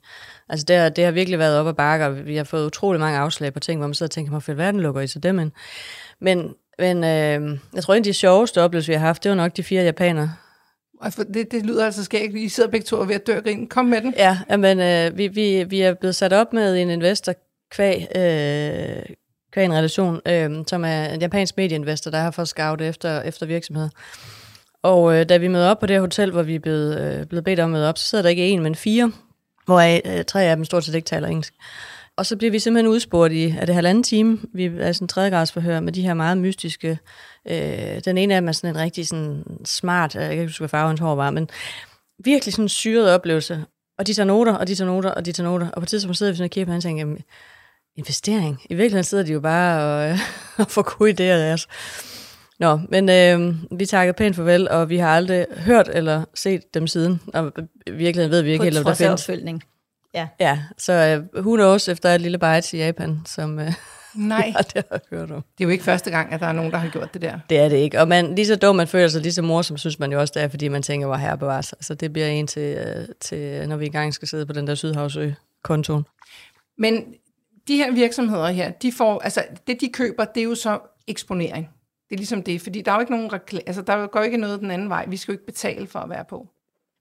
Altså 0.48 0.64
det 0.68 0.76
har, 0.76 0.88
det 0.88 1.04
har 1.04 1.10
virkelig 1.10 1.38
været 1.38 1.58
op 1.58 1.66
ad 1.66 1.74
bakke, 1.74 2.06
og 2.06 2.26
vi 2.26 2.36
har 2.36 2.44
fået 2.44 2.66
utrolig 2.66 3.00
mange 3.00 3.18
afslag 3.18 3.52
på 3.52 3.60
ting, 3.60 3.80
hvor 3.80 3.86
man 3.86 3.94
sidder 3.94 4.08
og 4.08 4.10
tænker, 4.10 4.30
hvorfor 4.30 4.52
verden 4.52 4.80
lukker 4.80 5.00
I 5.00 5.06
så 5.06 5.18
det, 5.18 5.34
men, 5.34 5.52
men, 6.20 6.54
men 6.78 7.04
øh, 7.04 7.58
jeg 7.74 7.82
tror, 7.82 7.94
en 7.94 7.98
af 7.98 8.04
de 8.04 8.12
sjoveste 8.12 8.62
oplevelser, 8.62 8.92
vi 8.92 8.96
har 8.96 9.06
haft, 9.06 9.22
det 9.22 9.28
var 9.30 9.36
nok 9.36 9.56
de 9.56 9.62
fire 9.62 9.82
japanere, 9.82 10.32
det, 11.34 11.52
det 11.52 11.66
lyder 11.66 11.84
altså 11.84 12.04
skægt. 12.04 12.34
I 12.36 12.48
sidder 12.48 12.70
begge 12.70 12.84
to 12.84 12.96
og 12.96 13.08
ved 13.08 13.14
at 13.14 13.26
dø 13.26 13.40
grin. 13.40 13.66
Kom 13.66 13.84
med 13.84 14.00
den. 14.00 14.14
Ja, 14.16 14.56
men 14.56 14.80
øh, 14.80 15.18
vi, 15.18 15.28
vi, 15.28 15.64
vi 15.64 15.80
er 15.80 15.94
blevet 15.94 16.14
sat 16.14 16.32
op 16.32 16.52
med 16.52 16.82
en 16.82 16.90
investor 16.90 17.34
kvæg, 17.70 18.06
øh, 18.16 19.16
kvæg 19.56 19.64
en 19.64 19.74
relation, 19.74 20.20
øh, 20.26 20.50
som 20.66 20.84
er 20.84 21.04
en 21.04 21.20
japansk 21.20 21.56
medieinvestor, 21.56 22.10
der 22.10 22.18
har 22.18 22.30
fået 22.30 22.48
scout 22.48 22.80
efter, 22.80 23.22
efter 23.22 23.46
virksomheder. 23.46 23.88
Og 24.82 25.16
øh, 25.16 25.28
da 25.28 25.36
vi 25.36 25.48
møder 25.48 25.70
op 25.70 25.78
på 25.78 25.86
det 25.86 26.00
hotel, 26.00 26.30
hvor 26.30 26.42
vi 26.42 26.54
er 26.54 26.58
blevet, 26.58 27.00
øh, 27.00 27.26
blevet 27.26 27.44
bedt 27.44 27.60
om 27.60 27.64
at 27.64 27.70
møde 27.70 27.88
op, 27.88 27.98
så 27.98 28.04
sidder 28.04 28.22
der 28.22 28.30
ikke 28.30 28.48
en, 28.48 28.62
men 28.62 28.74
fire, 28.74 29.12
hvor 29.64 29.78
øh, 29.78 30.24
tre 30.24 30.42
af 30.42 30.56
dem 30.56 30.64
stort 30.64 30.84
set 30.84 30.94
ikke 30.94 31.06
taler 31.06 31.28
engelsk. 31.28 31.54
Og 32.16 32.26
så 32.26 32.36
bliver 32.36 32.50
vi 32.50 32.58
simpelthen 32.58 32.92
udspurgt 32.92 33.32
i, 33.32 33.54
er 33.58 33.66
det 33.66 33.74
halvanden 33.74 34.04
time, 34.04 34.38
vi 34.54 34.64
er 34.64 34.92
sådan 34.92 35.04
en 35.04 35.08
tredjegradsforhør 35.08 35.80
med 35.80 35.92
de 35.92 36.02
her 36.02 36.14
meget 36.14 36.38
mystiske, 36.38 36.98
øh, 37.50 38.00
den 38.04 38.18
ene 38.18 38.34
af 38.34 38.40
dem 38.40 38.48
er 38.48 38.52
sådan 38.52 38.70
en 38.70 38.80
rigtig 38.80 39.06
sådan 39.08 39.44
smart, 39.64 40.16
øh, 40.16 40.22
jeg 40.22 40.30
kan 40.30 40.38
ikke 40.38 40.50
huske, 40.50 40.60
hvad 40.60 40.68
farve 40.68 40.98
hår 40.98 41.14
var, 41.14 41.30
men 41.30 41.48
virkelig 42.24 42.52
sådan 42.52 42.64
en 42.64 42.68
syret 42.68 43.10
oplevelse. 43.14 43.64
Og 43.98 44.06
de 44.06 44.14
tager 44.14 44.26
noter, 44.26 44.52
og 44.52 44.68
de 44.68 44.74
tager 44.74 44.90
noter, 44.90 45.10
og 45.10 45.26
de 45.26 45.32
tager 45.32 45.50
noter. 45.50 45.66
Og 45.66 45.74
på 45.74 45.82
et 45.82 45.88
tidspunkt 45.88 46.18
sidder 46.18 46.32
vi 46.32 46.36
sådan 46.36 46.44
og 46.44 46.50
kigger 46.50 46.66
på 46.66 46.72
hinanden 46.72 47.00
og 47.00 47.16
tænker, 47.16 47.24
investering. 47.96 48.62
I 48.70 48.74
virkeligheden 48.74 49.04
sidder 49.04 49.24
de 49.24 49.32
jo 49.32 49.40
bare 49.40 49.82
og, 49.82 50.10
øh, 50.10 50.18
og 50.58 50.70
får 50.70 50.98
gode 50.98 51.10
idéer 51.10 51.36
af 51.38 51.52
os. 51.52 51.68
Nå, 52.58 52.80
men 52.88 53.08
øh, 53.08 53.54
vi 53.78 53.86
takker 53.86 54.12
pænt 54.12 54.36
farvel, 54.36 54.68
og 54.68 54.88
vi 54.88 54.96
har 54.96 55.16
aldrig 55.16 55.46
hørt 55.56 55.90
eller 55.92 56.24
set 56.34 56.74
dem 56.74 56.86
siden. 56.86 57.20
Og 57.34 57.52
i 57.86 57.90
virkeligheden 57.90 58.30
ved 58.30 58.42
vi 58.42 58.52
ikke 58.52 58.64
helt, 58.64 58.78
om 58.78 58.84
der 58.84 58.94
findes. 58.94 59.22
opfølgning. 59.22 59.62
Ja. 60.14 60.28
Ja, 60.40 60.58
så 60.78 61.22
uh, 61.34 61.40
who 61.40 61.54
knows, 61.54 61.88
efter 61.88 62.08
et 62.08 62.20
lille 62.20 62.38
bite 62.38 62.76
i 62.76 62.80
Japan, 62.80 63.20
som 63.26 63.58
uh, 63.58 63.64
Nej. 64.14 64.52
ja, 64.56 64.62
det 64.62 64.84
har 64.90 65.00
hørt 65.10 65.30
om. 65.30 65.44
Det 65.58 65.64
er 65.64 65.68
jo 65.68 65.68
ikke 65.68 65.84
første 65.84 66.10
gang, 66.10 66.32
at 66.32 66.40
der 66.40 66.46
er 66.46 66.52
nogen, 66.52 66.72
der 66.72 66.78
har 66.78 66.88
gjort 66.88 67.14
det 67.14 67.22
der. 67.22 67.38
Det 67.50 67.58
er 67.58 67.68
det 67.68 67.76
ikke. 67.76 68.00
Og 68.00 68.08
man, 68.08 68.34
lige 68.34 68.46
så 68.46 68.56
dum 68.56 68.76
man 68.76 68.88
føler 68.88 69.08
sig, 69.08 69.22
lige 69.22 69.32
så 69.32 69.42
morsom 69.42 69.78
synes 69.78 69.98
man 69.98 70.12
jo 70.12 70.20
også, 70.20 70.32
det 70.36 70.42
er, 70.42 70.48
fordi 70.48 70.68
man 70.68 70.82
tænker, 70.82 71.06
hvor 71.06 71.16
her 71.16 71.36
bevares. 71.36 71.72
Altså 71.72 71.94
det 71.94 72.12
bliver 72.12 72.28
en 72.28 72.46
til, 72.46 72.78
uh, 72.78 73.04
til, 73.20 73.68
når 73.68 73.76
vi 73.76 73.86
engang 73.86 74.14
skal 74.14 74.28
sidde 74.28 74.46
på 74.46 74.52
den 74.52 74.66
der 74.66 74.74
Sydhavsø-kontoen. 74.74 76.04
Men 76.78 77.04
de 77.68 77.76
her 77.76 77.92
virksomheder 77.92 78.46
her, 78.48 78.70
de 78.70 78.92
får, 78.92 79.18
altså 79.20 79.44
det 79.66 79.80
de 79.80 79.88
køber, 79.88 80.24
det 80.24 80.40
er 80.40 80.44
jo 80.44 80.54
så 80.54 80.78
eksponering. 81.06 81.68
Det 82.08 82.14
er 82.14 82.18
ligesom 82.18 82.42
det, 82.42 82.60
fordi 82.60 82.80
der 82.82 82.90
er 82.90 82.96
jo 82.96 83.00
ikke 83.00 83.12
nogen 83.12 83.30
rekla- 83.34 83.62
altså 83.66 83.82
der 83.82 84.06
går 84.06 84.22
ikke 84.22 84.36
noget 84.36 84.60
den 84.60 84.70
anden 84.70 84.88
vej. 84.88 85.06
Vi 85.08 85.16
skal 85.16 85.32
jo 85.32 85.34
ikke 85.34 85.46
betale 85.46 85.86
for 85.86 85.98
at 85.98 86.10
være 86.10 86.24
på. 86.28 86.48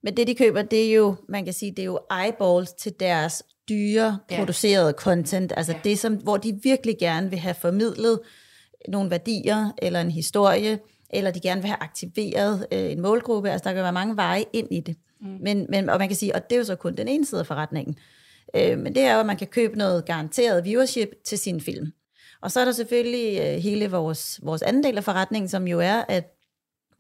Men 0.04 0.17
det, 0.17 0.28
de 0.28 0.36
køber, 0.36 0.62
det 0.62 0.89
er 0.89 0.93
jo, 0.95 1.15
man 1.30 1.45
kan 1.45 1.54
sige, 1.54 1.71
det 1.71 1.80
er 1.80 1.86
jo 1.86 1.99
eyeballs 2.23 2.73
til 2.73 2.93
deres 2.99 3.43
dyre 3.69 4.19
Ja. 4.32 4.38
producerede 4.38 4.93
content. 4.97 5.54
Altså 5.58 5.71
Ja. 5.71 5.80
det, 5.84 5.99
som, 5.99 6.13
hvor 6.15 6.38
de 6.38 6.60
virkelig 6.63 6.95
gerne 6.99 7.30
vil 7.30 7.39
have 7.39 7.54
formidlet 7.56 8.19
nogle 8.88 9.10
værdier, 9.12 9.71
eller 9.78 10.01
en 10.01 10.12
historie, 10.12 10.80
eller 11.10 11.32
de 11.32 11.39
gerne 11.39 11.62
vil 11.62 11.67
have 11.69 11.78
aktiveret 11.82 12.67
øh, 12.71 12.91
en 12.91 13.01
målgruppe. 13.01 13.49
Altså 13.51 13.69
der 13.69 13.73
kan 13.75 13.84
være 13.84 13.93
mange 13.93 14.15
veje 14.17 14.43
ind 14.54 14.67
i 14.71 14.80
det. 14.80 14.95
Mm. 15.21 15.28
Men, 15.41 15.65
men, 15.69 15.89
og 15.89 15.99
man 15.99 16.08
kan 16.08 16.17
sige, 16.17 16.36
og 16.36 16.49
det 16.49 16.56
er 16.56 16.60
jo 16.60 16.65
så 16.65 16.75
kun 16.75 16.95
den 16.95 17.08
ene 17.08 17.25
side 17.25 17.39
af 17.39 17.47
forretningen. 17.47 17.97
Øh, 18.55 18.79
men 18.79 18.95
det 18.95 19.03
er 19.03 19.13
jo, 19.13 19.19
at 19.19 19.25
man 19.25 19.37
kan 19.37 19.47
købe 19.47 19.77
noget 19.77 20.05
garanteret 20.05 20.65
viewership 20.65 21.09
til 21.25 21.37
sin 21.37 21.61
film. 21.61 21.91
Og 22.41 22.51
så 22.51 22.59
er 22.59 22.65
der 22.65 22.71
selvfølgelig 22.71 23.39
øh, 23.41 23.61
hele 23.61 23.91
vores, 23.91 24.39
vores 24.43 24.61
anden 24.61 24.83
del 24.83 24.97
af 24.97 25.03
forretningen, 25.03 25.49
som 25.49 25.67
jo 25.67 25.79
er, 25.79 26.03
at 26.07 26.23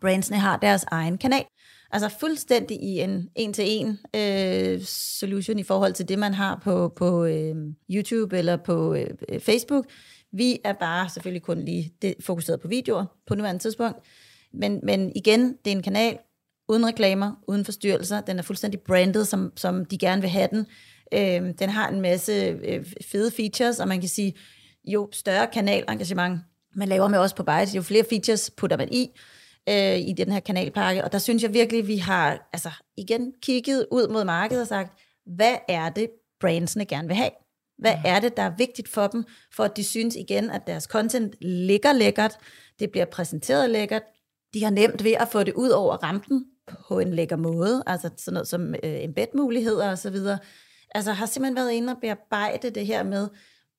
brandsene 0.01 0.39
har 0.39 0.57
deres 0.57 0.85
egen 0.87 1.17
kanal. 1.17 1.45
Altså 1.91 2.09
fuldstændig 2.19 2.83
i 2.83 2.99
en 2.99 3.29
en-til-en 3.35 3.99
øh, 4.15 4.81
solution 5.19 5.59
i 5.59 5.63
forhold 5.63 5.93
til 5.93 6.09
det, 6.09 6.19
man 6.19 6.33
har 6.33 6.59
på, 6.63 6.93
på 6.95 7.25
øh, 7.25 7.55
YouTube 7.91 8.37
eller 8.37 8.57
på 8.57 8.95
øh, 8.95 9.39
Facebook. 9.39 9.85
Vi 10.31 10.59
er 10.63 10.73
bare 10.73 11.09
selvfølgelig 11.09 11.41
kun 11.41 11.59
lige 11.59 11.93
det, 12.01 12.15
fokuseret 12.19 12.61
på 12.61 12.67
videoer 12.67 13.05
på 13.27 13.35
nuværende 13.35 13.61
tidspunkt. 13.61 13.97
Men, 14.53 14.79
men 14.83 15.11
igen, 15.15 15.57
det 15.65 15.71
er 15.71 15.75
en 15.75 15.83
kanal 15.83 16.17
uden 16.67 16.87
reklamer, 16.87 17.31
uden 17.47 17.65
forstyrrelser. 17.65 18.21
Den 18.21 18.39
er 18.39 18.43
fuldstændig 18.43 18.79
branded, 18.81 19.25
som, 19.25 19.51
som 19.55 19.85
de 19.85 19.97
gerne 19.97 20.21
vil 20.21 20.29
have 20.29 20.47
den. 20.51 20.65
Øh, 21.13 21.53
den 21.59 21.69
har 21.69 21.89
en 21.89 22.01
masse 22.01 22.31
øh, 22.63 22.85
fede 23.11 23.31
features, 23.31 23.79
og 23.79 23.87
man 23.87 23.99
kan 23.99 24.09
sige, 24.09 24.33
jo 24.87 25.09
større 25.11 25.47
kanalengagement 25.47 26.39
man 26.75 26.87
laver 26.87 27.07
med 27.07 27.19
os 27.19 27.33
på 27.33 27.43
Bytes, 27.43 27.75
jo 27.75 27.81
flere 27.81 28.03
features 28.09 28.51
putter 28.57 28.77
man 28.77 28.89
i 28.91 29.09
øh, 29.69 29.97
i 29.97 30.13
den 30.17 30.31
her 30.31 30.39
kanalpakke. 30.39 31.03
Og 31.03 31.11
der 31.11 31.17
synes 31.17 31.43
jeg 31.43 31.53
virkelig, 31.53 31.87
vi 31.87 31.97
har 31.97 32.49
altså, 32.53 32.71
igen 32.97 33.33
kigget 33.41 33.87
ud 33.91 34.07
mod 34.07 34.25
markedet 34.25 34.61
og 34.61 34.67
sagt, 34.67 34.99
hvad 35.25 35.55
er 35.67 35.89
det, 35.89 36.09
brandsene 36.39 36.85
gerne 36.85 37.07
vil 37.07 37.17
have? 37.17 37.31
Hvad 37.77 37.95
er 38.05 38.19
det, 38.19 38.37
der 38.37 38.43
er 38.43 38.55
vigtigt 38.57 38.89
for 38.89 39.07
dem, 39.07 39.23
for 39.55 39.63
at 39.63 39.77
de 39.77 39.83
synes 39.83 40.15
igen, 40.15 40.49
at 40.49 40.67
deres 40.67 40.83
content 40.83 41.35
ligger 41.41 41.93
lækkert, 41.93 42.37
det 42.79 42.91
bliver 42.91 43.05
præsenteret 43.05 43.69
lækkert, 43.69 44.03
de 44.53 44.63
har 44.63 44.71
nemt 44.71 45.03
ved 45.03 45.11
at 45.11 45.27
få 45.27 45.43
det 45.43 45.53
ud 45.53 45.69
over 45.69 45.95
rampen 45.95 46.45
på 46.87 46.99
en 46.99 47.13
lækker 47.13 47.35
måde, 47.35 47.83
altså 47.87 48.09
sådan 48.17 48.33
noget 48.33 48.47
som 48.47 48.75
øh, 48.75 49.03
embed-muligheder 49.03 49.91
og 49.91 49.97
så 49.97 50.09
videre. 50.09 50.39
Altså 50.95 51.11
har 51.11 51.25
simpelthen 51.25 51.55
været 51.55 51.71
inde 51.71 51.93
og 51.93 51.97
bearbejde 52.01 52.69
det 52.69 52.85
her 52.85 53.03
med, 53.03 53.27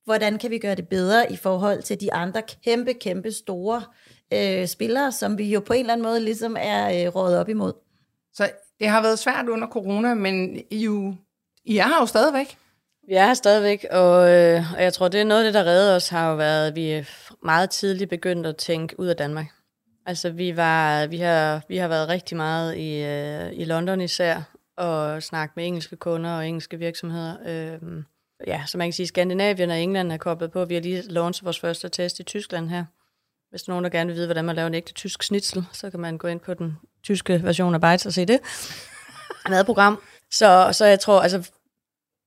hvordan 0.05 0.39
kan 0.39 0.51
vi 0.51 0.59
gøre 0.59 0.75
det 0.75 0.89
bedre 0.89 1.33
i 1.33 1.37
forhold 1.37 1.83
til 1.83 2.01
de 2.01 2.13
andre 2.13 2.43
kæmpe, 2.65 2.95
kæmpe 2.95 3.33
store 3.33 3.83
øh, 4.33 4.67
spillere, 4.67 5.13
som 5.13 5.39
vi 5.39 5.53
jo 5.53 5.61
på 5.61 5.73
en 5.73 5.81
eller 5.81 5.93
anden 5.93 6.07
måde 6.07 6.21
ligesom 6.21 6.57
er 6.59 7.07
øh, 7.07 7.15
rådet 7.15 7.39
op 7.39 7.49
imod. 7.49 7.73
Så 8.33 8.51
det 8.81 8.89
har 8.89 9.03
været 9.03 9.19
svært 9.19 9.49
under 9.49 9.69
corona, 9.69 10.15
men 10.15 10.63
I, 10.71 10.79
jo, 10.85 11.15
I 11.65 11.77
er 11.77 11.87
her 11.87 12.01
jo 12.01 12.07
stadigvæk. 12.07 12.59
Vi 13.09 13.15
er 13.15 13.27
her 13.27 13.35
stadigvæk, 13.35 13.87
og, 13.91 14.31
øh, 14.31 14.73
og 14.75 14.83
jeg 14.83 14.93
tror, 14.93 15.09
det 15.09 15.21
er 15.21 15.25
noget 15.25 15.41
af 15.41 15.53
det, 15.53 15.55
der 15.55 15.71
redder 15.71 15.97
os, 15.97 16.09
har 16.09 16.31
jo 16.31 16.37
været, 16.37 16.67
at 16.67 16.75
vi 16.75 16.91
er 16.91 17.05
meget 17.45 17.71
tidligt 17.71 18.11
begyndt 18.11 18.47
at 18.47 18.57
tænke 18.57 19.01
ud 19.01 19.07
af 19.07 19.17
Danmark. 19.17 19.47
Altså, 20.07 20.31
vi, 20.31 20.57
var, 20.57 21.07
vi, 21.07 21.17
har, 21.17 21.63
vi 21.69 21.77
har 21.77 21.89
været 21.89 22.09
rigtig 22.09 22.37
meget 22.37 22.77
i, 22.77 23.03
øh, 23.03 23.53
i 23.53 23.65
London 23.65 24.01
især, 24.01 24.56
og 24.77 25.23
snakke 25.23 25.53
med 25.57 25.67
engelske 25.67 25.97
kunder 25.97 26.31
og 26.31 26.49
engelske 26.49 26.79
virksomheder. 26.79 27.37
Øh, 27.47 28.03
ja, 28.47 28.63
så 28.67 28.79
man 28.79 28.87
kan 28.87 28.93
sige, 28.93 29.07
Skandinavien 29.07 29.71
og 29.71 29.81
England 29.81 30.13
er 30.13 30.17
koblet 30.17 30.53
på. 30.53 30.65
Vi 30.65 30.75
har 30.75 30.81
lige 30.81 31.03
launchet 31.03 31.45
vores 31.45 31.61
første 31.61 31.89
test 31.89 32.21
i 32.21 32.23
Tyskland 32.23 32.69
her. 32.69 32.85
Hvis 33.51 33.63
der 33.63 33.71
er 33.71 33.73
nogen, 33.73 33.85
der 33.85 33.91
gerne 33.91 34.07
vil 34.09 34.17
vide, 34.17 34.27
hvordan 34.27 34.45
man 34.45 34.57
laver 34.57 34.67
en 34.67 34.75
ægte 34.75 34.93
tysk 34.93 35.23
snitsel, 35.23 35.65
så 35.73 35.91
kan 35.91 36.01
man 36.01 36.19
gå 36.19 36.29
ind 36.29 36.41
på 36.41 36.55
den 36.55 36.77
tyske 37.03 37.43
version 37.43 37.75
af 37.75 37.81
Bytes 37.81 38.07
og 38.07 38.13
se 38.13 38.27
det. 38.27 38.41
Madprogram. 39.51 40.03
Så, 40.31 40.69
så 40.73 40.85
jeg 40.85 41.01
tror, 41.01 41.21
altså 41.21 41.51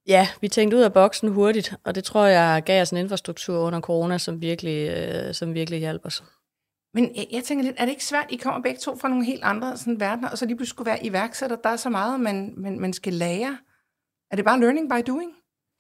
Ja, 0.07 0.27
vi 0.41 0.47
tænkte 0.47 0.77
ud 0.77 0.81
af 0.81 0.93
boksen 0.93 1.29
hurtigt, 1.29 1.73
og 1.83 1.95
det 1.95 2.03
tror 2.03 2.25
jeg 2.25 2.63
gav 2.65 2.81
os 2.81 2.89
en 2.89 2.97
infrastruktur 2.97 3.59
under 3.59 3.81
corona, 3.81 4.17
som 4.17 4.41
virkelig, 4.41 4.89
øh, 4.89 5.33
som 5.33 5.53
virkelig 5.53 5.79
hjalp 5.79 6.05
os. 6.05 6.23
Men 6.93 7.15
jeg, 7.15 7.28
jeg 7.32 7.43
tænker 7.43 7.65
lidt, 7.65 7.75
er 7.80 7.86
det 7.86 7.91
ikke 7.91 8.06
svært, 8.06 8.25
I 8.30 8.36
kommer 8.36 8.62
begge 8.62 8.80
to 8.80 8.97
fra 8.97 9.08
nogle 9.08 9.25
helt 9.25 9.43
andre 9.43 9.78
sådan, 9.78 9.99
verdener, 9.99 10.30
og 10.30 10.38
så 10.38 10.45
lige 10.45 10.56
pludselig 10.56 10.75
skulle 10.75 10.89
være 10.89 11.06
iværksætter, 11.06 11.56
der 11.56 11.69
er 11.69 11.75
så 11.75 11.89
meget, 11.89 12.19
man, 12.19 12.54
man, 12.58 12.80
man 12.80 12.93
skal 12.93 13.13
lære. 13.13 13.58
Er 14.32 14.36
det 14.36 14.45
bare 14.45 14.60
learning 14.60 14.89
by 14.89 15.12
doing? 15.12 15.32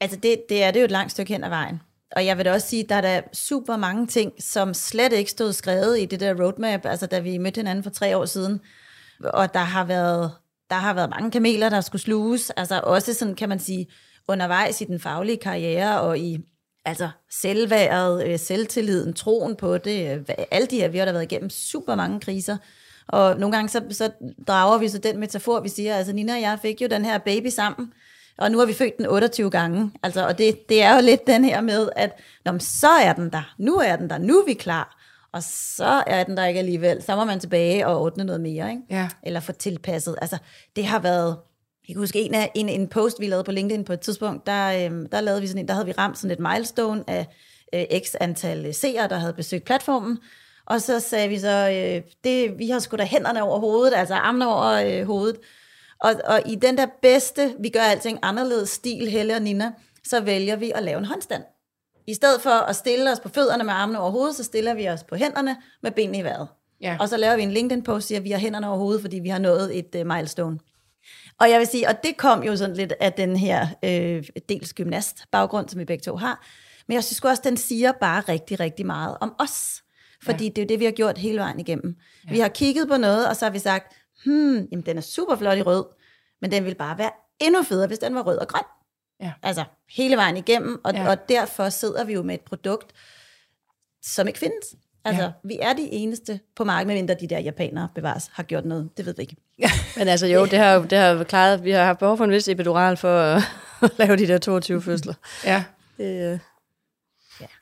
Altså 0.01 0.17
det, 0.17 0.41
det 0.49 0.63
er 0.63 0.71
det 0.71 0.79
jo 0.79 0.85
et 0.85 0.91
langt 0.91 1.11
stykke 1.11 1.33
hen 1.33 1.43
ad 1.43 1.49
vejen. 1.49 1.81
Og 2.11 2.25
jeg 2.25 2.37
vil 2.37 2.45
da 2.45 2.53
også 2.53 2.67
sige, 2.67 2.85
der 2.89 2.95
er 2.95 3.01
der 3.01 3.21
super 3.33 3.77
mange 3.77 4.07
ting, 4.07 4.31
som 4.39 4.73
slet 4.73 5.13
ikke 5.13 5.31
stod 5.31 5.53
skrevet 5.53 5.99
i 5.99 6.05
det 6.05 6.19
der 6.19 6.43
roadmap, 6.43 6.85
altså 6.85 7.05
da 7.05 7.19
vi 7.19 7.37
mødte 7.37 7.59
hinanden 7.59 7.83
for 7.83 7.89
tre 7.89 8.17
år 8.17 8.25
siden. 8.25 8.59
Og 9.23 9.53
der 9.53 9.59
har 9.59 9.85
været, 9.85 10.31
der 10.69 10.75
har 10.75 10.93
været 10.93 11.09
mange 11.09 11.31
kameler, 11.31 11.69
der 11.69 11.81
skulle 11.81 12.01
sluges. 12.01 12.49
Altså 12.49 12.81
også 12.83 13.13
sådan, 13.13 13.35
kan 13.35 13.49
man 13.49 13.59
sige, 13.59 13.87
undervejs 14.27 14.81
i 14.81 14.85
den 14.85 14.99
faglige 14.99 15.37
karriere 15.37 16.01
og 16.01 16.19
i 16.19 16.37
altså 16.85 17.09
selvværet, 17.31 18.27
øh, 18.27 18.39
selvtilliden, 18.39 19.13
troen 19.13 19.55
på 19.55 19.77
det, 19.77 20.17
øh, 20.29 20.35
alle 20.51 20.67
de 20.67 20.77
her, 20.77 20.87
vi 20.87 20.97
har 20.97 21.05
da 21.05 21.11
været 21.11 21.31
igennem 21.31 21.49
super 21.49 21.95
mange 21.95 22.19
kriser, 22.19 22.57
og 23.07 23.39
nogle 23.39 23.55
gange 23.55 23.69
så, 23.69 23.81
så 23.89 24.11
drager 24.47 24.77
vi 24.77 24.89
så 24.89 24.97
den 24.97 25.19
metafor, 25.19 25.59
vi 25.59 25.69
siger, 25.69 25.95
altså 25.95 26.13
Nina 26.13 26.33
og 26.33 26.41
jeg 26.41 26.59
fik 26.61 26.81
jo 26.81 26.87
den 26.87 27.05
her 27.05 27.17
baby 27.17 27.47
sammen, 27.47 27.93
og 28.37 28.51
nu 28.51 28.59
har 28.59 28.65
vi 28.65 28.73
født 28.73 28.97
den 28.97 29.05
28 29.05 29.49
gange, 29.49 29.91
altså, 30.03 30.27
og 30.27 30.37
det, 30.37 30.69
det 30.69 30.83
er 30.83 30.95
jo 30.95 31.01
lidt 31.01 31.27
den 31.27 31.45
her 31.45 31.61
med, 31.61 31.89
at 31.95 32.11
Nå, 32.45 32.51
men 32.51 32.61
så 32.61 32.89
er 32.89 33.13
den 33.13 33.29
der, 33.29 33.55
nu 33.57 33.75
er 33.75 33.95
den 33.95 34.09
der, 34.09 34.17
nu 34.17 34.39
er 34.39 34.45
vi 34.45 34.53
klar, 34.53 34.99
og 35.31 35.43
så 35.43 36.03
er 36.07 36.23
den 36.23 36.37
der 36.37 36.45
ikke 36.45 36.59
alligevel, 36.59 37.03
så 37.03 37.15
må 37.15 37.25
man 37.25 37.39
tilbage 37.39 37.87
og 37.87 38.01
ordne 38.01 38.23
noget 38.23 38.41
mere, 38.41 38.69
ikke? 38.69 38.81
Ja. 38.89 39.09
eller 39.23 39.39
få 39.39 39.51
tilpasset. 39.51 40.15
Altså, 40.21 40.37
det 40.75 40.85
har 40.85 40.99
været, 40.99 41.37
jeg 41.89 41.95
kan 41.95 42.01
huske 42.01 42.21
en, 42.21 42.33
af, 42.33 42.51
en, 42.55 42.69
en 42.69 42.87
post, 42.87 43.19
vi 43.19 43.27
lavede 43.27 43.43
på 43.43 43.51
LinkedIn 43.51 43.83
på 43.83 43.93
et 43.93 43.99
tidspunkt, 43.99 44.47
der, 44.47 44.85
øhm, 44.85 45.09
der, 45.09 45.21
lavede 45.21 45.41
vi 45.41 45.47
sådan 45.47 45.61
en, 45.61 45.67
der 45.67 45.73
havde 45.73 45.85
vi 45.85 45.91
ramt 45.91 46.17
sådan 46.17 46.31
et 46.31 46.39
milestone 46.39 47.03
af 47.07 47.27
øh, 47.73 47.99
x 47.99 48.15
antal 48.19 48.65
øh, 48.65 48.73
seere, 48.73 49.07
der 49.07 49.17
havde 49.17 49.33
besøgt 49.33 49.65
platformen, 49.65 50.17
og 50.65 50.81
så 50.81 50.99
sagde 50.99 51.29
vi 51.29 51.39
så, 51.39 51.69
øh, 51.69 52.11
det, 52.23 52.57
vi 52.57 52.69
har 52.69 52.79
sgu 52.79 52.97
da 52.97 53.03
hænderne 53.03 53.43
over 53.43 53.59
hovedet, 53.59 53.93
altså 53.93 54.13
armene 54.13 54.47
over 54.47 54.65
øh, 54.65 55.05
hovedet, 55.05 55.37
og, 55.99 56.13
og 56.25 56.41
i 56.45 56.55
den 56.55 56.77
der 56.77 56.87
bedste, 57.01 57.55
vi 57.59 57.69
gør 57.69 57.79
alting 57.79 58.19
anderledes 58.21 58.69
stil, 58.69 59.09
Helle 59.09 59.35
og 59.35 59.41
Nina, 59.41 59.71
så 60.07 60.21
vælger 60.21 60.55
vi 60.55 60.71
at 60.75 60.83
lave 60.83 60.97
en 60.97 61.05
håndstand. 61.05 61.43
I 62.07 62.13
stedet 62.13 62.41
for 62.41 62.49
at 62.49 62.75
stille 62.75 63.11
os 63.11 63.19
på 63.19 63.29
fødderne 63.29 63.63
med 63.63 63.73
armene 63.73 63.99
over 63.99 64.11
hovedet, 64.11 64.35
så 64.35 64.43
stiller 64.43 64.73
vi 64.73 64.89
os 64.89 65.03
på 65.03 65.15
hænderne 65.15 65.57
med 65.83 65.91
benene 65.91 66.17
i 66.17 66.23
vejret. 66.23 66.47
Ja. 66.81 66.97
Og 66.99 67.09
så 67.09 67.17
laver 67.17 67.35
vi 67.35 67.43
en 67.43 67.51
LinkedIn-post, 67.51 68.07
siger, 68.07 68.19
at 68.19 68.23
vi 68.23 68.31
har 68.31 68.39
hænderne 68.39 68.67
over 68.67 68.77
hovedet, 68.77 69.01
fordi 69.01 69.19
vi 69.19 69.29
har 69.29 69.39
nået 69.39 69.77
et 69.77 69.95
uh, 69.95 70.07
milestone. 70.07 70.59
Og 71.39 71.49
jeg 71.49 71.59
vil 71.59 71.67
sige, 71.67 71.87
og 71.87 72.03
det 72.03 72.17
kom 72.17 72.43
jo 72.43 72.55
sådan 72.55 72.75
lidt 72.75 72.93
af 72.99 73.13
den 73.13 73.35
her 73.35 73.67
øh, 73.83 74.23
dels 74.49 74.73
gymnast-baggrund, 74.73 75.69
som 75.69 75.79
vi 75.79 75.85
begge 75.85 76.01
to 76.01 76.15
har. 76.15 76.45
Men 76.87 76.95
jeg 76.95 77.03
synes 77.03 77.19
også, 77.19 77.41
den 77.45 77.57
siger 77.57 77.91
bare 77.91 78.21
rigtig, 78.21 78.59
rigtig 78.59 78.85
meget 78.85 79.17
om 79.21 79.35
os. 79.39 79.83
Fordi 80.23 80.43
ja. 80.43 80.49
det 80.49 80.57
er 80.57 80.63
jo 80.63 80.67
det, 80.67 80.79
vi 80.79 80.85
har 80.85 80.91
gjort 80.91 81.17
hele 81.17 81.39
vejen 81.39 81.59
igennem. 81.59 81.95
Ja. 82.25 82.31
Vi 82.31 82.39
har 82.39 82.47
kigget 82.47 82.87
på 82.87 82.97
noget, 82.97 83.27
og 83.27 83.35
så 83.35 83.45
har 83.45 83.51
vi 83.51 83.59
sagt, 83.59 83.93
hmm, 84.25 84.67
jamen 84.71 84.85
den 84.85 84.97
er 84.97 85.01
super 85.01 85.35
flot 85.35 85.57
i 85.57 85.61
rød, 85.61 85.85
men 86.41 86.51
den 86.51 86.63
ville 86.63 86.75
bare 86.75 86.97
være 86.97 87.11
endnu 87.39 87.63
federe, 87.63 87.87
hvis 87.87 87.99
den 87.99 88.15
var 88.15 88.21
rød 88.21 88.37
og 88.37 88.47
grøn. 88.47 88.63
Ja. 89.21 89.31
Altså 89.43 89.63
hele 89.89 90.17
vejen 90.17 90.37
igennem, 90.37 90.81
og, 90.83 90.93
ja. 90.93 91.09
og 91.09 91.29
derfor 91.29 91.69
sidder 91.69 92.03
vi 92.03 92.13
jo 92.13 92.23
med 92.23 92.35
et 92.35 92.41
produkt, 92.41 92.93
som 94.01 94.27
ikke 94.27 94.39
findes. 94.39 94.75
Altså, 95.09 95.23
Ja. 95.23 95.27
ja. 95.27 95.31
vi 95.43 95.57
er 95.61 95.73
de 95.73 95.81
eneste 95.91 96.39
på 96.55 96.63
markedet, 96.63 96.87
medmindre 96.87 97.13
de 97.21 97.27
der 97.27 97.39
japanere 97.39 97.87
bevares 97.95 98.29
har 98.33 98.43
gjort 98.43 98.65
noget. 98.65 98.89
Det 98.97 99.05
ved 99.05 99.13
vi 99.17 99.21
ikke. 99.21 99.35
Men 99.97 100.07
altså 100.07 100.27
jo, 100.27 100.45
det 100.45 100.59
har, 100.59 100.79
det 100.79 100.97
har 100.97 101.23
klaret, 101.23 101.63
vi 101.63 101.71
har 101.71 101.83
haft 101.85 101.99
behov 101.99 102.17
for 102.17 102.23
en 102.25 102.31
vis 102.31 102.47
epidural 102.47 102.97
for 102.97 103.19
at, 103.19 103.43
at 103.81 103.91
lave 103.99 104.15
de 104.17 104.27
der 104.27 104.37
22 104.37 104.81
fødsler. 104.81 105.13
Ja. 105.45 105.63
Det, 105.97 106.33
øh, 106.33 106.39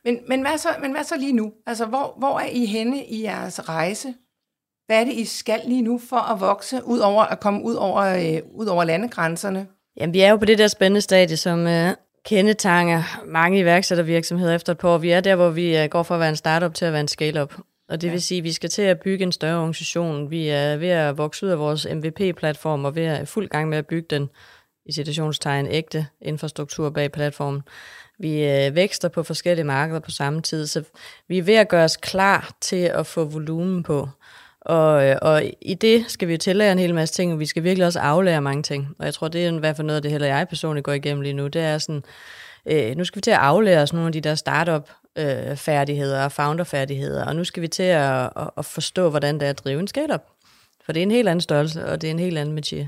Men, 0.06 0.20
men, 0.28 0.42
hvad 0.42 0.58
så, 0.58 0.70
men 0.82 0.92
hvad 0.92 1.04
så 1.04 1.18
lige 1.18 1.34
nu? 1.34 1.52
Altså, 1.68 1.86
hvor, 1.86 2.16
hvor 2.18 2.40
er 2.40 2.46
I 2.52 2.66
henne 2.66 3.06
i 3.06 3.24
jeres 3.24 3.70
rejse? 3.70 4.14
Hvad 4.86 5.00
er 5.02 5.04
det, 5.04 5.14
I 5.14 5.26
skal 5.26 5.62
lige 5.66 5.82
nu 5.82 6.00
for 6.10 6.32
at 6.34 6.40
vokse, 6.40 6.84
ud 6.86 7.00
over 7.00 7.24
at 7.24 7.40
komme 7.40 7.64
ud 7.64 7.74
over, 7.76 8.02
øh, 8.04 8.40
ud 8.54 8.66
over 8.66 8.84
landegrænserne? 8.84 9.68
Jamen, 9.98 10.14
vi 10.14 10.22
er 10.22 10.30
jo 10.30 10.38
på 10.38 10.46
det 10.46 10.58
der 10.58 10.68
spændende 10.68 11.02
stadie, 11.02 11.38
som 11.38 11.68
øh, 11.68 11.94
kendetegner 12.28 13.04
mange 13.26 13.60
iværksættervirksomheder 13.60 14.56
efter 14.56 14.72
et 14.72 14.78
par 14.78 14.90
år. 14.90 14.98
Vi 14.98 15.12
er 15.12 15.22
der, 15.22 15.36
hvor 15.36 15.50
vi 15.50 15.78
øh, 15.78 15.90
går 15.90 16.04
fra 16.04 16.16
at 16.16 16.20
være 16.20 16.30
en 16.30 16.36
startup 16.36 16.74
til 16.74 16.86
at 16.86 16.94
være 16.94 17.02
en 17.02 17.08
scale-up. 17.08 17.54
Og 17.90 18.02
det 18.02 18.08
ja. 18.08 18.12
vil 18.12 18.22
sige, 18.22 18.38
at 18.38 18.44
vi 18.44 18.52
skal 18.52 18.70
til 18.70 18.82
at 18.82 19.00
bygge 19.00 19.24
en 19.24 19.32
større 19.32 19.58
organisation. 19.58 20.32
Vi 20.32 20.48
er 20.48 20.78
ved 20.78 20.90
at 20.90 21.18
vokse 21.18 21.46
ud 21.46 21.52
af 21.52 21.60
vores 21.60 21.88
MVP-platform 21.94 22.86
og 22.86 22.96
ved 22.96 23.04
at 23.04 23.22
er 23.22 23.26
fuld 23.26 23.48
gang 23.48 23.70
med 23.70 23.78
at 23.78 23.88
bygge 23.88 24.08
den 24.10 24.30
i 24.86 24.94
citationstegn 24.94 25.68
ægte 25.68 26.08
infrastruktur 26.22 26.90
bag 26.90 27.12
platformen. 27.12 27.62
Vi 28.20 28.44
øh, 28.44 28.76
vækster 28.76 29.10
på 29.10 29.24
forskellige 29.24 29.66
markeder 29.66 30.00
på 30.00 30.12
samme 30.12 30.42
tid, 30.42 30.68
så 30.68 30.84
vi 31.28 31.38
er 31.38 31.44
ved 31.44 31.56
at 31.56 31.70
gøre 31.70 31.84
os 31.84 31.98
klar 31.98 32.52
til 32.62 32.84
at 32.86 33.08
få 33.08 33.24
volumen 33.24 33.84
på. 33.84 34.10
Og, 34.68 35.08
øh, 35.08 35.18
og 35.22 35.44
i 35.62 35.74
det 35.74 36.06
skal 36.08 36.28
vi 36.28 36.34
jo 36.34 36.38
tillære 36.38 36.72
en 36.72 36.80
hel 36.80 36.96
masse 36.96 37.16
ting, 37.16 37.34
og 37.34 37.40
vi 37.40 37.46
skal 37.46 37.64
virkelig 37.64 37.86
også 37.86 38.00
aflære 38.00 38.42
mange 38.42 38.64
ting. 38.64 38.88
Og 39.00 39.06
jeg 39.06 39.14
tror, 39.14 39.28
det 39.28 39.46
er 39.46 39.52
i 39.52 39.60
hvert 39.60 39.76
fald 39.76 39.88
noget 39.88 39.96
af 39.96 40.02
det, 40.02 40.12
heller 40.12 40.28
jeg 40.28 40.48
personligt 40.48 40.84
går 40.84 40.92
igennem 40.94 41.22
lige 41.22 41.34
nu. 41.34 41.48
Det 41.48 41.62
er 41.62 41.78
sådan, 41.78 42.04
øh, 42.66 42.98
nu 42.98 43.04
skal 43.04 43.16
vi 43.16 43.22
til 43.22 43.32
at 43.32 43.38
aflære 43.38 43.82
os 43.82 43.94
nogle 43.94 44.08
af 44.08 44.14
de 44.14 44.22
der 44.22 44.36
startup-færdigheder 44.36 46.24
og 46.24 46.32
founder-færdigheder, 46.32 47.26
og 47.26 47.36
nu 47.36 47.44
skal 47.44 47.62
vi 47.62 47.68
til 47.68 47.84
at, 47.84 48.24
at, 48.24 48.50
at 48.58 48.66
forstå, 48.66 49.10
hvordan 49.10 49.36
det 49.36 49.46
er 49.46 49.50
at 49.50 49.60
drive 49.64 49.80
en 49.80 49.88
startup. 49.88 50.22
For 50.86 50.94
det 50.94 51.00
er 51.00 51.04
en 51.04 51.12
helt 51.12 51.30
anden 51.30 51.42
størrelse, 51.42 51.86
og 51.86 52.02
det 52.02 52.08
er 52.08 52.12
en 52.12 52.20
helt 52.20 52.38
anden 52.38 52.60
métier. 52.60 52.88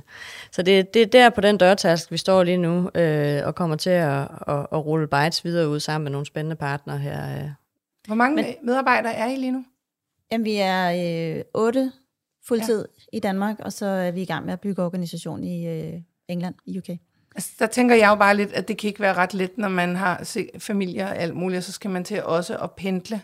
Så 0.52 0.62
det, 0.62 0.94
det 0.94 1.02
er 1.02 1.06
der 1.06 1.30
på 1.30 1.42
den 1.42 1.58
dørtask, 1.58 2.12
vi 2.12 2.18
står 2.18 2.44
lige 2.44 2.58
nu, 2.58 2.90
øh, 2.96 3.42
og 3.46 3.56
kommer 3.56 3.76
til 3.76 3.90
at, 3.90 4.22
at, 4.48 4.68
at 4.72 4.86
rulle 4.86 5.08
Bytes 5.08 5.46
videre 5.46 5.70
ud 5.70 5.80
sammen 5.80 6.04
med 6.04 6.12
nogle 6.12 6.26
spændende 6.26 6.56
partnere 6.56 6.98
her. 6.98 7.38
Øh. 7.38 7.50
Hvor 8.08 8.16
mange 8.16 8.36
Men, 8.36 8.46
medarbejdere 8.64 9.14
er 9.14 9.26
I 9.26 9.36
lige 9.36 9.52
nu? 9.52 9.64
Jamen, 10.32 10.46
vi 10.46 10.56
er 10.56 11.38
øh, 11.38 11.44
otte 11.54 11.92
fuldtid 12.48 12.88
ja. 13.14 13.18
i 13.18 13.20
Danmark, 13.20 13.60
og 13.60 13.74
så 13.74 13.86
er 13.86 14.12
vi 14.12 14.22
i 14.22 14.26
gang 14.26 14.46
med 14.46 14.54
at 14.54 14.60
bygge 14.60 14.84
organisation 14.84 15.44
i 15.44 15.68
øh, 15.68 16.02
England, 16.28 16.56
i 16.66 16.78
UK. 16.78 16.90
Altså, 17.36 17.52
der 17.60 17.68
tænker 17.68 17.96
jeg 17.96 18.10
jo 18.10 18.16
bare 18.16 18.38
lidt, 18.38 18.54
at 18.54 18.68
det 18.68 18.78
kan 18.78 18.88
ikke 18.88 19.00
være 19.00 19.14
ret 19.14 19.34
let, 19.34 19.58
når 19.58 19.70
man 19.70 19.96
har 19.96 20.40
familier 20.58 21.08
og 21.08 21.18
alt 21.18 21.36
muligt, 21.36 21.64
så 21.64 21.72
skal 21.72 21.92
man 21.92 22.04
til 22.04 22.24
også 22.24 22.58
at 22.58 22.72
pendle 22.72 23.22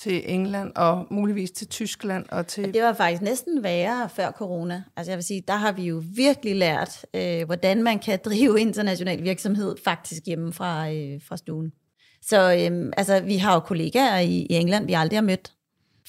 til 0.00 0.22
England 0.34 0.72
og 0.76 1.06
muligvis 1.10 1.50
til 1.50 1.68
Tyskland. 1.68 2.26
Og 2.28 2.46
til... 2.46 2.74
Det 2.74 2.82
var 2.82 2.92
faktisk 2.92 3.22
næsten 3.22 3.62
værre 3.62 4.08
før 4.08 4.30
corona. 4.30 4.82
Altså 4.96 5.10
jeg 5.12 5.16
vil 5.16 5.24
sige, 5.24 5.44
der 5.48 5.56
har 5.56 5.72
vi 5.72 5.82
jo 5.82 6.02
virkelig 6.16 6.56
lært, 6.56 7.06
øh, 7.14 7.44
hvordan 7.44 7.82
man 7.82 7.98
kan 7.98 8.18
drive 8.24 8.60
international 8.60 9.22
virksomhed 9.22 9.76
faktisk 9.84 10.22
hjemme 10.26 10.52
fra, 10.52 10.90
øh, 10.90 11.20
fra 11.28 11.36
stuen. 11.36 11.72
Så 12.22 12.52
øh, 12.52 12.92
altså, 12.96 13.20
vi 13.20 13.36
har 13.36 13.54
jo 13.54 13.60
kollegaer 13.60 14.18
i, 14.18 14.46
i 14.50 14.54
England, 14.54 14.86
vi 14.86 14.92
aldrig 14.92 15.16
har 15.16 15.22
mødt. 15.22 15.52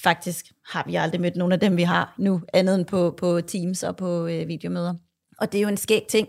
Faktisk 0.02 0.46
har 0.66 0.84
vi 0.86 0.94
aldrig 0.94 1.20
mødt 1.20 1.36
nogen 1.36 1.52
af 1.52 1.60
dem, 1.60 1.76
vi 1.76 1.82
har 1.82 2.14
nu, 2.18 2.40
andet 2.52 2.74
end 2.74 2.84
på, 2.84 3.14
på 3.16 3.40
Teams 3.40 3.82
og 3.82 3.96
på 3.96 4.26
øh, 4.26 4.48
videomøder. 4.48 4.94
Og 5.38 5.52
det 5.52 5.58
er 5.58 5.62
jo 5.62 5.68
en 5.68 5.76
skæg 5.76 6.06
ting. 6.08 6.28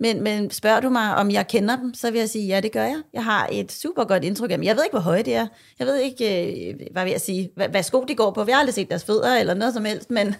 Men, 0.00 0.22
men 0.22 0.50
spørger 0.50 0.80
du 0.80 0.90
mig, 0.90 1.14
om 1.14 1.30
jeg 1.30 1.48
kender 1.48 1.76
dem, 1.76 1.94
så 1.94 2.10
vil 2.10 2.18
jeg 2.18 2.28
sige, 2.28 2.46
ja, 2.46 2.60
det 2.60 2.72
gør 2.72 2.82
jeg. 2.82 3.02
Jeg 3.12 3.24
har 3.24 3.48
et 3.52 3.72
super 3.72 4.04
godt 4.04 4.24
indtryk 4.24 4.50
af 4.50 4.58
dem. 4.58 4.64
Jeg 4.64 4.76
ved 4.76 4.84
ikke, 4.84 4.94
hvor 4.94 5.00
høje 5.00 5.22
det 5.22 5.34
er. 5.34 5.46
Jeg 5.78 5.86
ved 5.86 5.96
ikke, 5.96 6.24
øh, 6.70 6.74
hvad 6.92 7.04
vil 7.04 7.10
jeg 7.10 7.20
sige, 7.20 7.50
hvad, 7.56 7.68
hvad 7.68 7.82
sko 7.82 8.04
de 8.08 8.14
går 8.14 8.30
på. 8.30 8.44
Vi 8.44 8.52
har 8.52 8.58
aldrig 8.58 8.74
set 8.74 8.90
deres 8.90 9.04
fødder 9.04 9.36
eller 9.36 9.54
noget 9.54 9.74
som 9.74 9.84
helst, 9.84 10.10
men, 10.10 10.34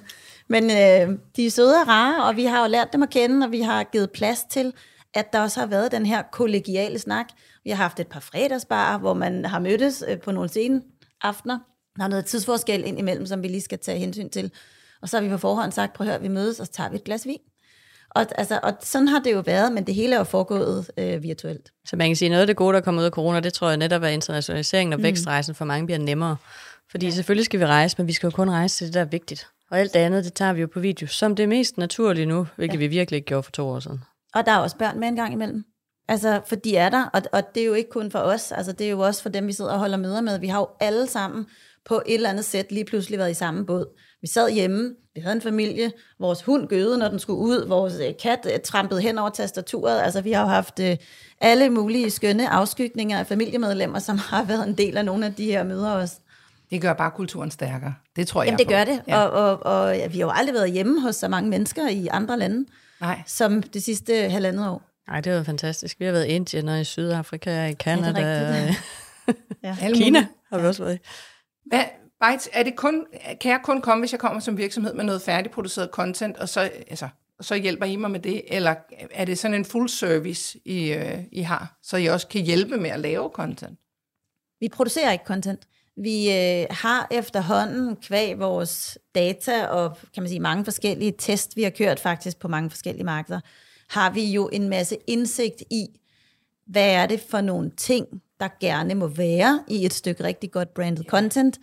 men 0.48 0.64
øh, 0.64 1.18
de 1.36 1.46
er 1.46 1.50
søde 1.50 1.80
og 1.80 1.88
rare, 1.88 2.24
og 2.24 2.36
vi 2.36 2.44
har 2.44 2.62
jo 2.62 2.70
lært 2.70 2.92
dem 2.92 3.02
at 3.02 3.10
kende, 3.10 3.46
og 3.46 3.52
vi 3.52 3.60
har 3.60 3.84
givet 3.84 4.10
plads 4.10 4.44
til, 4.50 4.72
at 5.14 5.32
der 5.32 5.40
også 5.40 5.60
har 5.60 5.66
været 5.66 5.92
den 5.92 6.06
her 6.06 6.22
kollegiale 6.32 6.98
snak. 6.98 7.26
Vi 7.64 7.70
har 7.70 7.76
haft 7.76 8.00
et 8.00 8.06
par 8.06 8.20
fredagsbarer, 8.20 8.98
hvor 8.98 9.14
man 9.14 9.44
har 9.44 9.58
mødtes 9.58 10.04
øh, 10.08 10.20
på 10.20 10.32
nogle 10.32 10.48
sene 10.48 10.82
aftener. 11.22 11.58
Der 11.96 12.04
er 12.04 12.08
noget 12.08 12.24
tidsforskel 12.24 12.84
ind 12.86 12.98
imellem, 12.98 13.26
som 13.26 13.42
vi 13.42 13.48
lige 13.48 13.60
skal 13.60 13.78
tage 13.78 13.98
hensyn 13.98 14.30
til. 14.30 14.50
Og 15.02 15.08
så 15.08 15.16
har 15.16 15.24
vi 15.24 15.28
på 15.28 15.38
forhånd 15.38 15.72
sagt, 15.72 15.92
prøv 15.92 16.06
at 16.06 16.12
høre, 16.12 16.22
vi 16.22 16.28
mødes, 16.28 16.60
og 16.60 16.66
så 16.66 16.72
tager 16.72 16.90
vi 16.90 16.96
et 16.96 17.04
glas 17.04 17.26
vin. 17.26 17.38
Og, 18.10 18.26
altså, 18.38 18.60
og 18.62 18.72
sådan 18.80 19.08
har 19.08 19.18
det 19.18 19.32
jo 19.32 19.40
været, 19.40 19.72
men 19.72 19.86
det 19.86 19.94
hele 19.94 20.14
er 20.14 20.18
jo 20.18 20.24
foregået 20.24 20.90
øh, 20.98 21.22
virtuelt. 21.22 21.72
Så 21.86 21.96
man 21.96 22.08
kan 22.08 22.16
sige, 22.16 22.28
noget 22.28 22.40
af 22.40 22.46
det 22.46 22.56
gode, 22.56 22.74
der 22.74 22.80
kommer 22.80 23.00
ud 23.00 23.06
af 23.06 23.10
corona, 23.10 23.40
det 23.40 23.52
tror 23.54 23.68
jeg 23.68 23.76
netop 23.76 24.02
er 24.02 24.08
internationaliseringen 24.08 24.92
og 24.92 24.98
mm. 24.98 25.02
vækstrejsen 25.02 25.54
for 25.54 25.64
mange 25.64 25.86
bliver 25.86 25.98
nemmere. 25.98 26.36
Fordi 26.90 27.06
ja. 27.06 27.12
selvfølgelig 27.12 27.44
skal 27.44 27.60
vi 27.60 27.66
rejse, 27.66 27.94
men 27.98 28.06
vi 28.06 28.12
skal 28.12 28.26
jo 28.26 28.30
kun 28.30 28.50
rejse 28.50 28.76
til 28.76 28.86
det, 28.86 28.94
der 28.94 29.00
er 29.00 29.04
vigtigt. 29.04 29.46
Og 29.70 29.80
alt 29.80 29.94
det 29.94 29.98
andet, 29.98 30.24
det 30.24 30.34
tager 30.34 30.52
vi 30.52 30.60
jo 30.60 30.66
på 30.66 30.80
video, 30.80 31.06
som 31.06 31.36
det 31.36 31.48
mest 31.48 31.78
naturlige 31.78 32.26
nu, 32.26 32.46
hvilket 32.56 32.74
ja. 32.74 32.78
vi 32.78 32.86
virkelig 32.86 33.16
ikke 33.16 33.26
gjorde 33.26 33.42
for 33.42 33.50
to 33.50 33.68
år 33.68 33.80
siden. 33.80 34.00
Og 34.34 34.46
der 34.46 34.52
er 34.52 34.58
også 34.58 34.76
børn 34.76 35.00
med 35.00 35.08
en 35.08 35.16
gang 35.16 35.32
imellem. 35.32 35.64
Altså, 36.08 36.40
for 36.46 36.56
de 36.56 36.76
er 36.76 36.88
der, 36.88 37.04
og, 37.04 37.22
og 37.32 37.42
det 37.54 37.60
er 37.60 37.66
jo 37.66 37.74
ikke 37.74 37.90
kun 37.90 38.10
for 38.10 38.18
os, 38.18 38.52
altså 38.52 38.72
det 38.72 38.86
er 38.86 38.90
jo 38.90 39.00
også 39.00 39.22
for 39.22 39.28
dem, 39.28 39.46
vi 39.46 39.52
sidder 39.52 39.72
og 39.72 39.78
holder 39.78 39.96
møder 39.96 40.20
med. 40.20 40.38
Vi 40.38 40.48
har 40.48 40.58
jo 40.58 40.68
alle 40.80 41.06
sammen 41.06 41.46
på 41.84 42.02
et 42.06 42.14
eller 42.14 42.30
andet 42.30 42.44
sæt 42.44 42.72
lige 42.72 42.84
pludselig 42.84 43.18
været 43.18 43.30
i 43.30 43.34
samme 43.34 43.66
båd. 43.66 44.00
Vi 44.20 44.26
sad 44.26 44.50
hjemme, 44.50 44.94
vi 45.14 45.20
havde 45.20 45.34
en 45.36 45.42
familie, 45.42 45.92
vores 46.20 46.42
hund 46.42 46.68
gøede, 46.68 46.98
når 46.98 47.08
den 47.08 47.18
skulle 47.18 47.38
ud, 47.38 47.66
vores 47.68 47.94
øh, 47.94 48.12
kat 48.22 48.46
øh, 48.52 48.60
trampede 48.64 49.00
hen 49.00 49.18
over 49.18 49.30
tastaturet. 49.30 50.00
Altså, 50.00 50.20
vi 50.20 50.32
har 50.32 50.42
jo 50.42 50.48
haft 50.48 50.80
øh, 50.80 50.96
alle 51.40 51.70
mulige 51.70 52.10
skønne 52.10 52.48
afskygninger 52.48 53.18
af 53.18 53.26
familiemedlemmer, 53.26 53.98
som 53.98 54.18
har 54.18 54.44
været 54.52 54.68
en 54.68 54.78
del 54.78 54.96
af 54.96 55.04
nogle 55.04 55.26
af 55.26 55.34
de 55.34 55.44
her 55.44 55.64
møder 55.64 55.90
også. 55.90 56.14
Det 56.70 56.82
gør 56.82 56.92
bare 56.92 57.10
kulturen 57.10 57.50
stærkere. 57.50 57.94
Det 58.16 58.28
tror 58.28 58.42
jeg 58.42 58.46
Jamen, 58.46 58.58
det 58.58 58.68
gør 58.68 58.84
det. 58.84 59.02
Ja. 59.08 59.24
Og, 59.24 59.30
og, 59.30 59.66
og 59.72 59.96
ja, 59.96 60.06
vi 60.06 60.18
har 60.18 60.26
jo 60.26 60.32
aldrig 60.34 60.54
været 60.54 60.72
hjemme 60.72 61.00
hos 61.00 61.16
så 61.16 61.28
mange 61.28 61.50
mennesker 61.50 61.88
i 61.88 62.06
andre 62.10 62.38
lande, 62.38 62.66
Nej. 63.00 63.22
som 63.26 63.62
det 63.62 63.82
sidste 63.82 64.30
halvandet 64.30 64.68
år. 64.68 64.82
Nej, 65.08 65.20
det 65.20 65.36
var 65.36 65.42
fantastisk. 65.42 66.00
Vi 66.00 66.04
har 66.04 66.12
været 66.12 66.26
i 66.26 66.28
Indien 66.28 66.68
og 66.68 66.80
i 66.80 66.84
Sydafrika, 66.84 67.66
i 67.66 67.74
Canada, 67.74 68.20
ja, 69.62 69.76
ja. 69.82 69.90
Kina 69.94 70.26
har 70.50 70.58
vi 70.58 70.66
også 70.66 70.84
været 70.84 70.96
i. 70.96 70.98
Hvad, 71.64 71.84
Bytes, 72.20 72.48
er 72.52 72.62
det 72.62 72.76
kun, 72.76 73.06
kan 73.40 73.50
jeg 73.50 73.60
kun 73.64 73.80
komme, 73.80 74.02
hvis 74.02 74.12
jeg 74.12 74.20
kommer 74.20 74.40
som 74.40 74.56
virksomhed 74.56 74.94
med 74.94 75.04
noget 75.04 75.22
færdigproduceret 75.22 75.90
content, 75.90 76.36
og 76.36 76.48
så, 76.48 76.60
altså, 76.60 77.08
så 77.40 77.54
hjælper 77.54 77.86
I 77.86 77.96
mig 77.96 78.10
med 78.10 78.20
det? 78.20 78.42
Eller 78.48 78.74
er 79.10 79.24
det 79.24 79.38
sådan 79.38 79.54
en 79.54 79.64
full 79.64 79.88
service, 79.88 80.58
I, 80.64 80.92
øh, 80.92 81.18
I 81.32 81.40
har, 81.40 81.78
så 81.82 81.96
I 81.96 82.06
også 82.06 82.28
kan 82.28 82.42
hjælpe 82.42 82.76
med 82.76 82.90
at 82.90 83.00
lave 83.00 83.30
content? 83.34 83.78
Vi 84.60 84.68
producerer 84.68 85.12
ikke 85.12 85.24
content. 85.24 85.68
Vi 85.96 86.32
øh, 86.32 86.66
har 86.70 87.08
efterhånden 87.10 87.96
kvæg 87.96 88.38
vores 88.38 88.98
data 89.14 89.66
og 89.66 89.96
kan 90.14 90.22
man 90.22 90.28
sige 90.28 90.40
mange 90.40 90.64
forskellige 90.64 91.14
test, 91.18 91.56
vi 91.56 91.62
har 91.62 91.70
kørt 91.70 92.00
faktisk 92.00 92.38
på 92.38 92.48
mange 92.48 92.70
forskellige 92.70 93.04
markeder, 93.04 93.40
har 93.88 94.10
vi 94.10 94.24
jo 94.24 94.48
en 94.52 94.68
masse 94.68 94.96
indsigt 95.06 95.62
i, 95.70 95.86
hvad 96.66 96.90
er 96.90 97.06
det 97.06 97.20
for 97.20 97.40
nogle 97.40 97.70
ting, 97.76 98.06
der 98.40 98.48
gerne 98.60 98.94
må 98.94 99.06
være 99.06 99.64
i 99.68 99.84
et 99.84 99.92
stykke 99.92 100.24
rigtig 100.24 100.50
godt 100.50 100.74
branded 100.74 101.04
content, 101.04 101.58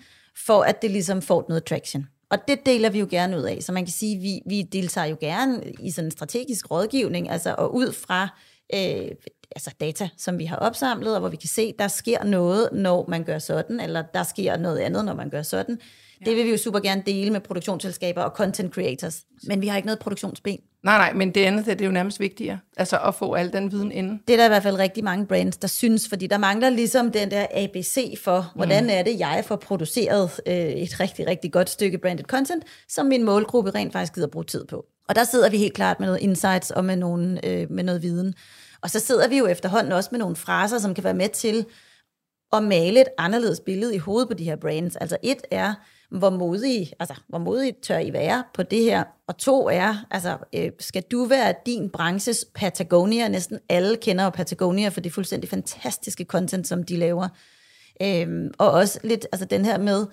for 0.45 0.61
at 0.61 0.81
det 0.81 0.91
ligesom 0.91 1.21
får 1.21 1.45
noget 1.49 1.63
traction. 1.65 2.07
Og 2.29 2.37
det 2.47 2.65
deler 2.65 2.89
vi 2.89 2.99
jo 2.99 3.07
gerne 3.09 3.37
ud 3.37 3.43
af. 3.43 3.57
Så 3.61 3.71
man 3.71 3.85
kan 3.85 3.93
sige, 3.93 4.15
at 4.15 4.21
vi, 4.21 4.41
vi 4.45 4.61
deltager 4.61 5.07
jo 5.07 5.17
gerne 5.19 5.63
i 5.79 5.91
sådan 5.91 6.07
en 6.07 6.11
strategisk 6.11 6.71
rådgivning, 6.71 7.29
altså 7.29 7.55
og 7.57 7.75
ud 7.75 7.91
fra 7.91 8.27
øh, 8.73 9.11
altså 9.55 9.71
data, 9.79 10.09
som 10.17 10.39
vi 10.39 10.45
har 10.45 10.55
opsamlet, 10.55 11.13
og 11.13 11.19
hvor 11.19 11.29
vi 11.29 11.35
kan 11.35 11.49
se, 11.49 11.73
der 11.79 11.87
sker 11.87 12.23
noget, 12.23 12.69
når 12.73 13.05
man 13.09 13.23
gør 13.23 13.39
sådan, 13.39 13.79
eller 13.79 14.01
der 14.01 14.23
sker 14.23 14.57
noget 14.57 14.79
andet, 14.79 15.05
når 15.05 15.13
man 15.13 15.29
gør 15.29 15.41
sådan. 15.41 15.79
Det 16.25 16.35
vil 16.35 16.45
vi 16.45 16.51
jo 16.51 16.57
super 16.57 16.79
gerne 16.79 17.03
dele 17.05 17.31
med 17.31 17.39
produktionsselskaber 17.39 18.21
og 18.21 18.31
content 18.35 18.73
creators. 18.73 19.23
Men 19.47 19.61
vi 19.61 19.67
har 19.67 19.75
ikke 19.75 19.85
noget 19.85 19.99
produktionsben. 19.99 20.59
Nej, 20.83 20.97
nej, 20.97 21.13
men 21.13 21.31
det 21.31 21.45
andet 21.45 21.65
det 21.65 21.81
er 21.81 21.85
jo 21.85 21.91
nærmest 21.91 22.19
vigtigere. 22.19 22.59
Altså 22.77 22.97
at 22.97 23.15
få 23.15 23.33
al 23.33 23.53
den 23.53 23.71
viden 23.71 23.91
inden. 23.91 24.21
Det 24.27 24.33
er 24.33 24.37
der 24.37 24.45
i 24.45 24.47
hvert 24.47 24.63
fald 24.63 24.77
rigtig 24.77 25.03
mange 25.03 25.25
brands, 25.25 25.57
der 25.57 25.67
synes, 25.67 26.09
fordi 26.09 26.27
der 26.27 26.37
mangler 26.37 26.69
ligesom 26.69 27.11
den 27.11 27.31
der 27.31 27.45
ABC 27.55 28.19
for, 28.23 28.51
hvordan 28.55 28.83
mm. 28.83 28.89
er 28.93 29.03
det, 29.03 29.19
jeg 29.19 29.43
får 29.47 29.55
produceret 29.55 30.41
øh, 30.45 30.55
et 30.55 30.99
rigtig, 30.99 31.27
rigtig 31.27 31.51
godt 31.51 31.69
stykke 31.69 31.97
branded 31.97 32.25
content, 32.25 32.63
som 32.89 33.05
min 33.05 33.23
målgruppe 33.23 33.69
rent 33.69 33.93
faktisk 33.93 34.15
gider 34.15 34.27
bruge 34.27 34.45
tid 34.45 34.65
på. 34.65 34.85
Og 35.09 35.15
der 35.15 35.23
sidder 35.23 35.49
vi 35.49 35.57
helt 35.57 35.73
klart 35.73 35.99
med 35.99 36.07
noget 36.07 36.21
insights 36.21 36.71
og 36.71 36.85
med, 36.85 36.95
nogle, 36.95 37.45
øh, 37.45 37.71
med 37.71 37.83
noget 37.83 38.01
viden. 38.01 38.33
Og 38.81 38.89
så 38.89 38.99
sidder 38.99 39.27
vi 39.27 39.37
jo 39.37 39.47
efterhånden 39.47 39.91
også 39.91 40.09
med 40.11 40.19
nogle 40.19 40.35
fraser, 40.35 40.79
som 40.79 40.93
kan 40.93 41.03
være 41.03 41.13
med 41.13 41.29
til 41.29 41.65
at 42.53 42.63
male 42.63 43.01
et 43.01 43.07
anderledes 43.17 43.59
billede 43.59 43.95
i 43.95 43.97
hovedet 43.97 44.29
på 44.29 44.33
de 44.33 44.43
her 44.43 44.55
brands. 44.55 44.95
Altså 44.95 45.17
et 45.23 45.41
er, 45.51 45.73
hvor 46.11 46.29
modige, 46.29 46.91
altså, 46.99 47.15
hvor 47.27 47.37
modige 47.37 47.75
tør 47.81 47.97
I 47.97 48.13
være 48.13 48.43
på 48.53 48.63
det 48.63 48.83
her? 48.83 49.03
Og 49.27 49.37
to 49.37 49.69
er, 49.69 50.05
altså, 50.11 50.37
øh, 50.55 50.71
skal 50.79 51.03
du 51.11 51.25
være 51.25 51.53
din 51.65 51.89
branches 51.89 52.45
Patagonia? 52.55 53.27
Næsten 53.27 53.59
alle 53.69 53.97
kender 53.97 54.23
jo 54.23 54.29
Patagonia 54.29 54.89
for 54.89 55.01
det 55.01 55.13
fuldstændig 55.13 55.49
fantastiske 55.49 56.23
content, 56.23 56.67
som 56.67 56.83
de 56.83 56.97
laver. 56.97 57.27
Øhm, 58.01 58.51
og 58.57 58.71
også 58.71 58.99
lidt, 59.03 59.27
altså 59.31 59.45
den 59.45 59.65
her 59.65 59.77
med, 59.77 60.05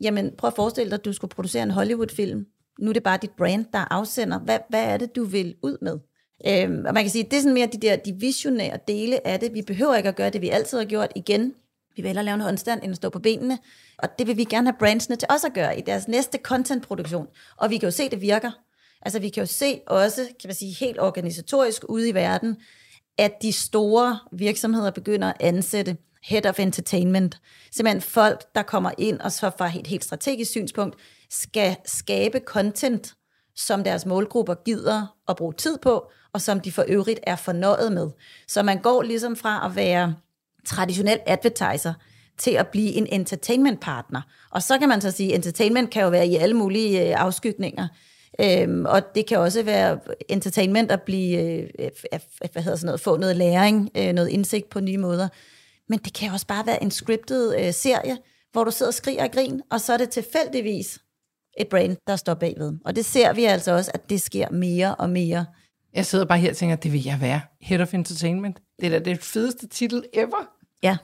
jamen 0.00 0.30
prøv 0.38 0.48
at 0.48 0.54
forestille 0.54 0.90
dig, 0.90 0.98
at 0.98 1.04
du 1.04 1.12
skulle 1.12 1.34
producere 1.34 1.62
en 1.62 1.70
Hollywood-film. 1.70 2.46
Nu 2.78 2.88
er 2.88 2.92
det 2.92 3.02
bare 3.02 3.18
dit 3.22 3.30
brand, 3.38 3.66
der 3.72 3.92
afsender. 3.92 4.38
Hvad, 4.38 4.58
hvad 4.68 4.84
er 4.84 4.96
det, 4.96 5.16
du 5.16 5.24
vil 5.24 5.54
ud 5.62 5.76
med? 5.82 5.98
Øhm, 6.46 6.84
og 6.86 6.94
man 6.94 7.04
kan 7.04 7.10
sige, 7.10 7.24
det 7.24 7.36
er 7.36 7.40
sådan 7.40 7.54
mere 7.54 7.66
de 7.66 7.78
der 7.78 7.96
de 7.96 8.12
visionære 8.12 8.78
dele 8.88 9.26
af 9.26 9.40
det. 9.40 9.54
Vi 9.54 9.62
behøver 9.62 9.94
ikke 9.94 10.08
at 10.08 10.16
gøre 10.16 10.30
det, 10.30 10.40
vi 10.40 10.48
altid 10.48 10.78
har 10.78 10.84
gjort 10.84 11.12
igen. 11.16 11.54
Vi 11.96 12.02
vil 12.02 12.06
hellere 12.08 12.24
lave 12.24 12.36
noget 12.36 12.52
onsdag, 12.52 12.74
end 12.82 12.90
at 12.90 12.96
stå 12.96 13.10
på 13.10 13.18
benene. 13.18 13.58
Og 13.98 14.08
det 14.18 14.26
vil 14.26 14.36
vi 14.36 14.44
gerne 14.44 14.66
have 14.66 14.78
brandsene 14.78 15.16
til 15.16 15.28
også 15.30 15.46
at 15.46 15.52
gøre 15.52 15.78
i 15.78 15.80
deres 15.80 16.08
næste 16.08 16.38
contentproduktion. 16.42 17.26
Og 17.56 17.70
vi 17.70 17.78
kan 17.78 17.86
jo 17.86 17.90
se, 17.90 18.02
at 18.02 18.10
det 18.10 18.20
virker. 18.20 18.50
Altså 19.02 19.18
vi 19.18 19.28
kan 19.28 19.42
jo 19.42 19.46
se 19.46 19.80
også, 19.86 20.20
kan 20.40 20.48
man 20.48 20.54
sige, 20.54 20.74
helt 20.74 21.00
organisatorisk 21.00 21.84
ude 21.88 22.08
i 22.08 22.14
verden, 22.14 22.56
at 23.18 23.32
de 23.42 23.52
store 23.52 24.18
virksomheder 24.32 24.90
begynder 24.90 25.28
at 25.28 25.36
ansætte 25.40 25.96
head 26.22 26.46
of 26.46 26.60
entertainment. 26.60 27.40
Simpelthen 27.72 28.02
folk, 28.02 28.54
der 28.54 28.62
kommer 28.62 28.90
ind 28.98 29.20
og 29.20 29.32
så 29.32 29.50
fra 29.58 29.78
et 29.78 29.86
helt 29.86 30.04
strategisk 30.04 30.50
synspunkt, 30.50 30.96
skal 31.30 31.76
skabe 31.84 32.40
content, 32.46 33.14
som 33.56 33.84
deres 33.84 34.06
målgrupper 34.06 34.54
gider 34.54 35.16
at 35.28 35.36
bruge 35.36 35.52
tid 35.52 35.78
på, 35.78 36.10
og 36.32 36.40
som 36.40 36.60
de 36.60 36.72
for 36.72 36.84
øvrigt 36.88 37.20
er 37.22 37.36
fornøjet 37.36 37.92
med. 37.92 38.10
Så 38.48 38.62
man 38.62 38.82
går 38.82 39.02
ligesom 39.02 39.36
fra 39.36 39.66
at 39.66 39.76
være 39.76 40.14
traditionel 40.66 41.20
advertiser 41.26 41.92
til 42.38 42.50
at 42.50 42.68
blive 42.68 42.92
en 42.92 43.06
entertainment 43.12 43.80
partner. 43.80 44.20
Og 44.50 44.62
så 44.62 44.78
kan 44.78 44.88
man 44.88 45.00
så 45.00 45.10
sige, 45.10 45.28
at 45.28 45.34
entertainment 45.34 45.90
kan 45.90 46.02
jo 46.02 46.08
være 46.08 46.26
i 46.26 46.36
alle 46.36 46.54
mulige 46.54 47.08
øh, 47.08 47.20
afskygninger. 47.20 47.88
Øhm, 48.40 48.84
og 48.84 49.14
det 49.14 49.26
kan 49.26 49.38
også 49.38 49.62
være 49.62 49.98
entertainment 50.28 50.90
at 50.90 51.02
blive, 51.02 51.38
øh, 51.80 51.90
hvad 52.52 52.62
hedder 52.62 52.76
sådan 52.76 52.86
noget, 52.86 53.00
få 53.00 53.16
noget 53.16 53.36
læring, 53.36 53.90
øh, 53.96 54.12
noget 54.12 54.28
indsigt 54.28 54.70
på 54.70 54.80
nye 54.80 54.98
måder. 54.98 55.28
Men 55.88 55.98
det 55.98 56.14
kan 56.14 56.32
også 56.32 56.46
bare 56.46 56.66
være 56.66 56.82
en 56.82 56.90
scripted 56.90 57.58
øh, 57.58 57.72
serie, 57.72 58.18
hvor 58.52 58.64
du 58.64 58.70
sidder 58.70 58.90
og 58.90 58.94
skriger 58.94 59.24
og 59.24 59.30
grin, 59.30 59.62
og 59.70 59.80
så 59.80 59.92
er 59.92 59.96
det 59.96 60.10
tilfældigvis 60.10 60.98
et 61.58 61.68
brand, 61.68 61.96
der 62.06 62.16
står 62.16 62.34
bagved. 62.34 62.72
Og 62.84 62.96
det 62.96 63.04
ser 63.04 63.32
vi 63.32 63.44
altså 63.44 63.72
også, 63.72 63.90
at 63.94 64.10
det 64.10 64.20
sker 64.20 64.50
mere 64.50 64.94
og 64.94 65.10
mere. 65.10 65.46
Jeg 65.94 66.06
sidder 66.06 66.24
bare 66.24 66.38
her 66.38 66.50
og 66.50 66.56
tænker, 66.56 66.76
det 66.76 66.92
vil 66.92 67.04
jeg 67.04 67.20
være. 67.20 67.40
Head 67.60 67.80
of 67.80 67.94
Entertainment. 67.94 68.58
Det 68.80 68.86
er 68.86 68.98
da 68.98 69.10
det 69.10 69.18
fedeste 69.22 69.68
titel 69.68 70.04
ever. 70.12 70.51
Ja. 70.82 70.96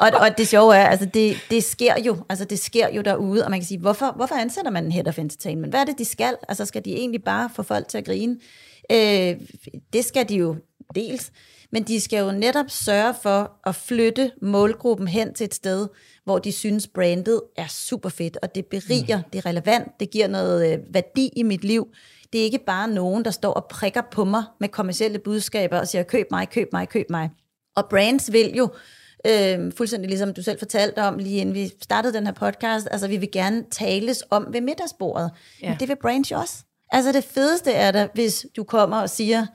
og, 0.00 0.10
og 0.20 0.38
det 0.38 0.48
sjove 0.48 0.76
er, 0.76 0.86
altså 0.86 1.06
det, 1.06 1.36
det 1.50 1.64
sker 1.64 1.94
jo, 2.00 2.16
altså 2.28 2.44
det 2.44 2.58
sker 2.58 2.88
jo 2.88 3.02
derude, 3.02 3.44
og 3.44 3.50
man 3.50 3.60
kan 3.60 3.66
sige, 3.66 3.80
hvorfor, 3.80 4.12
hvorfor 4.16 4.34
ansætter 4.34 4.70
man 4.70 4.84
en 4.84 4.92
head 4.92 5.08
of 5.08 5.18
entertainment? 5.18 5.72
Hvad 5.72 5.80
er 5.80 5.84
det, 5.84 5.98
de 5.98 6.04
skal? 6.04 6.36
Altså 6.48 6.64
skal 6.64 6.84
de 6.84 6.94
egentlig 6.94 7.24
bare 7.24 7.50
få 7.54 7.62
folk 7.62 7.88
til 7.88 7.98
at 7.98 8.04
grine? 8.04 8.36
Øh, 8.92 9.36
det 9.92 10.04
skal 10.04 10.28
de 10.28 10.34
jo 10.34 10.56
dels, 10.94 11.32
men 11.72 11.82
de 11.82 12.00
skal 12.00 12.18
jo 12.24 12.32
netop 12.32 12.66
sørge 12.68 13.14
for 13.22 13.52
at 13.66 13.74
flytte 13.74 14.30
målgruppen 14.42 15.08
hen 15.08 15.34
til 15.34 15.44
et 15.44 15.54
sted, 15.54 15.88
hvor 16.24 16.38
de 16.38 16.52
synes, 16.52 16.86
brandet 16.86 17.42
er 17.56 17.66
super 17.66 18.08
fedt, 18.08 18.38
og 18.42 18.54
det 18.54 18.66
beriger, 18.66 19.16
mm. 19.18 19.24
det 19.32 19.38
er 19.38 19.46
relevant, 19.46 19.88
det 20.00 20.10
giver 20.10 20.28
noget 20.28 20.72
øh, 20.72 20.78
værdi 20.94 21.30
i 21.36 21.42
mit 21.42 21.64
liv. 21.64 21.86
Det 22.32 22.40
er 22.40 22.44
ikke 22.44 22.64
bare 22.66 22.88
nogen, 22.88 23.24
der 23.24 23.30
står 23.30 23.52
og 23.52 23.66
prikker 23.70 24.02
på 24.12 24.24
mig 24.24 24.44
med 24.60 24.68
kommersielle 24.68 25.18
budskaber 25.18 25.78
og 25.78 25.88
siger, 25.88 26.02
køb 26.02 26.26
mig, 26.30 26.48
køb 26.48 26.68
mig, 26.72 26.88
køb 26.88 27.06
mig. 27.10 27.30
Og 27.76 27.86
brands 27.90 28.32
vil 28.32 28.54
jo, 28.56 28.68
øh, 29.26 29.72
fuldstændig 29.76 30.08
ligesom 30.08 30.34
du 30.34 30.42
selv 30.42 30.58
fortalte 30.58 30.98
om, 30.98 31.18
lige 31.18 31.36
inden 31.36 31.54
vi 31.54 31.72
startede 31.82 32.12
den 32.12 32.26
her 32.26 32.32
podcast, 32.32 32.88
altså 32.90 33.08
vi 33.08 33.16
vil 33.16 33.30
gerne 33.30 33.64
tales 33.70 34.22
om 34.30 34.46
ved 34.50 34.60
middagsbordet. 34.60 35.30
Ja. 35.62 35.68
Men 35.68 35.80
det 35.80 35.88
vil 35.88 35.96
brands 36.02 36.30
jo 36.30 36.38
også. 36.38 36.54
Altså 36.90 37.12
det 37.12 37.24
fedeste 37.24 37.72
er 37.72 37.90
da, 37.90 38.08
hvis 38.14 38.46
du 38.56 38.64
kommer 38.64 38.96
og 38.96 39.10
siger, 39.10 39.46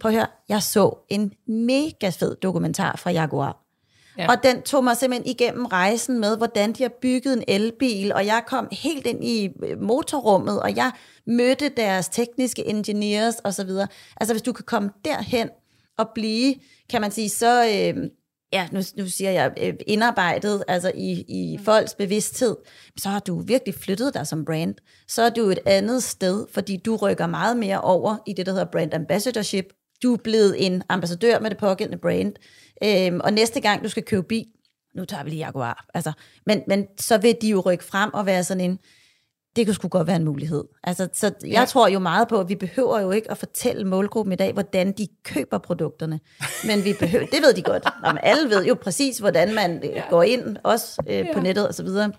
prøv 0.00 0.10
at 0.10 0.14
høre, 0.14 0.26
jeg 0.48 0.62
så 0.62 0.98
en 1.08 1.32
mega 1.46 2.08
fed 2.08 2.36
dokumentar 2.36 2.96
fra 2.96 3.10
Jaguar. 3.10 3.58
Ja. 4.18 4.30
Og 4.30 4.42
den 4.42 4.62
tog 4.62 4.84
mig 4.84 4.96
simpelthen 4.96 5.30
igennem 5.30 5.66
rejsen 5.66 6.20
med, 6.20 6.36
hvordan 6.36 6.72
de 6.72 6.82
har 6.82 6.90
bygget 7.02 7.32
en 7.32 7.44
elbil, 7.48 8.12
og 8.12 8.26
jeg 8.26 8.42
kom 8.46 8.68
helt 8.72 9.06
ind 9.06 9.24
i 9.24 9.48
øh, 9.62 9.82
motorrummet, 9.82 10.62
og 10.62 10.76
jeg 10.76 10.90
mødte 11.26 11.68
deres 11.68 12.08
tekniske 12.08 12.68
engineers 12.68 13.34
osv. 13.44 13.70
Altså 14.20 14.34
hvis 14.34 14.42
du 14.42 14.52
kan 14.52 14.64
komme 14.64 14.90
derhen 15.04 15.48
og 16.04 16.10
blive, 16.14 16.54
kan 16.90 17.00
man 17.00 17.10
sige, 17.10 17.28
så, 17.28 17.64
øh, 17.64 18.10
ja, 18.52 18.68
nu, 18.72 18.80
nu 18.96 19.06
siger 19.06 19.30
jeg, 19.30 19.52
øh, 19.60 19.74
indarbejdet 19.86 20.64
altså 20.68 20.92
i, 20.94 21.24
i 21.28 21.56
mm. 21.56 21.64
folks 21.64 21.94
bevidsthed, 21.94 22.56
så 22.98 23.08
har 23.08 23.20
du 23.20 23.40
virkelig 23.40 23.74
flyttet 23.74 24.14
dig 24.14 24.26
som 24.26 24.44
brand. 24.44 24.74
Så 25.08 25.22
er 25.22 25.30
du 25.30 25.42
et 25.42 25.58
andet 25.66 26.02
sted, 26.02 26.46
fordi 26.54 26.76
du 26.76 26.96
rykker 26.96 27.26
meget 27.26 27.56
mere 27.56 27.80
over 27.80 28.16
i 28.26 28.32
det, 28.32 28.46
der 28.46 28.52
hedder 28.52 28.70
brand 28.72 28.94
ambassadorship. 28.94 29.64
Du 30.02 30.12
er 30.12 30.18
blevet 30.24 30.66
en 30.66 30.82
ambassadør 30.88 31.40
med 31.40 31.50
det 31.50 31.58
pågældende 31.58 32.00
brand. 32.00 32.34
Øhm, 32.84 33.20
og 33.24 33.32
næste 33.32 33.60
gang 33.60 33.84
du 33.84 33.88
skal 33.88 34.02
købe 34.02 34.22
bil, 34.22 34.46
nu 34.94 35.04
tager 35.04 35.24
vi 35.24 35.30
lige 35.30 35.44
Jaguar, 35.44 35.86
altså, 35.94 36.12
men, 36.46 36.62
men 36.68 36.86
så 37.00 37.18
vil 37.18 37.36
de 37.42 37.48
jo 37.48 37.60
rykke 37.60 37.84
frem 37.84 38.14
og 38.14 38.26
være 38.26 38.44
sådan 38.44 38.70
en, 38.70 38.78
det 39.56 39.66
kunne 39.66 39.74
sgu 39.74 39.88
godt 39.88 40.06
være 40.06 40.16
en 40.16 40.24
mulighed. 40.24 40.64
Altså, 40.84 41.08
så 41.12 41.26
jeg 41.42 41.50
ja. 41.50 41.64
tror 41.64 41.88
jo 41.88 41.98
meget 41.98 42.28
på, 42.28 42.40
at 42.40 42.48
vi 42.48 42.54
behøver 42.54 43.00
jo 43.00 43.10
ikke 43.10 43.30
at 43.30 43.38
fortælle 43.38 43.84
målgruppen 43.84 44.32
i 44.32 44.36
dag, 44.36 44.52
hvordan 44.52 44.92
de 44.92 45.08
køber 45.24 45.58
produkterne. 45.58 46.20
Men 46.66 46.84
vi 46.84 46.94
behøver, 47.00 47.26
det 47.26 47.42
ved 47.42 47.54
de 47.54 47.62
godt. 47.62 47.84
Nå, 48.02 48.08
alle 48.08 48.50
ved 48.50 48.64
jo 48.64 48.74
præcis, 48.74 49.18
hvordan 49.18 49.54
man 49.54 49.76
øh, 49.84 49.90
ja. 49.90 50.02
går 50.10 50.22
ind, 50.22 50.56
også 50.64 51.02
øh, 51.06 51.14
ja. 51.14 51.34
på 51.34 51.40
nettet 51.40 51.68
og 51.68 51.74
så 51.74 51.82
videre. 51.82 52.12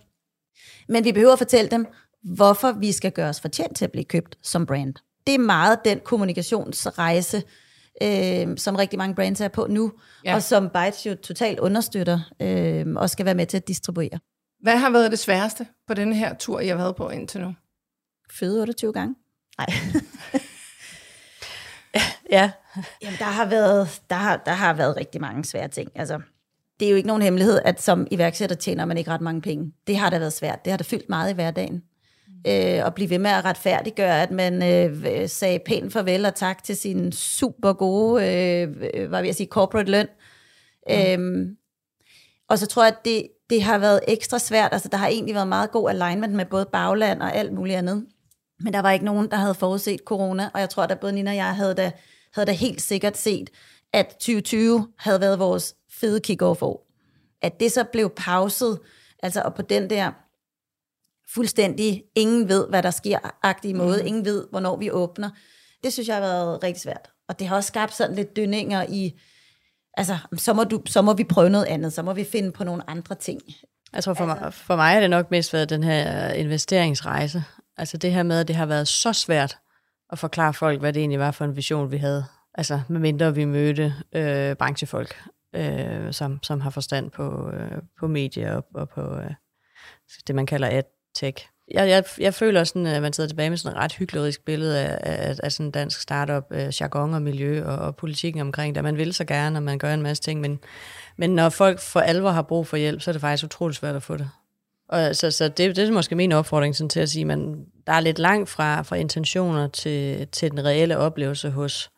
Men 0.90 1.06
vi 1.06 1.12
behøver 1.12 1.34
at 1.34 1.40
fortælle 1.40 1.72
dem, 1.72 1.88
hvorfor 2.24 2.72
vi 2.72 2.92
skal 2.92 3.12
gøre 3.12 3.30
os 3.30 3.42
fortjent 3.42 3.78
til 3.78 3.86
at 3.86 3.92
blive 3.92 4.06
købt 4.06 4.38
som 4.42 4.66
brand. 4.66 4.94
Det 5.28 5.36
er 5.36 5.40
meget 5.40 5.80
den 5.86 6.00
kommunikationsrejse, 6.00 7.44
øh, 8.04 8.58
som 8.58 8.76
rigtig 8.76 8.98
mange 8.98 9.16
brands 9.16 9.42
er 9.42 9.48
på 9.48 9.68
nu, 9.70 9.92
ja. 10.26 10.36
og 10.36 10.44
som 10.44 10.70
Bytes 10.70 11.06
jo 11.06 11.16
totalt 11.16 11.60
understøtter 11.60 12.20
øh, 12.42 12.86
og 12.96 13.10
skal 13.10 13.26
være 13.26 13.36
med 13.36 13.46
til 13.46 13.58
at 13.58 13.68
distribuere. 13.68 14.20
Hvad 14.64 14.78
har 14.78 14.90
været 14.90 15.12
det 15.12 15.20
sværeste 15.20 15.68
på 15.88 15.94
denne 15.94 16.16
her 16.16 16.34
tur, 16.34 16.60
I 16.60 16.68
har 16.68 16.76
været 16.76 16.96
på 16.96 17.10
indtil 17.10 17.42
nu? 17.42 17.56
Føde 18.32 18.62
28 18.62 18.94
gange. 18.94 19.16
Nej. 19.58 19.68
ja. 22.38 22.52
Jamen, 23.02 23.20
der 23.20 23.26
har, 23.26 23.46
været, 23.46 24.02
der, 24.10 24.16
har, 24.16 24.42
der 24.46 24.52
har 24.52 24.74
været 24.74 24.98
rigtig 24.98 25.22
mange 25.22 25.46
svære 25.46 25.68
ting. 25.68 25.92
Altså, 25.96 26.22
det 26.80 26.86
er 26.86 26.90
jo 26.90 26.96
ikke 26.96 27.08
nogen 27.08 27.22
hemmelighed, 27.22 27.60
at 27.66 27.82
som 27.82 28.08
iværksætter 28.12 28.56
tjener 28.56 28.86
man 28.86 28.98
ikke 28.98 29.12
ret 29.12 29.22
mange 29.22 29.42
penge. 29.42 29.74
Det 29.88 29.98
har 29.98 30.10
da 30.10 30.20
været 30.20 30.34
svært. 30.34 30.66
Det 30.66 30.72
har 30.72 30.78
da 30.78 30.84
fyldt 30.84 31.10
meget 31.10 31.32
i 31.32 31.34
hverdagen. 31.34 31.84
Øh, 32.48 32.86
og 32.86 32.94
blive 32.94 33.10
ved 33.10 33.20
med 33.20 33.32
at 33.32 33.46
retfærdiggøre, 33.46 34.22
at 34.22 34.32
man 34.32 34.64
øh, 34.64 35.30
sagde 35.30 35.60
pænt 35.66 35.94
farvel 35.94 36.26
og 36.26 36.36
tak 36.36 36.64
til 36.64 36.76
sin 36.76 37.12
super 37.12 37.74
gode, 37.74 38.24
øh, 38.24 39.08
hvad 39.08 39.22
vil 39.22 39.28
jeg 39.28 39.36
sige, 39.36 39.48
corporate 39.48 39.92
løn. 39.92 40.08
Mm. 40.90 40.96
Øhm, 40.96 41.58
og 42.50 42.60
så 42.60 42.68
tror 42.68 42.84
jeg, 42.84 42.94
at 42.94 43.06
det, 43.06 43.28
det 43.50 43.64
har 43.64 43.78
været 43.78 44.00
ekstra 44.08 44.40
svært. 44.40 44.74
Altså, 44.74 44.90
der 44.90 44.98
har 44.98 45.08
egentlig 45.08 45.36
været 45.36 45.48
meget 45.48 45.72
god 45.72 45.90
alignment 45.90 46.34
med 46.34 46.46
både 46.46 46.66
bagland 46.66 47.22
og 47.22 47.36
alt 47.36 47.54
muligt 47.54 47.78
andet. 47.78 48.06
Men 48.60 48.74
der 48.74 48.80
var 48.80 48.92
ikke 48.92 49.06
nogen, 49.06 49.32
der 49.32 49.38
havde 49.38 49.54
forudset 49.54 50.00
corona, 50.06 50.50
og 50.54 50.60
jeg 50.60 50.70
tror, 50.70 50.84
at 50.84 51.00
både 51.00 51.14
Nina 51.14 51.32
og 51.32 51.36
jeg 51.36 51.56
havde 51.56 51.74
da, 51.74 51.92
havde 52.34 52.46
da 52.46 52.52
helt 52.52 52.82
sikkert 52.82 53.18
set, 53.18 53.50
at 53.94 54.08
2020 54.08 54.88
havde 54.98 55.22
været 55.22 55.40
vores 55.40 55.76
fede 55.92 56.20
kick-off-år. 56.20 56.88
At 57.42 57.60
det 57.60 57.72
så 57.72 57.84
blev 57.84 58.10
pauset, 58.10 58.80
altså 59.24 59.42
og 59.42 59.56
på 59.56 59.62
den 59.62 59.90
der 59.90 60.12
fuldstændig, 61.34 62.04
ingen 62.16 62.50
ved, 62.50 62.68
hvad 62.70 62.84
der 62.84 62.92
sker-agtige 62.92 63.74
måde, 63.74 64.02
mm. 64.02 64.08
ingen 64.08 64.26
ved, 64.26 64.48
hvornår 64.50 64.78
vi 64.78 64.92
åbner, 64.92 65.30
det 65.84 65.94
synes 65.94 66.08
jeg 66.08 66.16
har 66.16 66.22
været 66.22 66.64
rigtig 66.64 66.82
svært. 66.82 67.10
Og 67.30 67.40
det 67.40 67.48
har 67.48 67.56
også 67.56 67.68
skabt 67.68 67.94
sådan 67.94 68.16
lidt 68.16 68.36
dønninger 68.36 68.86
i, 68.90 69.20
altså, 69.94 70.18
så 70.38 70.54
må, 70.54 70.64
du, 70.64 70.82
så 70.86 71.02
må 71.02 71.14
vi 71.14 71.24
prøve 71.24 71.50
noget 71.50 71.66
andet, 71.66 71.94
så 71.94 72.04
må 72.04 72.14
vi 72.14 72.24
finde 72.32 72.52
på 72.52 72.64
nogle 72.64 72.90
andre 72.90 73.16
ting. 73.16 73.42
Jeg 73.94 74.04
tror 74.04 74.14
for, 74.14 74.26
altså. 74.26 74.44
mig, 74.44 74.54
for 74.54 74.76
mig 74.76 74.96
er 74.96 75.00
det 75.00 75.10
nok 75.10 75.32
mest 75.32 75.54
været 75.54 75.70
den 75.70 75.84
her 75.84 76.34
investeringsrejse. 76.34 77.44
Altså 77.78 77.98
det 77.98 78.12
her 78.12 78.24
med, 78.24 78.40
at 78.40 78.48
det 78.48 78.56
har 78.56 78.66
været 78.66 78.88
så 78.88 79.14
svært 79.14 79.58
at 80.10 80.20
forklare 80.20 80.54
folk, 80.54 80.80
hvad 80.80 80.94
det 80.94 81.00
egentlig 81.00 81.20
var 81.20 81.32
for 81.32 81.46
en 81.46 81.56
vision, 81.56 81.92
vi 81.92 81.98
havde. 81.98 82.26
Altså 82.56 82.82
medmindre 82.90 83.36
vi 83.36 83.46
mødte 83.46 83.94
øh, 84.16 84.56
branchefolk, 84.56 85.24
øh, 85.56 86.14
som, 86.14 86.44
som 86.44 86.62
har 86.62 86.70
forstand 86.70 87.12
på, 87.12 87.50
øh, 87.50 87.82
på 88.00 88.08
medier 88.08 88.56
og, 88.56 88.66
og 88.76 88.90
på 88.90 89.02
øh, 89.02 89.32
det, 90.28 90.36
man 90.36 90.46
kalder 90.46 90.68
ad 90.72 90.84
tech. 91.16 91.48
Jeg, 91.74 91.90
jeg, 91.90 92.04
jeg 92.20 92.34
føler 92.34 92.64
sådan, 92.64 92.86
at 92.86 93.02
man 93.02 93.14
sidder 93.14 93.28
tilbage 93.28 93.50
med 93.50 93.58
sådan 93.58 93.78
et 93.78 93.84
ret 93.84 93.94
hyklerisk 93.94 94.46
billede 94.46 94.80
af, 94.80 94.98
af, 95.02 95.36
af 95.44 95.52
sådan 95.52 95.66
en 95.66 95.72
dansk 95.72 96.02
startup, 96.02 96.44
øh, 96.52 96.72
jargon 96.82 97.14
og 97.14 97.22
miljø 97.22 97.66
og, 97.66 97.78
og 97.78 97.96
politikken 97.96 98.42
omkring 98.42 98.76
det. 98.76 98.84
Man 98.84 98.98
vil 98.98 99.14
så 99.14 99.26
gerne, 99.26 99.60
og 99.60 99.64
man 99.64 99.78
gør 99.78 99.94
en 99.94 100.02
masse 100.02 100.24
ting, 100.24 100.42
men, 100.42 100.60
men 101.18 101.30
når 101.30 101.50
folk 101.50 101.80
for 101.80 102.00
alvor 102.00 102.30
har 102.30 102.42
brug 102.42 102.68
for 102.68 102.78
hjælp, 102.78 103.02
så 103.02 103.12
er 103.12 103.14
det 103.14 103.22
faktisk 103.22 103.46
utroligt 103.46 103.80
svært 103.80 103.96
at 103.96 104.04
få 104.04 104.18
det. 104.18 104.30
Og, 104.90 105.16
så 105.16 105.32
så 105.32 105.48
det, 105.48 105.76
det 105.76 105.80
er 105.88 105.92
måske 105.92 106.16
min 106.16 106.32
opfordring 106.32 106.76
sådan, 106.76 106.90
til 106.90 107.00
at 107.00 107.10
sige, 107.10 107.22
at 107.22 107.28
man, 107.28 107.66
der 107.88 107.94
er 107.94 108.00
lidt 108.00 108.20
langt 108.20 108.50
fra, 108.50 108.82
fra 108.82 108.96
intentioner 108.96 109.68
til, 109.68 110.28
til 110.28 110.52
den 110.52 110.66
reelle 110.66 110.98
oplevelse 110.98 111.50
hos, 111.50 111.92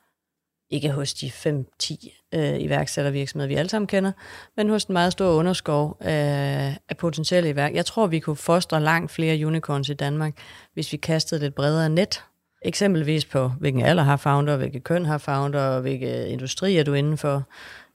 ikke 0.70 0.92
hos 0.92 1.14
de 1.14 1.28
5-10 1.28 2.28
øh, 2.34 2.62
iværksættervirksomheder, 2.62 3.48
vi 3.48 3.56
alle 3.56 3.70
sammen 3.70 3.88
kender, 3.88 4.12
men 4.58 4.70
hos 4.70 4.86
en 4.86 4.94
meget 4.94 5.12
stor 5.12 5.32
underskov 5.32 5.98
af, 6.00 6.78
af 6.90 6.98
potentielle 6.98 7.50
iværk. 7.50 7.74
Jeg 7.74 7.86
tror, 7.86 8.08
vi 8.08 8.20
kunne 8.20 8.36
fostre 8.36 8.82
langt 8.82 9.12
flere 9.12 9.48
unicorns 9.48 9.90
i 9.90 9.94
Danmark, 9.94 10.38
hvis 10.74 10.92
vi 10.92 10.98
kastede 10.98 11.42
lidt 11.42 11.56
bredere 11.56 11.90
net. 11.90 12.24
Eksempelvis 12.62 13.26
på, 13.26 13.48
hvilken 13.60 13.82
alder 13.82 14.04
har 14.04 14.18
founder, 14.18 14.58
hvilket 14.58 14.84
køn 14.84 15.06
har 15.06 15.18
founder, 15.18 15.62
og 15.62 15.82
hvilke 15.82 16.28
industri 16.28 16.78
er 16.78 16.84
du 16.84 16.94
inden 16.94 17.18
for, 17.18 17.44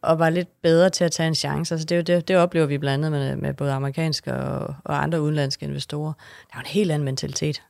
og 0.02 0.18
var 0.18 0.30
lidt 0.30 0.62
bedre 0.62 0.90
til 0.90 1.04
at 1.04 1.12
tage 1.12 1.26
en 1.26 1.34
chance. 1.34 1.74
Altså 1.74 1.86
det, 1.86 2.06
det, 2.06 2.28
det 2.28 2.36
oplever 2.36 2.66
vi 2.66 2.78
blandt 2.78 3.04
andet 3.04 3.20
med, 3.20 3.36
med 3.36 3.54
både 3.54 3.72
amerikanske 3.72 4.34
og, 4.34 4.74
og 4.84 5.02
andre 5.02 5.22
udenlandske 5.22 5.66
investorer. 5.66 6.12
Der 6.12 6.56
er 6.56 6.58
jo 6.58 6.60
en 6.60 6.66
helt 6.66 6.90
anden 6.90 7.04
mentalitet. 7.04 7.62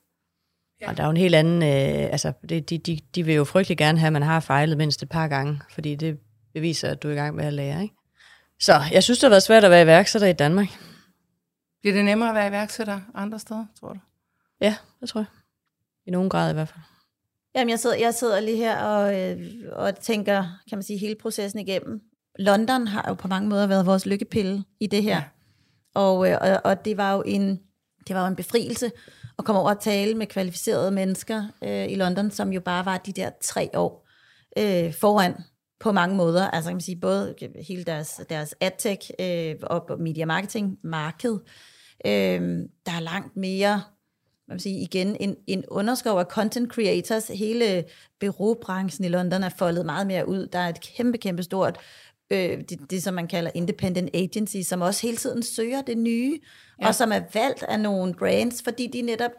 Ja. 0.81 0.89
Og 0.89 0.97
der 0.97 1.03
er 1.03 1.07
jo 1.07 1.11
en 1.11 1.17
helt 1.17 1.35
anden, 1.35 1.63
øh, 1.63 2.13
altså 2.13 2.33
det, 2.49 2.71
de, 2.71 2.79
de, 2.79 2.99
de 3.15 3.23
vil 3.23 3.35
jo 3.35 3.45
frygtelig 3.45 3.79
gerne 3.79 3.99
have, 3.99 4.07
at 4.07 4.13
man 4.13 4.23
har 4.23 4.41
fejlet 4.41 4.77
mindst 4.77 5.03
et 5.03 5.09
par 5.09 5.29
gange, 5.29 5.61
fordi 5.71 5.95
det 5.95 6.19
beviser, 6.55 6.89
at 6.89 7.03
du 7.03 7.09
er 7.09 7.13
i 7.13 7.17
gang 7.17 7.37
med 7.37 7.45
at 7.45 7.53
lære. 7.53 7.83
Ikke? 7.83 7.95
Så 8.61 8.81
jeg 8.93 9.03
synes, 9.03 9.19
det 9.19 9.27
har 9.27 9.31
været 9.31 9.43
svært 9.43 9.65
at 9.65 9.71
være 9.71 9.83
iværksætter 9.83 10.29
i 10.29 10.33
Danmark. 10.33 10.69
Bliver 11.81 11.95
det 11.95 12.05
nemmere 12.05 12.29
at 12.29 12.35
være 12.35 12.49
iværksætter 12.49 13.01
andre 13.15 13.39
steder, 13.39 13.67
tror 13.81 13.93
du? 13.93 13.99
Ja, 14.61 14.77
det 15.01 15.09
tror 15.09 15.21
jeg. 15.21 15.27
I 16.07 16.11
nogen 16.11 16.31
grad 16.31 16.51
i 16.51 16.55
hvert 16.55 16.69
fald. 16.69 16.81
Jamen, 17.55 17.71
jeg 17.71 17.79
sidder, 17.79 17.97
jeg 17.97 18.15
sidder 18.15 18.41
lige 18.41 18.57
her 18.57 18.83
og, 18.83 19.21
øh, 19.21 19.39
og 19.73 19.97
tænker, 19.97 20.43
kan 20.69 20.79
man 20.79 20.83
sige, 20.83 20.99
hele 20.99 21.15
processen 21.15 21.61
igennem. 21.61 22.01
London 22.39 22.87
har 22.87 23.05
jo 23.09 23.15
på 23.15 23.29
mange 23.29 23.49
måder 23.49 23.67
været 23.67 23.87
vores 23.87 24.07
lykkepille 24.07 24.65
i 24.81 24.87
det 24.87 25.03
her. 25.03 25.17
Ja. 25.17 25.23
Og, 25.95 26.31
øh, 26.31 26.39
og, 26.41 26.61
og 26.65 26.85
det 26.85 26.97
var 26.97 27.13
jo 27.13 27.23
en, 27.27 27.61
det 28.09 28.17
var 28.17 28.23
jo 28.23 28.27
en 28.27 28.37
befrielse 28.37 28.91
at 29.39 29.45
komme 29.45 29.61
over 29.61 29.71
og 29.71 29.81
tale 29.81 30.15
med 30.15 30.27
kvalificerede 30.27 30.91
mennesker 30.91 31.45
øh, 31.65 31.89
i 31.89 31.95
London, 31.95 32.31
som 32.31 32.53
jo 32.53 32.61
bare 32.61 32.85
var 32.85 32.99
de 32.99 33.13
der 33.13 33.31
tre 33.43 33.71
år 33.75 34.09
øh, 34.59 34.95
foran 34.95 35.35
på 35.81 35.93
mange 35.93 36.17
måder. 36.17 36.51
Altså 36.51 36.71
kan 36.71 36.75
man 36.75 36.81
sige, 36.81 37.01
både 37.01 37.35
hele 37.69 37.85
deres, 37.85 38.21
deres 38.29 38.55
adtech 38.61 39.11
øh, 39.21 39.55
og 39.63 40.01
media 40.01 40.27
marketing 40.27 40.79
marked, 40.85 41.39
øh, 42.07 42.41
der 42.87 42.93
er 42.93 43.01
langt 43.01 43.37
mere 43.37 43.83
man 44.51 44.55
vil 44.55 44.63
sige, 44.63 44.81
igen 44.81 45.17
en, 45.21 45.37
en 45.47 45.65
underskov 45.69 46.19
af 46.19 46.25
content 46.25 46.73
creators. 46.73 47.29
Hele 47.29 47.77
øh, 47.77 47.83
bureaubranchen 48.21 49.05
i 49.05 49.09
London 49.09 49.43
er 49.43 49.49
foldet 49.49 49.87
meget 49.87 50.07
mere 50.07 50.29
ud. 50.29 50.47
Der 50.47 50.59
er 50.59 50.69
et 50.69 50.81
kæmpe, 50.81 51.19
kæmpe 51.19 51.43
stort, 51.43 51.79
øh, 52.31 52.59
det, 52.69 52.91
det 52.91 53.03
som 53.03 53.15
man 53.15 53.29
kalder 53.29 53.51
independent 53.55 54.11
agency, 54.15 54.57
som 54.63 54.81
også 54.81 55.03
hele 55.03 55.17
tiden 55.17 55.43
søger 55.43 55.83
det 55.83 55.99
nye, 55.99 56.41
ja. 56.83 56.87
og 56.87 56.95
som 56.95 57.13
er 57.13 57.21
valgt 57.35 57.63
af 57.63 57.81
nogle 57.81 58.15
brands, 58.15 58.63
fordi 58.63 58.87
de 58.87 59.03
netop 59.03 59.31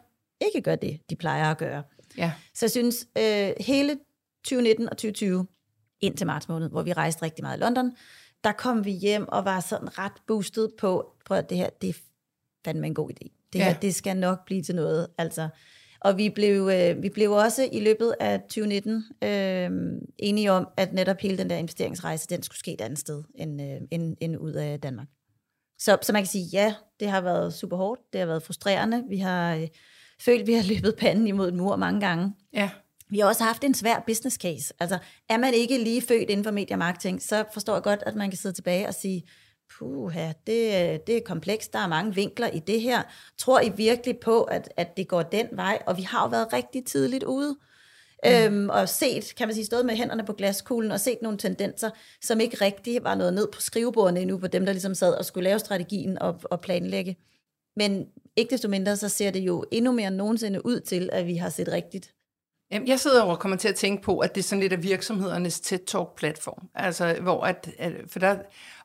ikke 0.41 0.61
gør 0.61 0.75
det, 0.75 0.99
de 1.09 1.15
plejer 1.15 1.51
at 1.51 1.57
gøre. 1.57 1.83
Ja. 2.17 2.31
Så 2.53 2.65
jeg 2.65 2.71
synes, 2.71 3.07
øh, 3.17 3.51
hele 3.59 3.97
2019 4.43 4.89
og 4.89 4.97
2020 4.97 5.47
ind 6.01 6.17
til 6.17 6.27
marts 6.27 6.49
måned, 6.49 6.69
hvor 6.69 6.81
vi 6.81 6.93
rejste 6.93 7.21
rigtig 7.21 7.43
meget 7.43 7.57
i 7.57 7.61
London. 7.61 7.91
Der 8.43 8.51
kom 8.51 8.85
vi 8.85 8.91
hjem 8.91 9.27
og 9.29 9.45
var 9.45 9.59
sådan 9.59 9.97
ret 9.97 10.11
boosted 10.27 10.69
på, 10.79 11.11
prøv 11.25 11.37
at 11.37 11.49
det 11.49 11.57
her, 11.57 11.69
det 11.81 11.89
er 11.89 11.93
fandme 12.65 12.87
en 12.87 12.93
god 12.93 13.09
idé. 13.09 13.47
Det 13.53 13.59
Ja. 13.59 13.63
her, 13.65 13.79
det 13.79 13.95
skal 13.95 14.17
nok 14.17 14.45
blive 14.45 14.63
til 14.63 14.75
noget. 14.75 15.07
Altså, 15.17 15.49
og 16.01 16.17
vi 16.17 16.29
blev, 16.29 16.69
øh, 16.73 17.03
vi 17.03 17.09
blev 17.09 17.31
også 17.31 17.69
i 17.71 17.79
løbet 17.79 18.15
af 18.19 18.41
2019 18.41 19.03
øh, 19.23 19.69
enige 20.17 20.51
om, 20.51 20.67
at 20.77 20.93
netop 20.93 21.17
hele 21.19 21.37
den 21.37 21.49
der 21.49 21.57
investeringsrejse, 21.57 22.27
den 22.29 22.43
skulle 22.43 22.59
ske 22.59 22.73
et 22.73 22.81
andet 22.81 22.99
sted 22.99 23.23
end, 23.35 23.61
øh, 23.61 23.81
end, 23.91 24.17
end 24.21 24.37
ud 24.37 24.53
af 24.53 24.79
Danmark. 24.79 25.07
Så, 25.79 25.97
så 26.01 26.13
man 26.13 26.21
kan 26.21 26.27
sige, 26.27 26.45
ja, 26.53 26.73
det 26.99 27.09
har 27.09 27.21
været 27.21 27.53
super 27.53 27.77
hårdt, 27.77 28.01
det 28.13 28.19
har 28.19 28.27
været 28.27 28.43
frustrerende, 28.43 29.03
vi 29.09 29.17
har 29.17 29.55
øh, 29.55 29.67
følt, 30.21 30.47
vi 30.47 30.53
har 30.53 30.63
løbet 30.73 30.95
panden 30.99 31.27
imod 31.27 31.51
en 31.51 31.57
mur 31.57 31.75
mange 31.75 31.99
gange. 31.99 32.33
Ja. 32.53 32.69
Vi 33.09 33.19
har 33.19 33.27
også 33.27 33.43
haft 33.43 33.63
en 33.63 33.73
svær 33.73 34.03
business 34.07 34.37
case. 34.37 34.73
Altså, 34.79 34.97
er 35.29 35.37
man 35.37 35.53
ikke 35.53 35.77
lige 35.77 36.01
født 36.01 36.29
inden 36.29 36.43
for 36.43 36.51
media 36.51 36.77
marketing, 36.77 37.21
så 37.21 37.45
forstår 37.53 37.73
jeg 37.73 37.83
godt, 37.83 38.03
at 38.05 38.15
man 38.15 38.29
kan 38.29 38.37
sidde 38.37 38.55
tilbage 38.55 38.87
og 38.87 38.93
sige, 38.93 39.23
puha, 39.79 40.27
det, 40.47 41.07
det 41.07 41.17
er 41.17 41.21
komplekst, 41.25 41.73
der 41.73 41.79
er 41.79 41.87
mange 41.87 42.15
vinkler 42.15 42.47
i 42.47 42.59
det 42.59 42.81
her. 42.81 43.03
Tror 43.37 43.61
I 43.61 43.71
virkelig 43.75 44.17
på, 44.17 44.43
at, 44.43 44.73
at 44.77 44.97
det 44.97 45.07
går 45.07 45.21
den 45.21 45.47
vej? 45.51 45.81
Og 45.85 45.97
vi 45.97 46.01
har 46.01 46.23
jo 46.23 46.29
været 46.29 46.53
rigtig 46.53 46.85
tidligt 46.85 47.23
ude. 47.23 47.55
Mm. 48.25 48.31
Øhm, 48.31 48.69
og 48.69 48.89
set, 48.89 49.33
kan 49.37 49.47
man 49.47 49.55
sige, 49.55 49.65
stået 49.65 49.85
med 49.85 49.95
hænderne 49.95 50.23
på 50.25 50.33
glaskuglen 50.33 50.91
og 50.91 50.99
set 50.99 51.17
nogle 51.21 51.37
tendenser, 51.37 51.89
som 52.21 52.39
ikke 52.39 52.57
rigtig 52.61 53.03
var 53.03 53.15
noget 53.15 53.33
ned 53.33 53.47
på 53.53 53.61
skrivebordene 53.61 54.21
endnu, 54.21 54.37
på 54.37 54.47
dem, 54.47 54.65
der 54.65 54.73
ligesom 54.73 54.95
sad 54.95 55.13
og 55.13 55.25
skulle 55.25 55.43
lave 55.43 55.59
strategien 55.59 56.21
og, 56.21 56.39
og 56.43 56.61
planlægge. 56.61 57.17
Men 57.75 58.05
ikke 58.35 58.51
desto 58.51 58.69
mindre, 58.69 58.97
så 58.97 59.09
ser 59.09 59.31
det 59.31 59.39
jo 59.39 59.65
endnu 59.71 59.91
mere 59.91 60.07
end 60.07 60.15
nogensinde 60.15 60.65
ud 60.65 60.79
til, 60.79 61.09
at 61.11 61.27
vi 61.27 61.35
har 61.35 61.49
set 61.49 61.67
rigtigt. 61.67 62.13
Jamen, 62.71 62.87
jeg 62.87 62.99
sidder 62.99 63.23
og 63.23 63.39
kommer 63.39 63.57
til 63.57 63.67
at 63.67 63.75
tænke 63.75 64.03
på, 64.03 64.19
at 64.19 64.35
det 64.35 64.41
er 64.41 64.43
sådan 64.43 64.59
lidt 64.59 64.73
af 64.73 64.83
virksomhedernes 64.83 65.59
TED-talk-platform. 65.59 66.67
Altså, 66.75 67.17
hvor 67.21 67.43
at, 67.43 67.69
at, 67.77 67.93
for 68.07 68.19
der, 68.19 68.37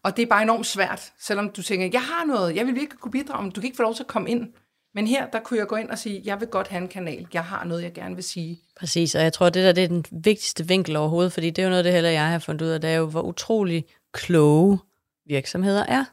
og 0.06 0.16
det 0.16 0.22
er 0.22 0.26
bare 0.26 0.42
enormt 0.42 0.66
svært, 0.66 1.12
selvom 1.20 1.50
du 1.50 1.62
tænker, 1.62 1.88
jeg 1.92 2.00
har 2.00 2.24
noget, 2.24 2.56
jeg 2.56 2.66
vil 2.66 2.74
virkelig 2.74 2.98
kunne 3.00 3.10
bidrage, 3.12 3.42
men 3.42 3.52
du 3.52 3.60
kan 3.60 3.68
ikke 3.68 3.76
få 3.76 3.82
lov 3.82 3.94
til 3.94 4.02
at 4.02 4.06
komme 4.06 4.30
ind. 4.30 4.48
Men 4.94 5.06
her, 5.06 5.26
der 5.26 5.40
kunne 5.40 5.58
jeg 5.58 5.66
gå 5.66 5.76
ind 5.76 5.90
og 5.90 5.98
sige, 5.98 6.22
jeg 6.24 6.40
vil 6.40 6.48
godt 6.48 6.68
have 6.68 6.82
en 6.82 6.88
kanal, 6.88 7.26
jeg 7.34 7.44
har 7.44 7.64
noget, 7.64 7.82
jeg 7.82 7.92
gerne 7.92 8.14
vil 8.14 8.24
sige. 8.24 8.58
Præcis, 8.80 9.14
og 9.14 9.22
jeg 9.22 9.32
tror, 9.32 9.48
det 9.48 9.64
der 9.64 9.72
det 9.72 9.84
er 9.84 9.88
den 9.88 10.04
vigtigste 10.12 10.68
vinkel 10.68 10.96
overhovedet, 10.96 11.32
fordi 11.32 11.50
det 11.50 11.62
er 11.62 11.66
jo 11.66 11.70
noget, 11.70 11.84
det 11.84 11.92
heller 11.92 12.10
jeg 12.10 12.28
har 12.28 12.38
fundet 12.38 12.62
ud 12.62 12.70
af, 12.70 12.80
det 12.80 12.90
er 12.90 12.94
jo, 12.94 13.06
hvor 13.06 13.22
utrolig 13.22 13.84
kloge 14.12 14.78
virksomheder 15.26 15.84
er, 15.88 16.04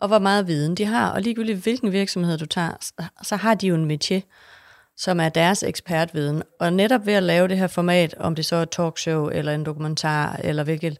og 0.00 0.08
hvor 0.08 0.18
meget 0.18 0.46
viden 0.46 0.74
de 0.74 0.84
har. 0.84 1.10
Og 1.10 1.22
ligegyldigt 1.22 1.58
hvilken 1.58 1.92
virksomhed 1.92 2.38
du 2.38 2.46
tager, 2.46 2.70
så- 3.22 3.36
har 3.36 3.54
de 3.54 3.66
jo 3.66 3.74
en 3.74 3.90
métier, 3.90 4.20
som 4.96 5.20
er 5.20 5.28
deres 5.28 5.62
ekspertviden. 5.62 6.42
Og 6.60 6.72
netop 6.72 7.06
ved 7.06 7.14
at 7.14 7.22
lave 7.22 7.48
det 7.48 7.58
her 7.58 7.66
format, 7.66 8.14
om 8.18 8.34
det 8.34 8.44
så 8.46 8.56
er 8.56 8.62
et 8.62 8.70
talkshow, 8.70 9.28
eller 9.28 9.54
en 9.54 9.64
dokumentar, 9.64 10.40
eller 10.44 10.64
hvilket, 10.64 10.98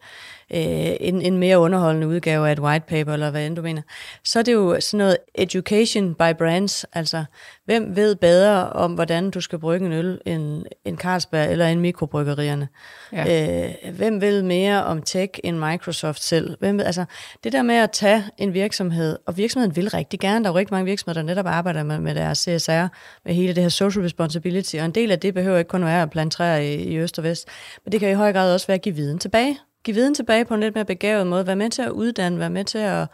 øh, 0.55 0.96
en, 1.00 1.22
en 1.22 1.38
mere 1.38 1.59
underholdende 1.59 2.09
udgave 2.09 2.48
af 2.48 2.53
et 2.53 2.61
white 2.61 2.86
paper, 2.88 3.12
eller 3.12 3.30
hvad 3.30 3.46
end 3.46 3.57
du 3.57 3.62
mener, 3.62 3.82
så 4.24 4.38
er 4.38 4.42
det 4.42 4.53
jo 4.53 4.80
sådan 4.80 4.98
noget 4.98 5.16
education 5.34 6.14
by 6.14 6.34
brands. 6.38 6.84
Altså, 6.92 7.24
hvem 7.64 7.96
ved 7.96 8.14
bedre 8.14 8.70
om, 8.70 8.92
hvordan 8.92 9.30
du 9.30 9.40
skal 9.40 9.59
brygge 9.59 9.86
en 9.86 9.92
øl, 9.92 10.20
end, 10.26 10.64
end 10.84 10.98
Carlsberg 10.98 11.50
eller 11.50 11.66
end 11.66 11.80
mikrobryggerierne? 11.80 12.68
Ja. 13.12 13.64
Øh, 13.64 13.94
hvem 13.96 14.20
ved 14.20 14.42
mere 14.42 14.84
om 14.84 15.03
tech 15.03 15.32
end 15.44 15.59
Microsoft 15.59 16.22
selv? 16.22 16.57
Hvem 16.59 16.78
ved, 16.78 16.84
altså, 16.84 17.05
det 17.44 17.53
der 17.53 17.62
med 17.62 17.74
at 17.74 17.90
tage 17.90 18.24
en 18.38 18.55
virksomhed, 18.55 19.18
og 19.26 19.36
virksomheden 19.36 19.76
vil 19.76 19.90
rigtig 19.90 20.20
gerne, 20.20 20.44
der 20.44 20.50
er 20.50 20.55
jo 20.55 20.59
rigtig 20.59 20.74
mange 20.74 20.86
virksomheder, 20.86 21.22
der 21.22 21.26
netop 21.26 21.46
arbejder 21.46 21.82
med, 21.82 21.98
med 21.98 22.14
deres 22.14 22.38
CSR, 22.38 22.86
med 23.24 23.34
hele 23.34 23.55
det 23.55 23.62
her 23.62 23.68
social 23.68 24.05
responsibility, 24.05 24.76
og 24.76 24.84
en 24.84 24.90
del 24.90 25.11
af 25.11 25.18
det 25.18 25.34
behøver 25.34 25.59
ikke 25.59 25.68
kun 25.68 25.84
være 25.84 26.03
at 26.03 26.11
plante 26.11 26.36
træer 26.36 26.57
i, 26.57 26.74
i 26.74 26.98
øst 26.98 27.18
og 27.18 27.24
vest, 27.24 27.48
men 27.84 27.92
det 27.92 28.00
kan 28.00 28.11
i 28.11 28.14
høj 28.14 28.32
grad 28.32 28.55
også 28.55 28.66
være 28.66 28.74
at 28.74 28.82
give 28.82 28.94
viden 28.94 29.18
tilbage. 29.18 29.59
Give 29.85 29.95
viden 29.95 30.14
tilbage 30.14 30.45
på 30.45 30.55
en 30.55 30.61
lidt 30.61 30.74
mere 30.74 30.85
begavet 30.85 31.26
måde, 31.26 31.47
være 31.47 31.57
med 31.57 31.70
til 31.70 31.83
at 31.83 31.91
uddanne, 31.91 32.39
være 32.39 32.51
med 32.51 32.64
til 32.64 32.78
at, 32.78 33.09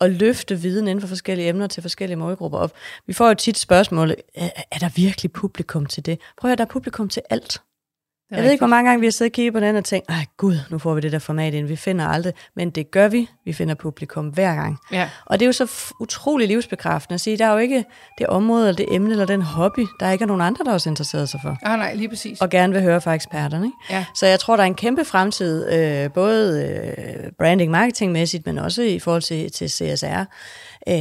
at 0.00 0.10
løfte 0.10 0.56
viden 0.56 0.88
inden 0.88 1.00
for 1.00 1.08
forskellige 1.08 1.48
emner 1.48 1.66
til 1.66 1.82
forskellige 1.82 2.16
målgrupper. 2.16 2.58
Og 2.58 2.70
vi 3.06 3.12
får 3.12 3.28
jo 3.28 3.34
tit 3.34 3.58
spørgsmålet, 3.58 4.16
er, 4.34 4.50
er 4.70 4.78
der 4.78 4.88
virkelig 4.96 5.32
publikum 5.32 5.86
til 5.86 6.06
det? 6.06 6.18
Prøv 6.36 6.48
at 6.48 6.50
høre, 6.50 6.56
der 6.56 6.64
er 6.64 6.68
publikum 6.68 7.08
til 7.08 7.22
alt. 7.30 7.60
Jeg 8.36 8.44
ved 8.44 8.50
ikke, 8.50 8.60
hvor 8.60 8.68
mange 8.68 8.90
gange 8.90 9.00
vi 9.00 9.06
har 9.06 9.10
siddet 9.10 9.30
og 9.30 9.34
kigget 9.34 9.54
på 9.54 9.60
den 9.60 9.76
og 9.76 9.84
tænkt, 9.84 10.10
ej 10.10 10.24
gud, 10.36 10.56
nu 10.70 10.78
får 10.78 10.94
vi 10.94 11.00
det 11.00 11.12
der 11.12 11.18
format 11.18 11.54
ind, 11.54 11.66
vi 11.66 11.76
finder 11.76 12.06
aldrig, 12.08 12.32
men 12.56 12.70
det 12.70 12.90
gør 12.90 13.08
vi, 13.08 13.28
vi 13.44 13.52
finder 13.52 13.74
publikum 13.74 14.26
hver 14.26 14.54
gang. 14.54 14.78
Ja. 14.92 15.08
Og 15.26 15.40
det 15.40 15.44
er 15.44 15.48
jo 15.48 15.52
så 15.52 15.72
utrolig 16.00 16.48
livsbekræftende 16.48 17.14
at 17.14 17.20
sige, 17.20 17.38
der 17.38 17.46
er 17.46 17.52
jo 17.52 17.58
ikke 17.58 17.84
det 18.18 18.26
område, 18.26 18.68
eller 18.68 18.76
det 18.76 18.94
emne, 18.94 19.10
eller 19.10 19.26
den 19.26 19.42
hobby, 19.42 19.86
der 20.00 20.06
er 20.06 20.12
ikke 20.12 20.26
nogen 20.26 20.42
andre, 20.42 20.64
der 20.64 20.72
også 20.72 20.88
interesserer 20.90 21.24
sig 21.24 21.40
for, 21.42 21.56
Ah, 21.62 21.78
nej, 21.78 21.94
lige 21.94 22.08
præcis. 22.08 22.40
og 22.40 22.50
gerne 22.50 22.72
vil 22.72 22.82
høre 22.82 23.00
fra 23.00 23.14
eksperterne. 23.14 23.66
Ikke? 23.66 23.76
Ja. 23.90 24.04
Så 24.16 24.26
jeg 24.26 24.40
tror, 24.40 24.56
der 24.56 24.62
er 24.62 24.66
en 24.66 24.74
kæmpe 24.74 25.04
fremtid, 25.04 25.72
øh, 25.72 26.10
både 26.12 26.62
øh, 26.68 27.32
branding, 27.38 27.70
marketingmæssigt, 27.70 28.46
men 28.46 28.58
også 28.58 28.82
i 28.82 28.98
forhold 28.98 29.22
til, 29.22 29.52
til 29.52 29.70
CSR, 29.70 30.24
øh, 30.88 30.96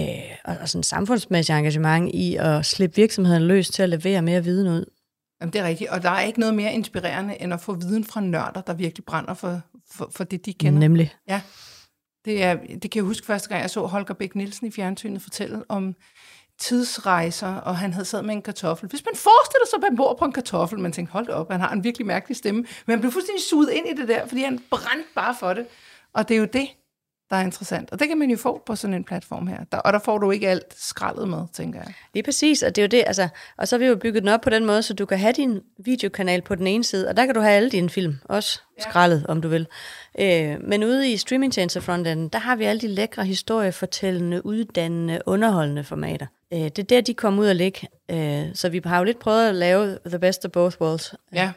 og, 0.46 0.56
og 0.62 0.70
sådan 0.70 0.84
samfundsmæssigt 0.84 1.58
engagement 1.58 2.12
i 2.14 2.36
at 2.40 2.66
slippe 2.66 2.96
virksomheden 2.96 3.44
løs 3.44 3.70
til 3.70 3.84
at 3.84 3.90
levere 3.90 4.22
mere 4.22 4.44
viden 4.44 4.68
ud. 4.68 4.86
Jamen, 5.42 5.54
det 5.54 5.62
er 5.62 5.66
rigtigt. 5.66 5.90
Og 5.90 6.04
der 6.04 6.10
er 6.10 6.22
ikke 6.22 6.40
noget 6.40 6.56
mere 6.56 6.74
inspirerende, 6.74 7.42
end 7.42 7.54
at 7.54 7.62
få 7.62 7.74
viden 7.74 8.04
fra 8.04 8.22
nørder, 8.22 8.62
der 8.62 8.74
virkelig 8.74 9.06
brænder 9.06 9.34
for, 9.34 9.62
for, 9.92 10.12
for 10.16 10.24
det, 10.24 10.46
de 10.46 10.54
kender. 10.54 10.80
Nemlig. 10.80 11.14
Ja, 11.28 11.42
det, 12.26 12.44
er, 12.44 12.56
det 12.56 12.92
kan 12.92 12.96
jeg 12.96 13.04
huske 13.04 13.26
første 13.26 13.50
gang, 13.50 13.62
jeg 13.62 13.70
så 13.70 13.86
Holger 13.86 14.14
Bæk 14.14 14.36
Nielsen 14.36 14.68
i 14.68 14.72
fjernsynet 14.72 15.22
fortælle 15.22 15.64
om 15.70 15.96
tidsrejser, 16.60 17.56
og 17.56 17.78
han 17.78 17.94
havde 17.94 18.06
sad 18.06 18.24
med 18.24 18.36
en 18.36 18.42
kartoffel. 18.42 18.90
Hvis 18.90 19.06
man 19.06 19.16
forestiller 19.16 19.66
sig, 19.70 19.78
at 19.78 19.82
man 19.82 19.98
bor 19.98 20.14
på 20.20 20.26
en 20.26 20.32
kartoffel, 20.32 20.80
man 20.80 20.92
tænkte, 20.92 21.12
hold 21.12 21.30
op, 21.30 21.52
han 21.52 21.60
har 21.60 21.72
en 21.72 21.84
virkelig 21.84 22.08
mærkelig 22.08 22.38
stemme, 22.38 22.62
men 22.62 22.68
man 22.88 23.00
blev 23.00 23.12
fuldstændig 23.12 23.44
suget 23.44 23.70
ind 23.70 23.88
i 23.88 24.02
det 24.02 24.08
der, 24.08 24.28
fordi 24.28 24.42
han 24.42 24.60
brændte 24.70 25.10
bare 25.16 25.36
for 25.40 25.54
det. 25.54 25.66
Og 26.14 26.30
det 26.30 26.36
er 26.36 26.40
jo 26.40 26.48
det, 26.54 26.68
der 27.32 27.38
er 27.38 27.42
interessant. 27.42 27.92
Og 27.92 28.00
det 28.00 28.08
kan 28.08 28.18
man 28.18 28.30
jo 28.30 28.38
få 28.38 28.62
på 28.66 28.76
sådan 28.76 28.94
en 28.94 29.04
platform 29.04 29.48
her. 29.48 29.64
Der, 29.72 29.78
og 29.78 29.94
der 29.94 30.00
får 30.00 30.18
du 30.18 30.32
ikke 30.32 30.50
alt 30.50 30.74
skraldet 30.78 31.28
med, 31.28 31.40
tænker 31.54 31.80
jeg. 31.80 31.94
Lige 32.14 32.24
præcis, 32.24 32.64
og 32.64 32.76
det 32.76 32.82
er 32.82 32.86
jo 32.86 32.88
det, 32.88 33.04
altså, 33.08 33.28
og 33.58 33.68
så 33.68 33.76
har 33.76 33.80
vi 33.80 33.86
jo 33.86 33.96
bygget 33.96 34.24
den 34.24 34.30
op 34.30 34.42
på 34.42 34.50
den 34.50 34.66
måde, 34.66 34.84
så 34.84 34.94
du 34.94 35.06
kan 35.06 35.20
have 35.20 35.34
din 35.34 35.60
videokanal 35.78 36.42
på 36.42 36.56
den 36.56 36.68
ene 36.68 36.84
side, 36.84 37.08
og 37.08 37.18
der 37.18 37.26
kan 37.26 37.36
du 37.36 37.42
have 37.42 37.54
alle 37.54 37.70
dine 37.70 37.90
film, 37.90 38.16
også 38.26 38.62
ja. 38.78 38.90
skrællet, 38.90 39.26
om 39.28 39.42
du 39.42 39.48
vil. 39.48 39.68
Øh, 40.20 40.58
men 40.64 40.84
ude 40.84 41.12
i 41.12 41.18
streamingtjenester 41.18 41.80
frontenden, 41.80 42.30
der 42.30 42.40
har 42.40 42.56
vi 42.56 42.64
alle 42.64 42.82
de 42.82 42.88
lækre 42.88 43.26
historiefortællende, 43.26 44.46
uddannende, 44.46 45.22
underholdende 45.26 45.84
formater. 45.84 46.26
Øh, 46.54 46.60
det 46.60 46.80
er 46.80 46.84
der, 46.84 47.02
de 47.02 47.14
kommer 47.14 47.44
ud 47.44 47.48
og 47.48 47.56
ligge. 47.56 47.88
Øh, 48.12 48.46
så 48.54 48.70
vi 48.70 48.82
har 48.86 48.98
jo 48.98 49.04
lidt 49.04 49.20
prøvet 49.20 49.50
at 49.50 49.56
lave 49.56 49.98
the 50.06 50.20
best 50.20 50.46
of 50.46 50.52
both 50.52 50.82
worlds. 50.82 51.14
Ja, 51.34 51.52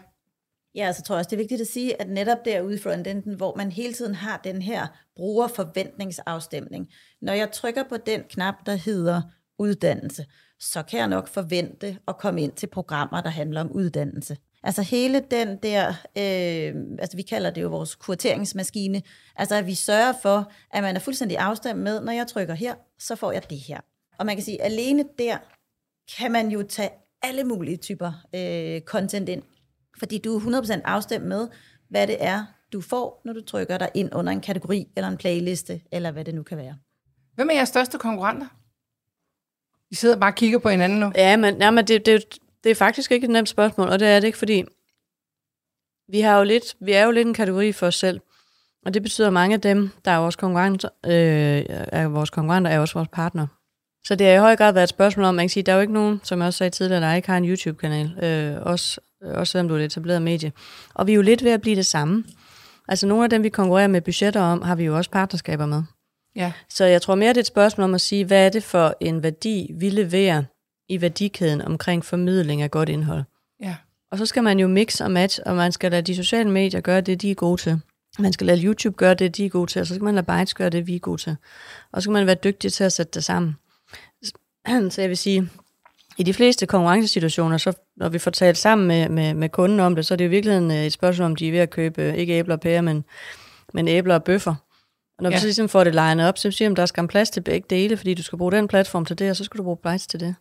Ja, 0.74 0.92
så 0.92 1.02
tror 1.02 1.14
jeg 1.14 1.18
også, 1.18 1.28
det 1.30 1.36
er 1.36 1.40
vigtigt 1.40 1.60
at 1.60 1.66
sige, 1.66 2.00
at 2.00 2.08
netop 2.08 2.44
derude 2.44 2.74
i 2.74 2.78
frontenden, 2.78 3.34
hvor 3.34 3.54
man 3.56 3.72
hele 3.72 3.92
tiden 3.92 4.14
har 4.14 4.40
den 4.44 4.62
her 4.62 4.86
brugerforventningsafstemning, 5.16 6.88
når 7.22 7.32
jeg 7.32 7.52
trykker 7.52 7.82
på 7.88 7.96
den 7.96 8.22
knap, 8.30 8.54
der 8.66 8.74
hedder 8.74 9.22
uddannelse, 9.58 10.26
så 10.60 10.82
kan 10.82 10.98
jeg 10.98 11.08
nok 11.08 11.28
forvente 11.28 11.98
at 12.08 12.18
komme 12.18 12.42
ind 12.42 12.52
til 12.52 12.66
programmer, 12.66 13.20
der 13.20 13.30
handler 13.30 13.60
om 13.60 13.72
uddannelse. 13.72 14.36
Altså 14.62 14.82
hele 14.82 15.24
den 15.30 15.56
der, 15.62 15.88
øh, 15.88 16.74
altså 16.98 17.16
vi 17.16 17.22
kalder 17.22 17.50
det 17.50 17.62
jo 17.62 17.68
vores 17.68 17.94
kurateringsmaskine, 17.94 19.02
altså 19.36 19.54
at 19.54 19.66
vi 19.66 19.74
sørger 19.74 20.12
for, 20.22 20.52
at 20.70 20.82
man 20.82 20.96
er 20.96 21.00
fuldstændig 21.00 21.38
afstemt 21.38 21.80
med, 21.80 22.00
når 22.00 22.12
jeg 22.12 22.26
trykker 22.26 22.54
her, 22.54 22.74
så 22.98 23.16
får 23.16 23.32
jeg 23.32 23.50
det 23.50 23.58
her. 23.58 23.80
Og 24.18 24.26
man 24.26 24.36
kan 24.36 24.44
sige, 24.44 24.62
alene 24.62 25.04
der 25.18 25.38
kan 26.18 26.32
man 26.32 26.48
jo 26.48 26.62
tage 26.62 26.90
alle 27.22 27.44
mulige 27.44 27.76
typer 27.76 28.12
øh, 28.34 28.80
content 28.80 29.28
ind, 29.28 29.42
fordi 29.98 30.18
du 30.18 30.36
er 30.36 30.62
100% 30.62 30.80
afstemt 30.84 31.24
med, 31.24 31.48
hvad 31.88 32.06
det 32.06 32.16
er, 32.20 32.44
du 32.74 32.80
får, 32.80 33.20
når 33.24 33.32
du 33.32 33.40
trykker 33.40 33.78
dig 33.78 33.90
ind 33.94 34.14
under 34.14 34.32
en 34.32 34.40
kategori, 34.40 34.88
eller 34.96 35.08
en 35.08 35.16
playliste, 35.16 35.80
eller 35.92 36.10
hvad 36.10 36.24
det 36.24 36.34
nu 36.34 36.42
kan 36.42 36.58
være. 36.58 36.76
Hvem 37.34 37.50
er 37.50 37.54
jeres 37.54 37.68
største 37.68 37.98
konkurrenter? 37.98 38.46
I 39.90 39.94
sidder 39.94 40.16
bare 40.16 40.30
og 40.30 40.34
kigger 40.34 40.58
på 40.58 40.68
hinanden 40.68 41.00
nu. 41.00 41.12
Ja, 41.14 41.36
men, 41.36 41.60
ja, 41.60 41.70
men 41.70 41.86
det, 41.86 42.06
det, 42.06 42.38
det 42.64 42.70
er 42.70 42.74
faktisk 42.74 43.12
ikke 43.12 43.24
et 43.24 43.30
nemt 43.30 43.48
spørgsmål, 43.48 43.88
og 43.88 43.98
det 44.00 44.08
er 44.08 44.20
det 44.20 44.26
ikke, 44.26 44.38
fordi 44.38 44.64
vi, 46.08 46.20
har 46.20 46.38
jo 46.38 46.44
lidt, 46.44 46.76
vi 46.80 46.92
er 46.92 47.04
jo 47.04 47.10
lidt 47.10 47.28
en 47.28 47.34
kategori 47.34 47.72
for 47.72 47.86
os 47.86 47.94
selv. 47.94 48.20
Og 48.86 48.94
det 48.94 49.02
betyder, 49.02 49.26
at 49.26 49.32
mange 49.32 49.54
af 49.54 49.60
dem, 49.60 49.90
der 50.04 50.10
er 50.10 50.18
vores 50.18 50.36
konkurrenter, 50.36 50.88
øh, 51.06 51.64
er 51.68 52.08
vores 52.08 52.30
konkurrenter, 52.30 52.70
er 52.70 52.78
også 52.78 52.94
vores 52.94 53.08
partner. 53.12 53.46
Så 54.06 54.14
det 54.14 54.26
har 54.26 54.34
i 54.34 54.38
høj 54.38 54.56
grad 54.56 54.72
været 54.72 54.84
et 54.84 54.88
spørgsmål 54.88 55.24
om, 55.24 55.34
man 55.34 55.44
kan 55.44 55.50
sige, 55.50 55.62
der 55.62 55.72
er 55.72 55.76
jo 55.76 55.80
ikke 55.80 55.92
nogen, 55.92 56.20
som 56.24 56.38
jeg 56.38 56.46
også 56.46 56.58
sagde 56.58 56.70
tidligere, 56.70 57.00
der 57.02 57.14
ikke 57.14 57.28
har 57.28 57.36
en 57.36 57.48
YouTube-kanal, 57.48 58.24
øh, 58.24 58.62
også, 58.62 59.00
også 59.22 59.50
selvom 59.50 59.68
du 59.68 59.74
er 59.74 59.78
et 59.78 59.84
etableret 59.84 60.22
medie. 60.22 60.52
Og 60.94 61.06
vi 61.06 61.12
er 61.12 61.16
jo 61.16 61.22
lidt 61.22 61.44
ved 61.44 61.50
at 61.50 61.60
blive 61.60 61.76
det 61.76 61.86
samme. 61.86 62.24
Altså 62.88 63.06
nogle 63.06 63.24
af 63.24 63.30
dem, 63.30 63.42
vi 63.42 63.48
konkurrerer 63.48 63.88
med 63.88 64.00
budgetter 64.00 64.40
om, 64.40 64.62
har 64.62 64.74
vi 64.74 64.84
jo 64.84 64.96
også 64.96 65.10
partnerskaber 65.10 65.66
med. 65.66 65.82
Ja. 66.36 66.52
Så 66.68 66.84
jeg 66.84 67.02
tror 67.02 67.14
mere, 67.14 67.28
det 67.28 67.36
er 67.36 67.40
et 67.40 67.46
spørgsmål 67.46 67.84
om 67.84 67.94
at 67.94 68.00
sige, 68.00 68.24
hvad 68.24 68.46
er 68.46 68.48
det 68.48 68.62
for 68.62 68.96
en 69.00 69.22
værdi, 69.22 69.70
vi 69.74 69.90
leverer 69.90 70.42
i 70.88 71.00
værdikæden 71.00 71.62
omkring 71.62 72.04
formidling 72.04 72.62
af 72.62 72.70
godt 72.70 72.88
indhold. 72.88 73.24
Ja. 73.60 73.76
Og 74.10 74.18
så 74.18 74.26
skal 74.26 74.42
man 74.42 74.58
jo 74.58 74.68
mix 74.68 75.00
og 75.00 75.10
match, 75.10 75.40
og 75.46 75.56
man 75.56 75.72
skal 75.72 75.90
lade 75.90 76.02
de 76.02 76.16
sociale 76.16 76.50
medier 76.50 76.80
gøre 76.80 77.00
det, 77.00 77.22
de 77.22 77.30
er 77.30 77.34
gode 77.34 77.60
til. 77.60 77.80
Man 78.18 78.32
skal 78.32 78.46
lade 78.46 78.62
YouTube 78.64 78.96
gøre 78.96 79.14
det, 79.14 79.36
de 79.36 79.46
er 79.46 79.48
gode 79.48 79.70
til, 79.70 79.80
og 79.80 79.86
så 79.86 79.94
skal 79.94 80.04
man 80.04 80.14
lade 80.14 80.26
Bytes 80.26 80.54
gøre 80.54 80.70
det, 80.70 80.86
vi 80.86 80.94
er 80.94 80.98
gode 80.98 81.22
til. 81.22 81.36
Og 81.92 82.02
så 82.02 82.04
skal 82.04 82.12
man 82.12 82.26
være 82.26 82.36
dygtig 82.44 82.72
til 82.72 82.84
at 82.84 82.92
sætte 82.92 83.12
det 83.14 83.24
sammen. 83.24 83.56
Så 84.90 85.00
jeg 85.00 85.08
vil 85.08 85.16
sige, 85.16 85.50
i 86.18 86.22
de 86.22 86.34
fleste 86.34 86.66
konkurrencesituationer, 86.66 87.58
så 87.58 87.72
når 87.96 88.08
vi 88.08 88.18
får 88.18 88.30
talt 88.30 88.58
sammen 88.58 88.88
med, 88.88 89.08
med, 89.08 89.34
med 89.34 89.48
kunden 89.48 89.80
om 89.80 89.94
det, 89.94 90.06
så 90.06 90.14
er 90.14 90.16
det 90.16 90.24
i 90.24 90.28
virkeligheden 90.28 90.70
øh, 90.70 90.84
et 90.84 90.92
spørgsmål, 90.92 91.26
om 91.26 91.36
de 91.36 91.48
er 91.48 91.52
ved 91.52 91.60
at 91.60 91.70
købe 91.70 92.02
øh, 92.02 92.14
ikke 92.14 92.32
æbler 92.32 92.54
og 92.54 92.60
pærer, 92.60 92.80
men, 92.80 93.04
men 93.72 93.88
æbler 93.88 94.14
og 94.14 94.24
bøffer. 94.24 94.54
Og 95.18 95.22
når 95.22 95.30
ja. 95.30 95.36
vi 95.36 95.40
så 95.40 95.46
ligesom 95.46 95.68
får 95.68 95.84
det 95.84 95.94
legnet 95.94 96.28
op, 96.28 96.38
så 96.38 96.50
siger 96.50 96.70
at 96.70 96.76
der 96.76 96.86
skal 96.86 97.08
plads 97.08 97.30
til 97.30 97.40
begge 97.40 97.66
dele, 97.70 97.96
fordi 97.96 98.14
du 98.14 98.22
skal 98.22 98.38
bruge 98.38 98.52
den 98.52 98.68
platform 98.68 99.04
til 99.04 99.18
det, 99.18 99.30
og 99.30 99.36
så 99.36 99.44
skal 99.44 99.58
du 99.58 99.62
bruge 99.62 99.76
Bytes 99.76 100.06
til 100.06 100.20
det. 100.20 100.34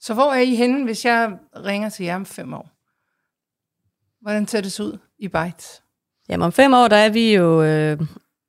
Så 0.00 0.14
hvor 0.14 0.32
er 0.32 0.40
I 0.40 0.54
henne, 0.54 0.84
hvis 0.84 1.04
jeg 1.04 1.32
ringer 1.56 1.88
til 1.88 2.06
jer 2.06 2.16
om 2.16 2.26
fem 2.26 2.54
år? 2.54 2.70
Hvordan 4.20 4.46
ser 4.46 4.60
det 4.60 4.72
så 4.72 4.82
ud 4.82 4.98
i 5.18 5.28
Bytes? 5.28 5.82
Jamen 6.28 6.44
om 6.44 6.52
fem 6.52 6.74
år, 6.74 6.88
der 6.88 6.96
er 6.96 7.08
vi 7.08 7.34
jo... 7.34 7.62
Øh, 7.62 8.00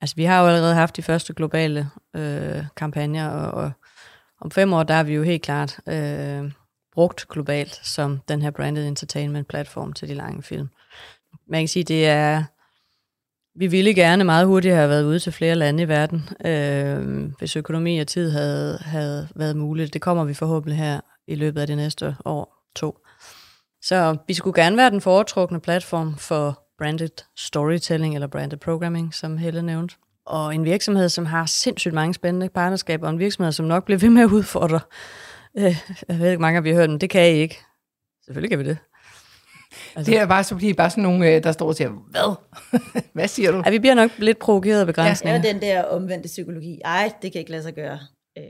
altså 0.02 0.16
vi 0.16 0.24
har 0.24 0.42
jo 0.42 0.48
allerede 0.48 0.76
haft 0.76 0.96
de 0.96 1.02
første 1.02 1.34
globale 1.34 1.90
øh, 2.16 2.64
kampagner, 2.76 3.30
og, 3.30 3.52
og 3.64 3.72
om 4.46 4.52
fem 4.52 4.74
år, 4.74 4.84
der 4.84 4.94
er 4.94 5.04
vi 5.04 5.14
jo 5.14 5.24
helt 5.24 5.42
klart 5.42 5.80
øh, 5.88 6.52
brugt 6.94 7.28
globalt 7.30 7.80
som 7.84 8.20
den 8.28 8.42
her 8.42 8.52
branded 8.52 8.88
entertainment 8.88 9.48
platform 9.48 9.94
til 9.94 10.10
de 10.10 10.14
lange 10.14 10.44
film. 10.44 10.68
Man 11.48 11.62
kan 11.62 11.68
sige, 11.68 11.84
det 11.84 12.08
er... 12.08 12.44
Vi 13.60 13.68
ville 13.68 13.94
gerne 13.94 14.24
meget 14.24 14.48
hurtigt 14.48 14.76
have 14.76 14.90
været 14.90 15.04
ude 15.04 15.20
til 15.20 15.32
flere 15.32 15.56
lande 15.56 15.84
i 15.84 15.88
verden, 15.88 16.30
øh, 16.46 17.32
hvis 17.40 17.56
økonomi 17.56 18.00
og 18.00 18.08
tid 18.08 18.32
havde, 18.32 18.78
havde 18.78 19.28
været 19.36 19.56
muligt. 19.56 19.94
Det 19.94 20.02
kommer 20.02 20.24
vi 20.24 20.34
forhåbentlig 20.34 20.78
her 20.78 21.00
i 21.28 21.36
løbet 21.36 21.62
af 21.62 21.68
det 21.68 21.78
næste 21.78 22.16
år, 22.26 22.64
to. 22.76 22.98
Så 23.82 24.18
vi 24.28 24.34
skulle 24.34 24.64
gerne 24.64 24.78
være 24.78 24.90
den 24.90 25.02
foretrukne 25.02 25.60
platform 25.60 26.18
for 26.18 26.64
branded 26.78 27.10
storytelling 27.38 28.14
eller 28.14 28.28
branded 28.28 28.58
programming, 28.58 29.14
som 29.14 29.38
Helle 29.38 29.62
nævnte. 29.62 29.96
Og 30.26 30.56
en 30.56 30.66
virksomhed, 30.66 31.10
som 31.10 31.26
har 31.26 31.46
sindssygt 31.46 31.94
mange 31.94 32.14
spændende 32.14 32.50
partnerskaber, 32.50 33.08
og 33.08 33.14
en 33.14 33.20
virksomhed, 33.20 33.52
som 33.52 33.66
nok 33.66 33.86
bliver 33.86 34.00
ved 34.00 34.10
med 34.10 34.22
at 34.22 34.30
udfordre. 34.30 34.80
Øh, 35.58 35.78
jeg 36.10 36.20
ved 36.20 36.30
ikke, 36.30 36.42
mange 36.42 36.58
af 36.58 36.64
vi 36.64 36.70
har 36.70 36.76
hørt, 36.76 36.90
men 36.90 37.02
det 37.02 37.10
kan 37.10 37.36
I 37.36 37.40
ikke. 37.40 37.60
Selvfølgelig 38.26 38.50
kan 38.50 38.60
vi 38.60 38.64
det. 38.64 38.78
Altså, 39.96 40.12
det 40.12 40.20
er 40.20 40.26
bare, 40.26 40.44
så 40.44 40.56
bliver 40.56 40.74
bare 40.74 40.90
sådan 40.90 41.04
nogle, 41.04 41.36
øh, 41.36 41.44
der 41.44 41.52
står 41.52 41.68
og 41.68 41.76
siger, 41.76 41.90
hvad? 41.90 42.36
hvad 43.14 43.28
siger 43.28 43.52
du? 43.52 43.62
Ja, 43.66 43.70
vi 43.70 43.80
bliver 43.80 43.96
nok 43.96 44.12
lidt 44.18 44.40
provokeret 44.40 44.80
af 44.80 44.86
begrænsninger. 44.86 45.42
Ja, 45.44 45.54
den 45.54 45.62
der 45.62 45.84
omvendte 45.84 46.28
psykologi. 46.28 46.82
Ej, 46.86 47.12
det 47.22 47.32
kan 47.32 47.40
ikke 47.40 47.52
lade 47.52 47.64
sig 47.64 47.74
gøre. 47.74 48.00
Øh, 48.38 48.44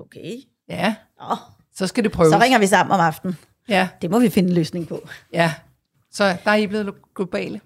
okay. 0.00 0.32
Ja. 0.68 0.94
Nå. 1.20 1.36
Så 1.74 1.86
skal 1.86 2.04
det 2.04 2.12
prøves. 2.12 2.32
Så 2.32 2.38
ringer 2.38 2.58
vi 2.58 2.66
sammen 2.66 2.94
om 2.94 3.00
aftenen. 3.00 3.36
Ja. 3.68 3.88
Det 4.02 4.10
må 4.10 4.18
vi 4.18 4.28
finde 4.28 4.48
en 4.48 4.54
løsning 4.54 4.88
på. 4.88 5.08
Ja. 5.32 5.52
Så 6.10 6.36
der 6.44 6.50
er 6.50 6.54
I 6.54 6.66
blevet 6.66 6.94
globale? 7.16 7.60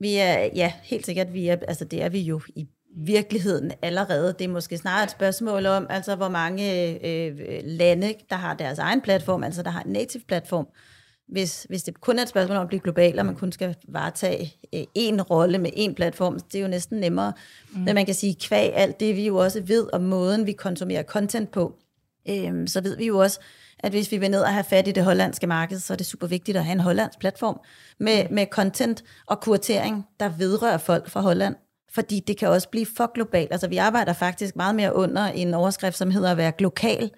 Vi 0.00 0.16
er, 0.16 0.48
ja, 0.54 0.72
helt 0.82 1.06
sikkert. 1.06 1.32
Vi 1.32 1.48
er, 1.48 1.56
altså 1.68 1.84
det 1.84 2.02
er 2.02 2.08
vi 2.08 2.20
jo 2.20 2.40
i 2.56 2.68
virkeligheden 2.96 3.72
allerede. 3.82 4.34
Det 4.38 4.44
er 4.44 4.48
måske 4.48 4.78
snarere 4.78 5.04
et 5.04 5.10
spørgsmål 5.10 5.66
om, 5.66 5.86
altså 5.90 6.14
hvor 6.14 6.28
mange 6.28 6.90
øh, 7.06 7.60
lande, 7.64 8.14
der 8.30 8.36
har 8.36 8.54
deres 8.54 8.78
egen 8.78 9.00
platform, 9.00 9.44
altså 9.44 9.62
der 9.62 9.70
har 9.70 9.82
en 9.82 9.92
native 9.92 10.22
platform. 10.28 10.66
Hvis, 11.28 11.66
hvis 11.68 11.82
det 11.82 12.00
kun 12.00 12.18
er 12.18 12.22
et 12.22 12.28
spørgsmål 12.28 12.56
om 12.56 12.62
at 12.62 12.68
blive 12.68 12.80
global, 12.80 13.18
og 13.18 13.26
man 13.26 13.34
kun 13.34 13.52
skal 13.52 13.76
varetage 13.88 14.54
øh, 14.74 14.84
en 14.94 15.22
rolle 15.22 15.58
med 15.58 15.70
en 15.72 15.94
platform, 15.94 16.40
det 16.40 16.58
er 16.58 16.62
jo 16.62 16.68
næsten 16.68 17.00
nemmere. 17.00 17.32
Mm. 17.72 17.80
Men 17.80 17.94
man 17.94 18.06
kan 18.06 18.14
sige, 18.14 18.36
kvæg 18.40 18.72
alt 18.74 19.00
det, 19.00 19.16
vi 19.16 19.26
jo 19.26 19.36
også 19.36 19.62
ved 19.62 19.88
om 19.92 20.02
måden, 20.02 20.46
vi 20.46 20.52
konsumerer 20.52 21.02
content 21.02 21.50
på, 21.50 21.74
øh, 22.28 22.68
så 22.68 22.80
ved 22.80 22.96
vi 22.96 23.06
jo 23.06 23.18
også, 23.18 23.40
at 23.78 23.92
hvis 23.92 24.12
vi 24.12 24.16
vil 24.16 24.30
ned 24.30 24.40
og 24.40 24.52
have 24.52 24.64
fat 24.64 24.88
i 24.88 24.92
det 24.92 25.04
hollandske 25.04 25.46
marked, 25.46 25.78
så 25.78 25.92
er 25.92 25.96
det 25.96 26.06
super 26.06 26.26
vigtigt 26.26 26.56
at 26.56 26.64
have 26.64 26.72
en 26.72 26.80
hollandsk 26.80 27.18
platform 27.18 27.60
med, 28.00 28.28
med 28.30 28.46
content 28.50 29.04
og 29.26 29.40
kuratering, 29.40 30.06
der 30.20 30.28
vedrører 30.28 30.78
folk 30.78 31.10
fra 31.10 31.20
Holland. 31.20 31.56
Fordi 31.94 32.20
det 32.20 32.36
kan 32.36 32.48
også 32.48 32.68
blive 32.68 32.86
for 32.96 33.12
globalt. 33.14 33.52
Altså 33.52 33.68
vi 33.68 33.76
arbejder 33.76 34.12
faktisk 34.12 34.56
meget 34.56 34.74
mere 34.74 34.94
under 34.94 35.24
en 35.24 35.54
overskrift, 35.54 35.96
som 35.96 36.10
hedder 36.10 36.30
at 36.30 36.36
være 36.36 36.52
global. 36.52 37.10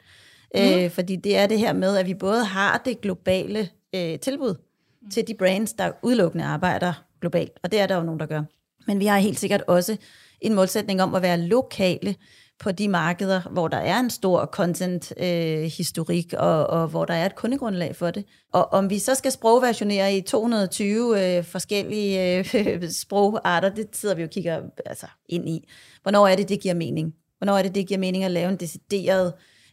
Mm. 0.55 0.61
Øh, 0.61 0.91
fordi 0.91 1.17
det 1.17 1.37
er 1.37 1.47
det 1.47 1.59
her 1.59 1.73
med, 1.73 1.97
at 1.97 2.07
vi 2.07 2.15
både 2.15 2.45
har 2.45 2.83
det 2.85 3.01
globale 3.01 3.69
øh, 3.95 4.19
tilbud 4.19 4.55
mm. 5.03 5.11
til 5.11 5.27
de 5.29 5.35
brands, 5.35 5.73
der 5.73 5.93
udelukkende 6.03 6.45
arbejder 6.45 6.93
globalt. 7.21 7.53
Og 7.63 7.73
det 7.73 7.81
er 7.81 7.87
der 7.87 7.97
jo 7.97 8.03
nogen, 8.03 8.21
der 8.21 8.27
gør. 8.27 8.43
Men 8.87 9.01
vi 9.01 9.07
har 9.07 9.19
helt 9.19 9.39
sikkert 9.39 9.63
også 9.67 9.97
en 10.41 10.55
målsætning 10.55 11.03
om 11.03 11.15
at 11.15 11.23
være 11.23 11.39
lokale 11.39 12.15
på 12.59 12.73
de 12.73 12.89
markeder, 12.89 13.41
hvor 13.51 13.69
der 13.69 13.77
er 13.77 14.01
en 14.01 14.11
stor 14.11 14.47
content-historik, 14.47 16.35
øh, 16.35 16.41
og, 16.41 16.67
og 16.67 16.89
hvor 16.89 17.05
der 17.05 17.15
er 17.15 17.27
et 17.27 17.35
kundegrundlag 17.35 17.97
for 17.97 18.11
det. 18.11 18.25
Og 18.53 18.73
om 18.73 18.91
vi 18.91 18.99
så 18.99 19.15
skal 19.15 19.33
sprogversionere 19.33 20.17
i 20.17 20.21
220 20.21 21.37
øh, 21.37 21.45
forskellige 21.45 22.39
øh, 22.39 22.91
sprogarter, 23.03 23.69
det 23.69 23.87
sidder 23.93 24.15
vi 24.15 24.23
og 24.23 24.31
kigger 24.31 24.61
altså, 24.87 25.07
ind 25.29 25.49
i. 25.49 25.69
Hvornår 26.03 26.27
er 26.27 26.37
det, 26.37 26.49
det 26.49 26.61
giver 26.61 26.75
mening? 26.75 27.15
Hvornår 27.39 27.59
er 27.59 27.63
det, 27.63 27.75
det 27.75 27.87
giver 27.87 28.01
mening 28.01 28.25
at 28.25 28.31
lave 28.31 28.49
en 28.49 28.57
decideret 28.57 29.33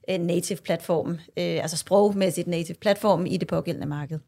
øh, 0.10 0.20
native 0.20 0.58
platform, 0.58 1.12
øh, 1.12 1.18
altså 1.38 1.78
sprogmæssigt 1.78 2.48
native 2.48 2.78
platform 2.82 3.26
i 3.26 3.38
det 3.38 3.48
pågældende 3.48 3.88
marked? 3.88 4.20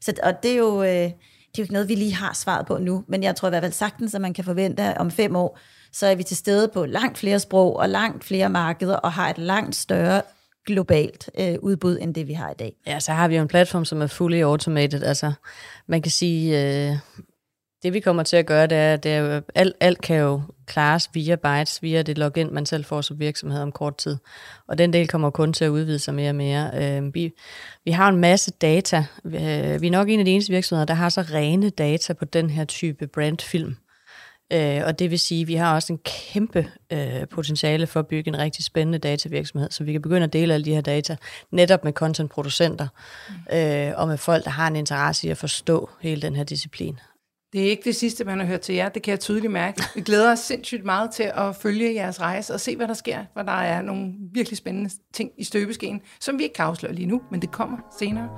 Så, 0.00 0.14
og 0.22 0.42
det 0.42 0.52
er 0.52 0.56
jo... 0.56 0.82
Øh, 0.82 1.10
det 1.52 1.58
er 1.58 1.62
jo 1.62 1.64
ikke 1.64 1.72
noget, 1.72 1.88
vi 1.88 1.94
lige 1.94 2.14
har 2.14 2.32
svaret 2.34 2.66
på 2.66 2.78
nu, 2.78 3.04
men 3.08 3.22
jeg 3.22 3.36
tror 3.36 3.48
i 3.48 3.50
hvert 3.50 3.62
fald 3.62 3.72
sagtens, 3.72 4.14
at 4.14 4.20
man 4.20 4.34
kan 4.34 4.44
forvente 4.44 4.98
om 4.98 5.10
fem 5.10 5.36
år, 5.36 5.58
så 5.92 6.06
er 6.06 6.14
vi 6.14 6.22
til 6.22 6.36
stede 6.36 6.68
på 6.68 6.86
langt 6.86 7.18
flere 7.18 7.38
sprog 7.38 7.76
og 7.76 7.88
langt 7.88 8.24
flere 8.24 8.48
markeder 8.48 8.96
og 8.96 9.12
har 9.12 9.30
et 9.30 9.38
langt 9.38 9.76
større 9.76 10.22
globalt 10.66 11.30
øh, 11.38 11.54
udbud, 11.62 11.98
end 12.00 12.14
det 12.14 12.28
vi 12.28 12.32
har 12.32 12.50
i 12.50 12.54
dag. 12.58 12.72
Ja, 12.86 13.00
så 13.00 13.12
har 13.12 13.28
vi 13.28 13.36
jo 13.36 13.42
en 13.42 13.48
platform, 13.48 13.84
som 13.84 14.02
er 14.02 14.06
fully 14.06 14.42
automated. 14.42 15.02
Altså, 15.02 15.32
man 15.86 16.02
kan 16.02 16.12
sige, 16.12 16.62
øh, 16.62 16.96
det 17.82 17.92
vi 17.92 18.00
kommer 18.00 18.22
til 18.22 18.36
at 18.36 18.46
gøre, 18.46 18.66
det 18.66 18.78
er, 18.78 18.96
det 18.96 19.12
er 19.12 19.18
jo, 19.18 19.42
alt, 19.54 19.76
alt 19.80 20.00
kan 20.00 20.16
jo 20.16 20.42
klares 20.66 21.10
via 21.14 21.36
bytes, 21.36 21.82
via 21.82 22.02
det 22.02 22.18
login, 22.18 22.54
man 22.54 22.66
selv 22.66 22.84
får 22.84 23.00
som 23.00 23.18
virksomhed 23.18 23.60
om 23.60 23.72
kort 23.72 23.96
tid. 23.96 24.16
Og 24.68 24.78
den 24.78 24.92
del 24.92 25.08
kommer 25.08 25.30
kun 25.30 25.52
til 25.52 25.64
at 25.64 25.68
udvide 25.68 25.98
sig 25.98 26.14
mere 26.14 26.30
og 26.30 26.34
mere. 26.34 26.70
Øh, 26.74 27.14
vi, 27.14 27.32
vi 27.84 27.90
har 27.90 28.08
en 28.08 28.16
masse 28.16 28.50
data. 28.50 29.04
Vi, 29.24 29.36
øh, 29.36 29.82
vi 29.82 29.86
er 29.86 29.90
nok 29.90 30.08
en 30.08 30.18
af 30.18 30.24
de 30.24 30.30
eneste 30.30 30.52
virksomheder, 30.52 30.86
der 30.86 30.94
har 30.94 31.08
så 31.08 31.20
rene 31.20 31.70
data 31.70 32.12
på 32.12 32.24
den 32.24 32.50
her 32.50 32.64
type 32.64 33.06
brandfilm. 33.06 33.76
Øh, 34.52 34.82
og 34.86 34.98
det 34.98 35.10
vil 35.10 35.18
sige, 35.18 35.40
at 35.40 35.48
vi 35.48 35.54
har 35.54 35.74
også 35.74 35.92
en 35.92 35.98
kæmpe 36.04 36.70
øh, 36.92 37.28
potentiale 37.30 37.86
for 37.86 38.00
at 38.00 38.06
bygge 38.06 38.28
en 38.28 38.38
rigtig 38.38 38.64
spændende 38.64 38.98
datavirksomhed, 38.98 39.70
så 39.70 39.84
vi 39.84 39.92
kan 39.92 40.02
begynde 40.02 40.24
at 40.24 40.32
dele 40.32 40.54
alle 40.54 40.64
de 40.64 40.74
her 40.74 40.80
data 40.80 41.16
netop 41.50 41.84
med 41.84 41.92
contentproducenter 41.92 42.88
mm. 43.28 43.56
øh, 43.56 43.92
og 43.96 44.08
med 44.08 44.16
folk, 44.16 44.44
der 44.44 44.50
har 44.50 44.66
en 44.66 44.76
interesse 44.76 45.26
i 45.26 45.30
at 45.30 45.36
forstå 45.36 45.90
hele 46.00 46.22
den 46.22 46.36
her 46.36 46.44
disciplin. 46.44 46.98
Det 47.52 47.60
er 47.60 47.70
ikke 47.70 47.82
det 47.84 47.96
sidste, 47.96 48.24
man 48.24 48.38
har 48.38 48.46
hørt 48.46 48.60
til 48.60 48.74
jer. 48.74 48.88
Det 48.88 49.02
kan 49.02 49.10
jeg 49.10 49.20
tydeligt 49.20 49.52
mærke. 49.52 49.82
Vi 49.94 50.00
glæder 50.00 50.32
os 50.32 50.38
sindssygt 50.38 50.84
meget 50.84 51.10
til 51.10 51.30
at 51.34 51.56
følge 51.56 51.94
jeres 51.94 52.20
rejse 52.20 52.54
og 52.54 52.60
se, 52.60 52.76
hvad 52.76 52.88
der 52.88 52.94
sker. 52.94 53.24
For 53.32 53.42
der 53.42 53.52
er 53.52 53.82
nogle 53.82 54.12
virkelig 54.32 54.56
spændende 54.56 54.90
ting 55.14 55.30
i 55.38 55.44
støbeskeen, 55.44 56.00
som 56.20 56.38
vi 56.38 56.42
ikke 56.42 56.54
kan 56.54 56.64
afsløre 56.64 56.94
lige 56.94 57.06
nu, 57.06 57.22
men 57.30 57.42
det 57.42 57.50
kommer 57.50 57.78
senere. 57.98 58.28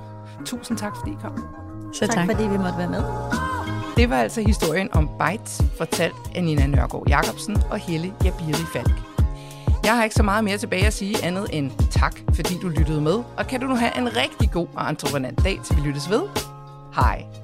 Tusind 0.46 0.78
tak, 0.78 0.92
fordi 0.96 1.10
I 1.10 1.16
kom. 1.20 1.44
Så 1.92 2.06
tak. 2.06 2.14
tak 2.14 2.30
fordi 2.30 2.42
vi 2.42 2.56
måtte 2.58 2.78
være 2.78 2.90
med. 2.90 3.53
Det 3.96 4.10
var 4.10 4.16
altså 4.16 4.42
historien 4.42 4.88
om 4.92 5.10
Bytes, 5.18 5.62
fortalt 5.78 6.14
af 6.34 6.44
Nina 6.44 6.66
Nørgaard 6.66 7.08
Jacobsen 7.08 7.56
og 7.70 7.78
Helle 7.78 8.12
Jabiri 8.24 8.52
Falk. 8.72 8.94
Jeg 9.84 9.96
har 9.96 10.04
ikke 10.04 10.16
så 10.16 10.22
meget 10.22 10.44
mere 10.44 10.58
tilbage 10.58 10.86
at 10.86 10.92
sige 10.92 11.24
andet 11.24 11.46
end 11.52 11.70
tak, 11.90 12.16
fordi 12.34 12.58
du 12.62 12.68
lyttede 12.68 13.00
med, 13.00 13.22
og 13.36 13.46
kan 13.46 13.60
du 13.60 13.66
nu 13.66 13.74
have 13.74 13.98
en 13.98 14.16
rigtig 14.16 14.50
god 14.50 14.66
og 14.74 14.90
entreprenant 14.90 15.44
dag, 15.44 15.60
til 15.64 15.76
vi 15.76 15.80
lyttes 15.80 16.10
ved. 16.10 16.22
Hej. 16.94 17.43